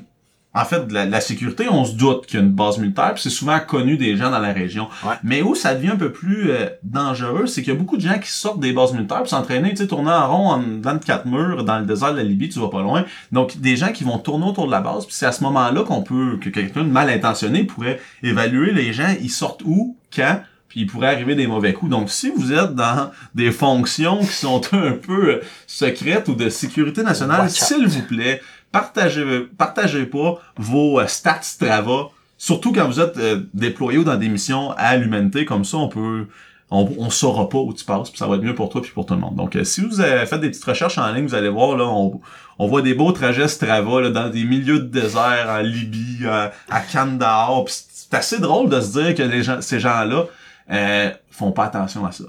en 0.55 0.65
fait, 0.67 0.87
de 0.87 0.93
la, 0.93 1.07
de 1.07 1.11
la 1.11 1.21
sécurité, 1.23 1.67
on 1.71 1.85
se 1.85 1.95
doute 1.95 2.27
qu'il 2.27 2.38
y 2.38 2.43
a 2.43 2.45
une 2.45 2.53
base 2.53 2.79
militaire, 2.79 3.15
puis 3.15 3.23
c'est 3.23 3.31
souvent 3.31 3.59
connu 3.59 3.97
des 3.97 4.17
gens 4.17 4.31
dans 4.31 4.38
la 4.38 4.53
région. 4.53 4.88
Ouais. 5.05 5.15
Mais 5.25 5.41
où 5.41 5.55
ça 5.55 5.75
devient 5.75 5.91
un 5.91 5.97
peu 5.97 6.12
plus 6.12 6.51
euh, 6.51 6.69
dangereux, 6.83 7.47
c'est 7.47 7.62
qu'il 7.62 7.73
y 7.73 7.77
a 7.77 7.79
beaucoup 7.79 7.97
de 7.97 8.03
gens 8.03 8.19
qui 8.19 8.31
sortent 8.31 8.61
des 8.61 8.73
bases 8.73 8.93
militaires 8.93 9.19
pour 9.19 9.29
s'entraîner, 9.29 9.71
tu 9.71 9.77
sais, 9.77 9.87
tourner 9.87 10.11
en 10.11 10.31
rond 10.31 10.49
en 10.51 10.59
dedans 10.59 10.95
de 10.95 11.05
quatre 11.05 11.27
murs 11.27 11.65
dans 11.65 11.79
le 11.79 11.87
désert 11.87 12.12
de 12.12 12.19
la 12.19 12.25
Libye, 12.25 12.51
tu 12.51 12.59
vas 12.59 12.69
pas 12.69 12.83
loin. 12.83 13.07
Donc, 13.33 13.59
des 13.61 13.77
gens 13.77 13.93
qui 13.93 14.05
vont 14.05 14.19
tourner 14.19 14.45
autour 14.45 14.67
de 14.67 14.73
la 14.73 14.81
base, 14.81 15.07
puis 15.07 15.15
c'est 15.15 15.27
à 15.27 15.33
ce 15.33 15.43
moment-là 15.45 15.85
qu'on 15.85 16.03
peut, 16.03 16.38
que 16.38 16.51
quelqu'un 16.51 16.85
de 16.85 16.91
mal 16.91 17.09
intentionné 17.09 17.65
pourrait 17.65 17.99
évaluer 18.23 18.73
les 18.73 18.93
gens, 18.93 19.15
ils 19.23 19.31
sortent 19.31 19.62
où, 19.65 19.97
quand, 20.15 20.43
puis 20.69 20.81
il 20.81 20.87
pourrait 20.87 21.09
arriver 21.09 21.35
des 21.35 21.47
mauvais 21.47 21.75
coups. 21.75 21.91
Donc, 21.91 22.09
si 22.09 22.31
vous 22.31 22.53
êtes 22.53 22.75
dans 22.75 23.11
des 23.35 23.53
fonctions 23.53 24.21
qui 24.21 24.33
sont 24.33 24.61
un 24.73 24.93
peu 24.93 25.31
euh, 25.31 25.41
secrètes 25.67 26.29
ou 26.29 26.35
de 26.35 26.49
sécurité 26.49 27.03
nationale, 27.03 27.51
s'il 27.51 27.87
vous 27.87 28.03
plaît, 28.03 28.41
partagez, 28.72 29.48
partagez 29.56 30.06
pas 30.06 30.40
vos 30.56 30.98
euh, 30.98 31.06
stats 31.06 31.42
Strava, 31.42 32.08
surtout 32.37 32.72
quand 32.72 32.87
vous 32.87 33.00
êtes 33.00 33.18
euh, 33.18 33.42
déployé 33.54 33.98
ou 33.98 34.04
dans 34.04 34.16
des 34.16 34.28
missions 34.28 34.72
à 34.76 34.96
l'humanité, 34.96 35.44
comme 35.44 35.64
ça, 35.64 35.76
on 35.76 35.88
peut... 35.88 36.26
On, 36.74 36.90
on 36.98 37.11
saura 37.11 37.50
pas 37.50 37.58
où 37.58 37.74
tu 37.74 37.85
passes, 37.85 38.08
puis 38.08 38.18
ça 38.18 38.26
va 38.26 38.37
être 38.37 38.42
mieux 38.42 38.54
pour 38.54 38.70
toi 38.70 38.80
puis 38.80 38.92
pour 38.92 39.04
tout 39.04 39.12
le 39.12 39.20
monde. 39.20 39.37
Donc, 39.37 39.56
euh, 39.56 39.62
si 39.62 39.82
vous 39.82 40.00
avez 40.00 40.24
fait 40.24 40.38
des 40.38 40.48
petites 40.48 40.64
recherches 40.64 40.96
en 40.96 41.12
ligne, 41.12 41.26
vous 41.26 41.35
allez 41.35 41.50
voir, 41.50 41.76
là, 41.76 41.85
on, 41.85 42.18
on 42.58 42.66
voit 42.66 42.80
des 42.80 42.94
beaux 42.94 43.12
trajets 43.12 43.46
Strava 43.46 44.00
là, 44.00 44.08
dans 44.08 44.30
des 44.30 44.44
milieux 44.44 44.78
de 44.78 44.87
désert, 44.87 45.48
en 45.50 45.58
Libye, 45.58 46.26
à, 46.26 46.50
à 46.70 46.80
Kandahar. 46.80 47.64
C'est 47.66 48.14
assez 48.14 48.40
drôle 48.40 48.70
de 48.70 48.80
se 48.80 48.98
dire 48.98 49.14
que 49.14 49.22
les 49.22 49.42
gens, 49.42 49.61
ces 49.61 49.80
gens-là 49.80 50.24
euh, 50.70 51.11
font 51.30 51.52
pas 51.52 51.64
attention 51.64 52.06
à 52.06 52.12
ça. 52.12 52.24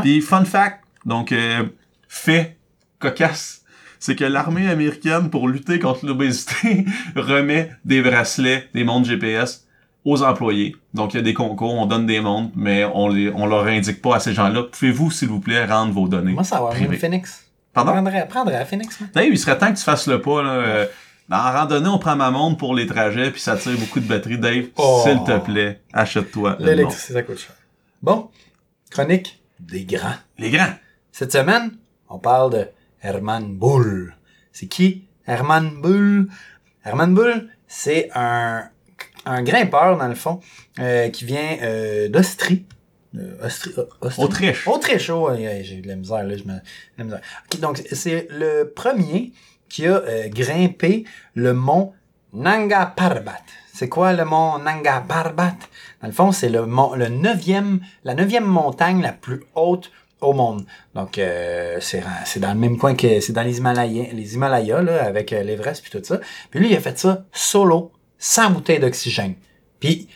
Puis 0.00 0.22
fun 0.22 0.44
fact, 0.44 0.80
donc 1.04 1.30
euh, 1.30 1.62
fait 2.08 2.56
cocasse, 2.98 3.62
c'est 4.00 4.16
que 4.16 4.24
l'armée 4.24 4.68
américaine 4.68 5.30
pour 5.30 5.48
lutter 5.48 5.78
contre 5.78 6.06
l'obésité 6.06 6.84
remet 7.16 7.70
des 7.84 8.02
bracelets, 8.02 8.68
des 8.74 8.84
montres 8.84 9.08
GPS 9.08 9.66
aux 10.04 10.22
employés. 10.22 10.76
Donc 10.94 11.14
il 11.14 11.18
y 11.18 11.20
a 11.20 11.22
des 11.22 11.34
concours, 11.34 11.74
on 11.74 11.86
donne 11.86 12.06
des 12.06 12.20
montres, 12.20 12.52
mais 12.56 12.84
on 12.94 13.08
les 13.08 13.30
on 13.34 13.46
leur 13.46 13.66
indique 13.66 14.00
pas 14.00 14.16
à 14.16 14.20
ces 14.20 14.32
gens-là. 14.32 14.62
Pouvez-vous 14.70 15.10
s'il 15.10 15.28
vous 15.28 15.40
plaît 15.40 15.64
rendre 15.64 15.92
vos 15.92 16.08
données 16.08 16.32
Moi, 16.32 16.44
ça 16.44 16.60
va 16.60 16.68
privées? 16.68 16.96
Phoenix. 16.96 17.44
Pardon? 17.74 17.92
Prendrais, 17.92 18.26
prendrais 18.28 18.56
à 18.56 18.64
Phoenix. 18.64 18.98
Dave, 19.14 19.26
il 19.30 19.38
serait 19.38 19.58
temps 19.58 19.72
que 19.72 19.78
tu 19.78 19.84
fasses 19.84 20.06
le 20.06 20.20
pas, 20.20 20.42
là. 20.42 20.50
euh, 20.50 20.86
en 21.30 21.52
randonnée, 21.52 21.88
on 21.88 21.98
prend 21.98 22.16
ma 22.16 22.30
montre 22.30 22.56
pour 22.56 22.74
les 22.74 22.86
trajets, 22.86 23.30
puis 23.30 23.40
ça 23.40 23.56
tire 23.56 23.76
beaucoup 23.78 24.00
de 24.00 24.06
batterie. 24.08 24.38
Dave, 24.38 24.64
Oh. 24.76 25.02
s'il 25.04 25.22
te 25.24 25.38
plaît, 25.38 25.80
achète-toi. 25.92 26.56
L'électricité, 26.58 27.12
ça 27.12 27.22
coûte 27.22 27.38
cher. 27.38 27.54
Bon, 28.02 28.30
chronique 28.90 29.38
des 29.60 29.84
grands. 29.84 30.14
Les 30.38 30.50
grands. 30.50 30.72
Cette 31.12 31.32
semaine, 31.32 31.72
on 32.08 32.18
parle 32.18 32.52
de 32.52 32.66
Herman 33.02 33.56
Bull. 33.56 34.14
C'est 34.52 34.66
qui 34.66 35.04
Herman 35.26 35.80
Bull? 35.80 36.28
Herman 36.84 37.14
Bull, 37.14 37.48
c'est 37.66 38.10
un, 38.14 38.68
un 39.26 39.42
grimpeur, 39.42 39.98
dans 39.98 40.08
le 40.08 40.14
fond, 40.14 40.40
euh, 40.78 41.08
qui 41.10 41.24
vient 41.24 41.58
euh, 41.62 42.08
d'Austrie. 42.08 42.64
Euh, 43.16 43.48
euh. 43.76 44.10
Autriche. 44.18 44.66
Autriche, 44.66 45.10
oh, 45.10 45.30
j'ai 45.36 45.76
eu 45.76 45.80
de 45.80 45.88
la 45.88 45.96
misère, 45.96 46.24
là, 46.24 46.36
je 46.36 46.44
me, 46.44 46.54
de 46.54 46.60
la 46.98 47.04
misère. 47.04 47.20
Ok, 47.44 47.60
donc, 47.60 47.82
c'est 47.92 48.28
le 48.30 48.72
premier 48.74 49.32
qui 49.68 49.86
a 49.86 49.96
euh, 49.96 50.28
grimpé 50.28 51.04
le 51.34 51.52
mont 51.52 51.94
Nanga 52.32 52.86
Parbat. 52.86 53.42
C'est 53.72 53.88
quoi 53.88 54.12
le 54.12 54.24
mont 54.24 54.58
Nanga 54.58 55.04
Parbat? 55.06 55.56
Dans 56.00 56.08
le 56.08 56.12
fond, 56.12 56.32
c'est 56.32 56.48
le 56.48 56.66
mont, 56.66 56.94
le 56.94 57.08
neuvième, 57.08 57.80
la 58.04 58.14
neuvième 58.14 58.44
montagne 58.44 59.02
la 59.02 59.12
plus 59.12 59.42
haute 59.54 59.90
au 60.20 60.32
monde. 60.32 60.64
Donc, 60.94 61.18
euh, 61.18 61.78
c'est, 61.80 62.02
c'est 62.24 62.40
dans 62.40 62.52
le 62.52 62.58
même 62.58 62.76
coin 62.76 62.94
que, 62.94 63.20
c'est 63.20 63.32
dans 63.32 63.42
les 63.42 63.58
Himalayas, 63.58 64.12
les 64.12 64.34
Himalayas, 64.34 64.82
là, 64.82 65.04
avec 65.04 65.32
euh, 65.32 65.42
l'Everest 65.42 65.82
puis 65.82 65.90
tout 65.90 66.04
ça. 66.04 66.20
Puis 66.50 66.60
lui, 66.60 66.70
il 66.70 66.76
a 66.76 66.80
fait 66.80 66.98
ça 66.98 67.24
solo, 67.32 67.92
sans 68.18 68.50
bouteille 68.50 68.80
d'oxygène. 68.80 69.34
Puis, 69.80 70.08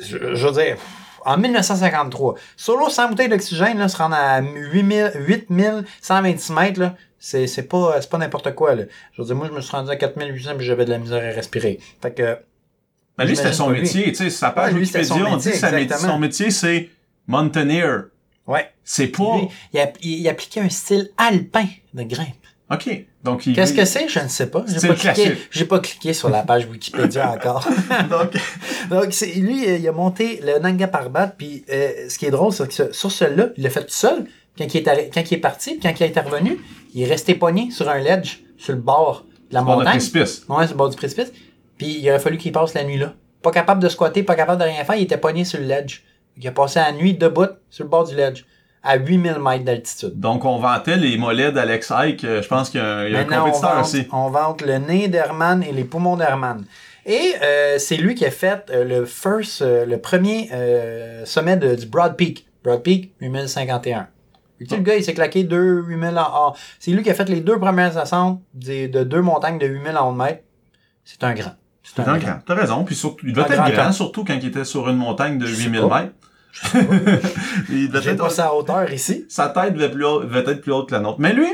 je, 0.00 0.34
je 0.34 0.46
veux 0.46 0.52
dire, 0.52 0.76
en 1.24 1.36
1953, 1.38 2.34
solo 2.56 2.88
sans 2.88 3.08
bouteille 3.08 3.28
d'oxygène, 3.28 3.78
là, 3.78 3.88
se 3.88 3.96
rendre 3.96 4.16
à 4.16 4.40
8000, 4.40 5.12
8126 5.26 6.52
mètres, 6.52 6.80
là, 6.80 6.94
c'est, 7.18 7.46
c'est 7.46 7.64
pas, 7.64 8.00
c'est 8.00 8.10
pas 8.10 8.18
n'importe 8.18 8.54
quoi, 8.54 8.74
là. 8.74 8.84
Je 9.12 9.22
veux 9.22 9.26
dire, 9.26 9.36
moi, 9.36 9.46
je 9.48 9.52
me 9.52 9.60
suis 9.60 9.72
rendu 9.72 9.90
à 9.90 9.96
4800 9.96 10.56
puis 10.56 10.66
j'avais 10.66 10.86
de 10.86 10.90
la 10.90 10.98
misère 10.98 11.22
à 11.22 11.34
respirer. 11.34 11.78
Fait 12.00 12.12
que, 12.12 12.38
Ben, 13.18 13.24
lui, 13.24 13.36
c'était 13.36 13.52
son 13.52 13.68
métier. 13.70 14.04
Tu 14.12 14.14
sais, 14.14 14.30
sa 14.30 14.50
page 14.50 14.72
Ouais, 14.72 14.80
Wikipédia, 14.80 15.26
on 15.28 15.36
dit 15.36 15.50
que 15.50 15.98
son 15.98 16.18
métier, 16.18 16.50
c'est 16.50 16.88
mountaineer. 17.26 18.04
Ouais. 18.50 18.70
C'est 18.84 19.06
pas... 19.08 19.36
Lui, 19.38 19.48
il, 19.72 19.80
a, 19.80 19.92
il, 20.02 20.20
il 20.20 20.28
appliquait 20.28 20.60
un 20.60 20.68
style 20.68 21.10
alpin 21.16 21.66
de 21.94 22.02
grimpe. 22.02 22.26
OK. 22.72 22.88
Donc, 23.24 23.46
il... 23.46 23.54
Qu'est-ce 23.54 23.74
que 23.74 23.84
c'est? 23.84 24.08
Je 24.08 24.20
ne 24.20 24.28
sais 24.28 24.46
pas. 24.48 24.64
J'ai 24.66 24.86
pas, 24.88 24.94
cliqué, 24.94 25.36
j'ai 25.50 25.64
pas 25.64 25.80
cliqué 25.80 26.12
sur 26.12 26.28
la 26.30 26.42
page 26.42 26.66
Wikipédia 26.66 27.30
encore. 27.34 27.66
Donc, 28.10 28.32
Donc, 28.90 29.06
c'est, 29.12 29.32
lui, 29.34 29.66
euh, 29.68 29.76
il 29.76 29.88
a 29.88 29.92
monté 29.92 30.40
le 30.42 30.58
Nanga 30.60 30.86
Parbat, 30.86 31.26
puis 31.28 31.64
euh, 31.70 32.08
ce 32.08 32.16
qui 32.18 32.26
est 32.26 32.30
drôle, 32.30 32.52
c'est 32.52 32.68
que 32.68 32.92
sur 32.92 33.10
celui-là, 33.10 33.48
il 33.56 33.64
l'a 33.64 33.70
fait 33.70 33.82
tout 33.84 33.92
seul. 33.92 34.24
Quand 34.56 34.72
il 34.72 34.76
est, 34.76 34.86
arri- 34.86 35.10
quand 35.12 35.22
il 35.30 35.34
est 35.34 35.38
parti, 35.38 35.78
quand 35.80 35.92
il 35.98 36.02
est 36.02 36.20
revenu, 36.20 36.58
il 36.94 37.02
est 37.02 37.06
resté 37.06 37.34
pogné 37.34 37.70
sur 37.70 37.88
un 37.88 37.98
ledge, 37.98 38.40
sur 38.56 38.72
le 38.74 38.80
bord 38.80 39.26
de 39.50 39.54
la 39.54 39.62
montagne. 39.62 39.86
précipice. 39.98 40.44
Ouais, 40.48 40.64
sur 40.66 40.74
le 40.74 40.78
bord 40.78 40.90
du 40.90 40.96
précipice. 40.96 41.32
Puis 41.76 41.98
il 42.00 42.08
aurait 42.10 42.18
fallu 42.20 42.36
qu'il 42.38 42.52
passe 42.52 42.74
la 42.74 42.84
nuit 42.84 42.98
là. 42.98 43.14
Pas 43.42 43.50
capable 43.50 43.82
de 43.82 43.88
squatter, 43.88 44.22
pas 44.22 44.34
capable 44.34 44.60
de 44.60 44.66
rien 44.66 44.84
faire, 44.84 44.94
il 44.96 45.02
était 45.02 45.16
pogné 45.16 45.44
sur 45.44 45.58
le 45.58 45.66
ledge. 45.66 46.02
Il 46.40 46.48
a 46.48 46.52
passé 46.52 46.78
la 46.80 46.92
nuit 46.92 47.14
debout 47.14 47.48
sur 47.70 47.84
le 47.84 47.90
bord 47.90 48.04
du 48.04 48.14
ledge, 48.16 48.44
à 48.82 48.96
8000 48.96 49.38
mètres 49.40 49.64
d'altitude. 49.64 50.18
Donc, 50.18 50.44
on 50.44 50.58
vantait 50.58 50.96
les 50.96 51.18
mollets 51.18 51.52
d'Alex 51.52 51.90
Ike. 51.90 52.24
euh, 52.24 52.40
Je 52.42 52.48
pense 52.48 52.70
qu'il 52.70 52.80
y 52.80 52.82
a 52.82 52.86
un, 52.86 53.04
il 53.06 53.12
y 53.12 53.14
a 53.14 53.18
un 53.18 53.22
Maintenant, 53.22 53.38
on 53.42 53.44
compétiteur 53.46 53.74
vante, 53.74 53.84
aussi. 53.84 54.06
on 54.12 54.30
vante 54.30 54.62
le 54.62 54.78
nez 54.78 55.08
d'Herman 55.08 55.62
et 55.62 55.72
les 55.72 55.84
poumons 55.84 56.16
d'Herman. 56.16 56.64
Et 57.06 57.34
euh, 57.42 57.78
c'est 57.78 57.96
lui 57.96 58.14
qui 58.14 58.24
a 58.24 58.30
fait 58.30 58.64
euh, 58.70 58.84
le 58.84 59.04
first, 59.04 59.60
euh, 59.62 59.84
le 59.84 59.98
premier 59.98 60.48
euh, 60.52 61.24
sommet 61.26 61.56
de, 61.56 61.74
du 61.74 61.86
Broad 61.86 62.16
Peak. 62.16 62.46
Broad 62.64 62.82
Peak, 62.82 63.12
8051. 63.20 64.08
Fait 64.58 64.64
que, 64.64 64.64
tu 64.64 64.70
sais, 64.70 64.76
Le 64.76 64.82
gars, 64.82 64.96
il 64.96 65.04
s'est 65.04 65.14
claqué 65.14 65.44
deux 65.44 65.82
8000 65.86 66.16
en. 66.18 66.54
C'est 66.78 66.90
lui 66.90 67.02
qui 67.02 67.10
a 67.10 67.14
fait 67.14 67.28
les 67.28 67.40
deux 67.40 67.58
premières 67.58 67.96
ascentes 67.98 68.40
de 68.54 69.02
deux 69.04 69.22
montagnes 69.22 69.58
de 69.58 69.66
8000 69.66 69.96
en 69.96 70.08
haut 70.10 70.12
de 70.12 70.18
mètre. 70.18 70.42
C'est 71.04 71.22
un 71.24 71.32
grand. 71.34 71.52
C'est 71.82 71.98
un 72.00 72.18
grand. 72.18 72.38
T'as 72.46 72.54
raison. 72.54 72.84
Puis 72.84 72.94
surtout, 72.94 73.26
il 73.26 73.32
devait 73.32 73.46
être 73.46 73.56
grand 73.56 73.70
grand, 73.70 73.92
surtout 73.92 74.24
quand 74.24 74.34
il 74.34 74.46
était 74.46 74.64
sur 74.66 74.88
une 74.90 74.96
montagne 74.96 75.38
de 75.38 75.46
Je 75.46 75.54
sais 75.54 75.62
8000 75.64 75.80
pas. 75.88 76.02
mètres. 76.02 76.12
il 77.70 77.88
devait 77.88 78.02
J'ai 78.02 78.10
être- 78.10 78.18
pas 78.22 78.30
sa 78.30 78.54
hauteur 78.54 78.92
ici. 78.92 79.24
sa 79.28 79.48
tête 79.48 79.74
devait, 79.74 79.90
plus 79.90 80.04
haut- 80.04 80.22
devait 80.24 80.40
être 80.50 80.60
plus 80.60 80.72
haute 80.72 80.88
que 80.88 80.94
la 80.94 81.00
nôtre. 81.00 81.18
Mais 81.20 81.32
lui, 81.32 81.46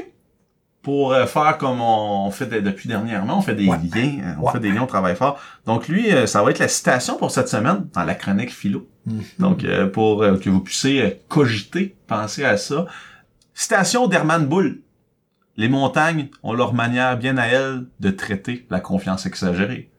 pour 0.83 1.13
euh, 1.13 1.27
faire 1.27 1.59
comme 1.59 1.81
on 1.81 2.31
fait 2.31 2.47
de- 2.47 2.61
depuis 2.61 2.89
dernièrement, 2.89 3.39
on 3.39 3.43
fait 3.43 3.55
des 3.55 3.67
Ouais. 3.67 3.79
liens, 3.95 4.21
euh, 4.25 4.35
on 4.41 4.47
Ouais. 4.47 4.53
fait 4.53 4.61
des 4.61 4.71
liens, 4.71 4.83
on 4.83 4.87
travaille 4.87 5.17
fort. 5.17 5.39
Donc 5.67 5.89
lui, 5.89 6.13
euh, 6.13 6.27
ça 6.27 6.43
va 6.43 6.51
être 6.51 6.59
la 6.61 6.69
citation 6.69 7.17
pour 7.17 7.31
cette 7.31 7.49
semaine 7.49 7.89
dans 7.93 8.05
la 8.05 8.15
chronique 8.15 8.53
philo. 8.53 8.87
Mhm. 9.07 9.23
Donc 9.39 9.65
euh, 9.65 9.87
pour 9.89 10.21
que 10.21 10.49
vous 10.51 10.61
puissiez 10.61 11.21
cogiter, 11.29 11.97
penser 12.07 12.45
à 12.45 12.57
ça. 12.57 12.87
Citation 13.55 14.07
d'Herman 14.07 14.47
Bull. 14.47 14.81
Les 15.59 15.69
montagnes 15.71 16.29
ont 16.43 16.53
leur 16.53 16.75
manière 16.75 17.17
bien 17.17 17.39
à 17.39 17.47
elles 17.47 17.87
de 17.99 18.11
traiter 18.11 18.67
la 18.69 18.79
confiance 18.79 19.25
exagérée. 19.25 19.91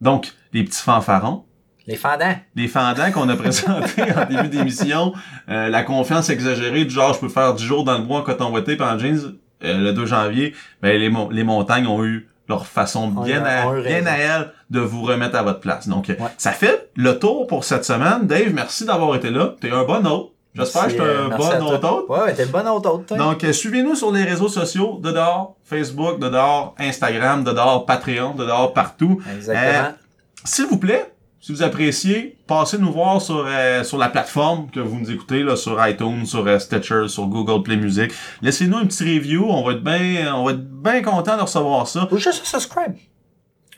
Donc, 0.00 0.32
les 0.52 0.62
petits 0.62 0.80
fanfarons, 0.80 1.44
Les 1.90 1.96
fendants. 1.96 2.34
les 2.54 2.68
fendants 2.68 3.10
qu'on 3.12 3.28
a 3.28 3.36
présentés 3.36 4.02
en 4.16 4.24
début 4.26 4.48
d'émission, 4.48 5.12
euh, 5.48 5.68
la 5.68 5.82
confiance 5.82 6.30
exagérée 6.30 6.84
du 6.84 6.90
genre 6.94 7.12
je 7.14 7.18
peux 7.20 7.28
faire 7.28 7.52
10 7.54 7.64
jours 7.64 7.84
dans 7.84 7.98
le 7.98 8.04
bois 8.04 8.18
en 8.20 8.22
coton 8.22 8.50
ouaté 8.52 8.76
en 8.80 8.98
jeans 8.98 9.34
euh, 9.64 9.76
le 9.78 9.92
2 9.92 10.06
janvier, 10.06 10.54
ben 10.82 10.98
les, 10.98 11.10
mon- 11.10 11.28
les 11.28 11.44
montagnes 11.44 11.86
ont 11.86 12.02
eu 12.04 12.28
leur 12.48 12.66
façon 12.66 13.08
bien, 13.08 13.44
à, 13.44 13.70
bien 13.82 14.06
à 14.06 14.16
elles 14.16 14.52
de 14.70 14.80
vous 14.80 15.02
remettre 15.02 15.36
à 15.36 15.42
votre 15.42 15.60
place. 15.60 15.86
Donc 15.88 16.10
euh, 16.10 16.14
Ouais. 16.18 16.30
ça 16.38 16.52
fait 16.52 16.90
le 16.96 17.18
tour 17.18 17.46
pour 17.46 17.64
cette 17.64 17.84
semaine. 17.84 18.26
Dave, 18.26 18.52
merci 18.54 18.84
d'avoir 18.86 19.14
été 19.16 19.30
là. 19.30 19.54
T'es 19.60 19.70
un 19.70 19.84
bon 19.84 20.04
hôte. 20.06 20.32
J'espère 20.54 20.88
que 20.88 21.00
euh, 21.00 21.28
un 21.28 21.30
à 21.30 21.36
bon 21.36 21.84
hôte. 21.86 22.08
Ouais, 22.08 22.18
ouais, 22.22 22.34
t'es 22.34 22.44
le 22.44 22.50
bon 22.50 22.80
toi. 22.80 23.16
Donc, 23.16 23.44
euh, 23.44 23.52
suivez-nous 23.52 23.94
sur 23.94 24.10
les 24.10 24.24
réseaux 24.24 24.48
sociaux, 24.48 24.98
de 25.00 25.12
dehors, 25.12 25.54
Facebook, 25.64 26.18
de 26.18 26.28
dehors, 26.28 26.74
Instagram, 26.78 27.44
de 27.44 27.52
dehors, 27.52 27.86
Patreon, 27.86 28.34
de 28.34 28.44
dehors, 28.44 28.72
partout. 28.72 29.20
Exactement. 29.36 29.94
S'il 30.44 30.66
vous 30.66 30.78
plaît, 30.78 31.12
si 31.40 31.52
vous 31.52 31.62
appréciez, 31.62 32.36
passez 32.46 32.76
nous 32.76 32.92
voir 32.92 33.22
sur 33.22 33.46
euh, 33.48 33.82
sur 33.82 33.96
la 33.96 34.10
plateforme 34.10 34.70
que 34.70 34.80
vous 34.80 34.98
nous 34.98 35.10
écoutez 35.10 35.42
là, 35.42 35.56
sur 35.56 35.84
iTunes, 35.86 36.26
sur 36.26 36.46
euh, 36.46 36.58
Stitcher, 36.58 37.08
sur 37.08 37.26
Google 37.26 37.62
Play 37.62 37.76
Music. 37.76 38.12
Laissez-nous 38.42 38.76
un 38.76 38.84
petit 38.84 39.04
review, 39.04 39.46
on 39.48 39.64
va 39.64 39.72
être 39.72 39.82
bien 39.82 40.34
on 40.34 40.44
va 40.44 40.52
être 40.52 40.70
bien 40.70 41.00
content 41.02 41.36
de 41.38 41.42
recevoir 41.42 41.88
ça. 41.88 42.06
Ou 42.10 42.18
juste 42.18 42.44
subscribe. 42.44 42.94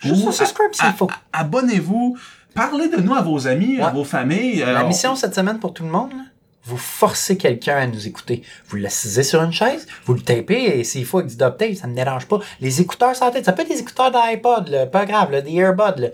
Juste 0.00 0.26
Ou 0.26 0.32
subscribe 0.32 0.72
s'il 0.72 0.92
faut. 0.94 1.08
Abonnez-vous, 1.32 2.16
parlez 2.52 2.88
de 2.88 2.96
nous 2.96 3.14
à 3.14 3.22
vos 3.22 3.46
amis, 3.46 3.80
à 3.80 3.90
vos 3.90 4.04
familles. 4.04 4.58
La 4.58 4.82
mission 4.82 5.14
cette 5.14 5.34
semaine 5.34 5.60
pour 5.60 5.72
tout 5.72 5.84
le 5.84 5.90
monde, 5.90 6.10
là, 6.10 6.24
vous 6.64 6.76
forcez 6.76 7.36
quelqu'un 7.36 7.76
à 7.76 7.86
nous 7.86 8.06
écouter. 8.06 8.42
Vous 8.68 8.76
l'assisez 8.76 9.22
sur 9.22 9.42
une 9.42 9.52
chaise, 9.52 9.86
vous 10.04 10.14
le 10.14 10.20
tapez 10.20 10.78
et 10.78 10.84
s'il 10.84 11.04
faut 11.04 11.18
avec 11.18 11.30
du 11.30 11.36
duct 11.36 11.58
tape, 11.58 11.74
ça 11.74 11.86
me 11.86 11.94
dérange 11.94 12.26
pas. 12.26 12.38
Les 12.60 12.80
écouteurs 12.80 13.14
sans 13.14 13.30
tête, 13.30 13.44
ça 13.44 13.52
peut 13.52 13.62
être 13.62 13.68
des 13.68 13.80
écouteurs 13.80 14.10
d'iPod, 14.10 14.90
pas 14.90 15.04
grave, 15.04 15.30
là, 15.30 15.40
des 15.40 15.52
earbuds. 15.52 16.00
là. 16.00 16.08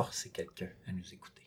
Vous 0.00 0.06
forcez 0.06 0.30
quelqu'un 0.30 0.66
à 0.88 0.92
nous 0.92 1.04
écouter. 1.12 1.42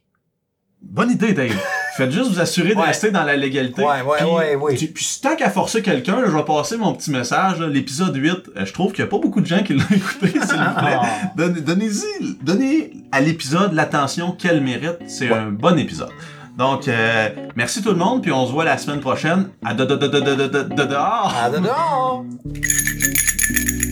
Bonne 0.81 1.09
idée, 1.11 1.33
Dave. 1.33 1.57
Faites 1.97 2.11
juste 2.11 2.29
vous 2.29 2.39
assurer 2.39 2.75
de 2.75 2.79
Ouais. 2.79 2.87
rester 2.87 3.09
dans 3.09 3.23
la 3.23 3.35
légalité. 3.35 3.81
Ouais, 3.83 4.01
ouais, 4.01 4.17
Puis- 4.17 4.25
ouais, 4.27 4.55
oui. 4.55 4.75
Puis, 4.75 4.87
puis 4.87 5.19
tant 5.23 5.35
qu'à 5.35 5.49
forcer 5.49 5.81
quelqu'un, 5.81 6.21
je 6.25 6.31
vais 6.31 6.43
passer 6.45 6.77
mon 6.77 6.93
petit 6.93 7.09
message. 7.09 7.59
L'épisode 7.61 8.15
8, 8.15 8.31
euh, 8.57 8.65
je 8.65 8.73
trouve 8.73 8.91
qu'il 8.91 9.03
n'y 9.03 9.07
a 9.07 9.11
pas 9.11 9.17
beaucoup 9.19 9.41
de 9.41 9.45
gens 9.47 9.63
qui 9.63 9.73
l'ont 9.73 9.83
écouté, 9.91 10.27
s'il 10.27 10.39
vous 10.39 10.45
plaît. 10.45 10.97
Ah. 11.01 11.31
Donnez- 11.35 11.61
Donnez-y, 11.61 12.35
donnez 12.43 12.91
à 13.11 13.21
l'épisode 13.21 13.73
l'attention 13.73 14.33
qu'elle 14.33 14.61
mérite. 14.61 14.97
C'est 15.07 15.31
un 15.31 15.49
bon 15.51 15.77
épisode. 15.79 16.11
Donc, 16.57 16.87
euh, 16.87 17.29
merci 17.55 17.81
tout 17.81 17.89
le 17.89 17.95
monde, 17.97 18.21
puis 18.21 18.31
on 18.31 18.45
se 18.45 18.51
voit 18.51 18.65
la 18.65 18.77
semaine 18.77 18.99
prochaine 18.99 19.49
à 19.65 19.73
de, 19.73 19.85
de, 19.85 19.95
de, 19.95 20.07
de, 20.07 20.19
de, 20.19 20.35
de, 20.35 20.47
de- 20.47 20.63
de 20.75 20.83
dehors. 20.83 21.33
À 21.41 21.49
dehors! 21.49 22.25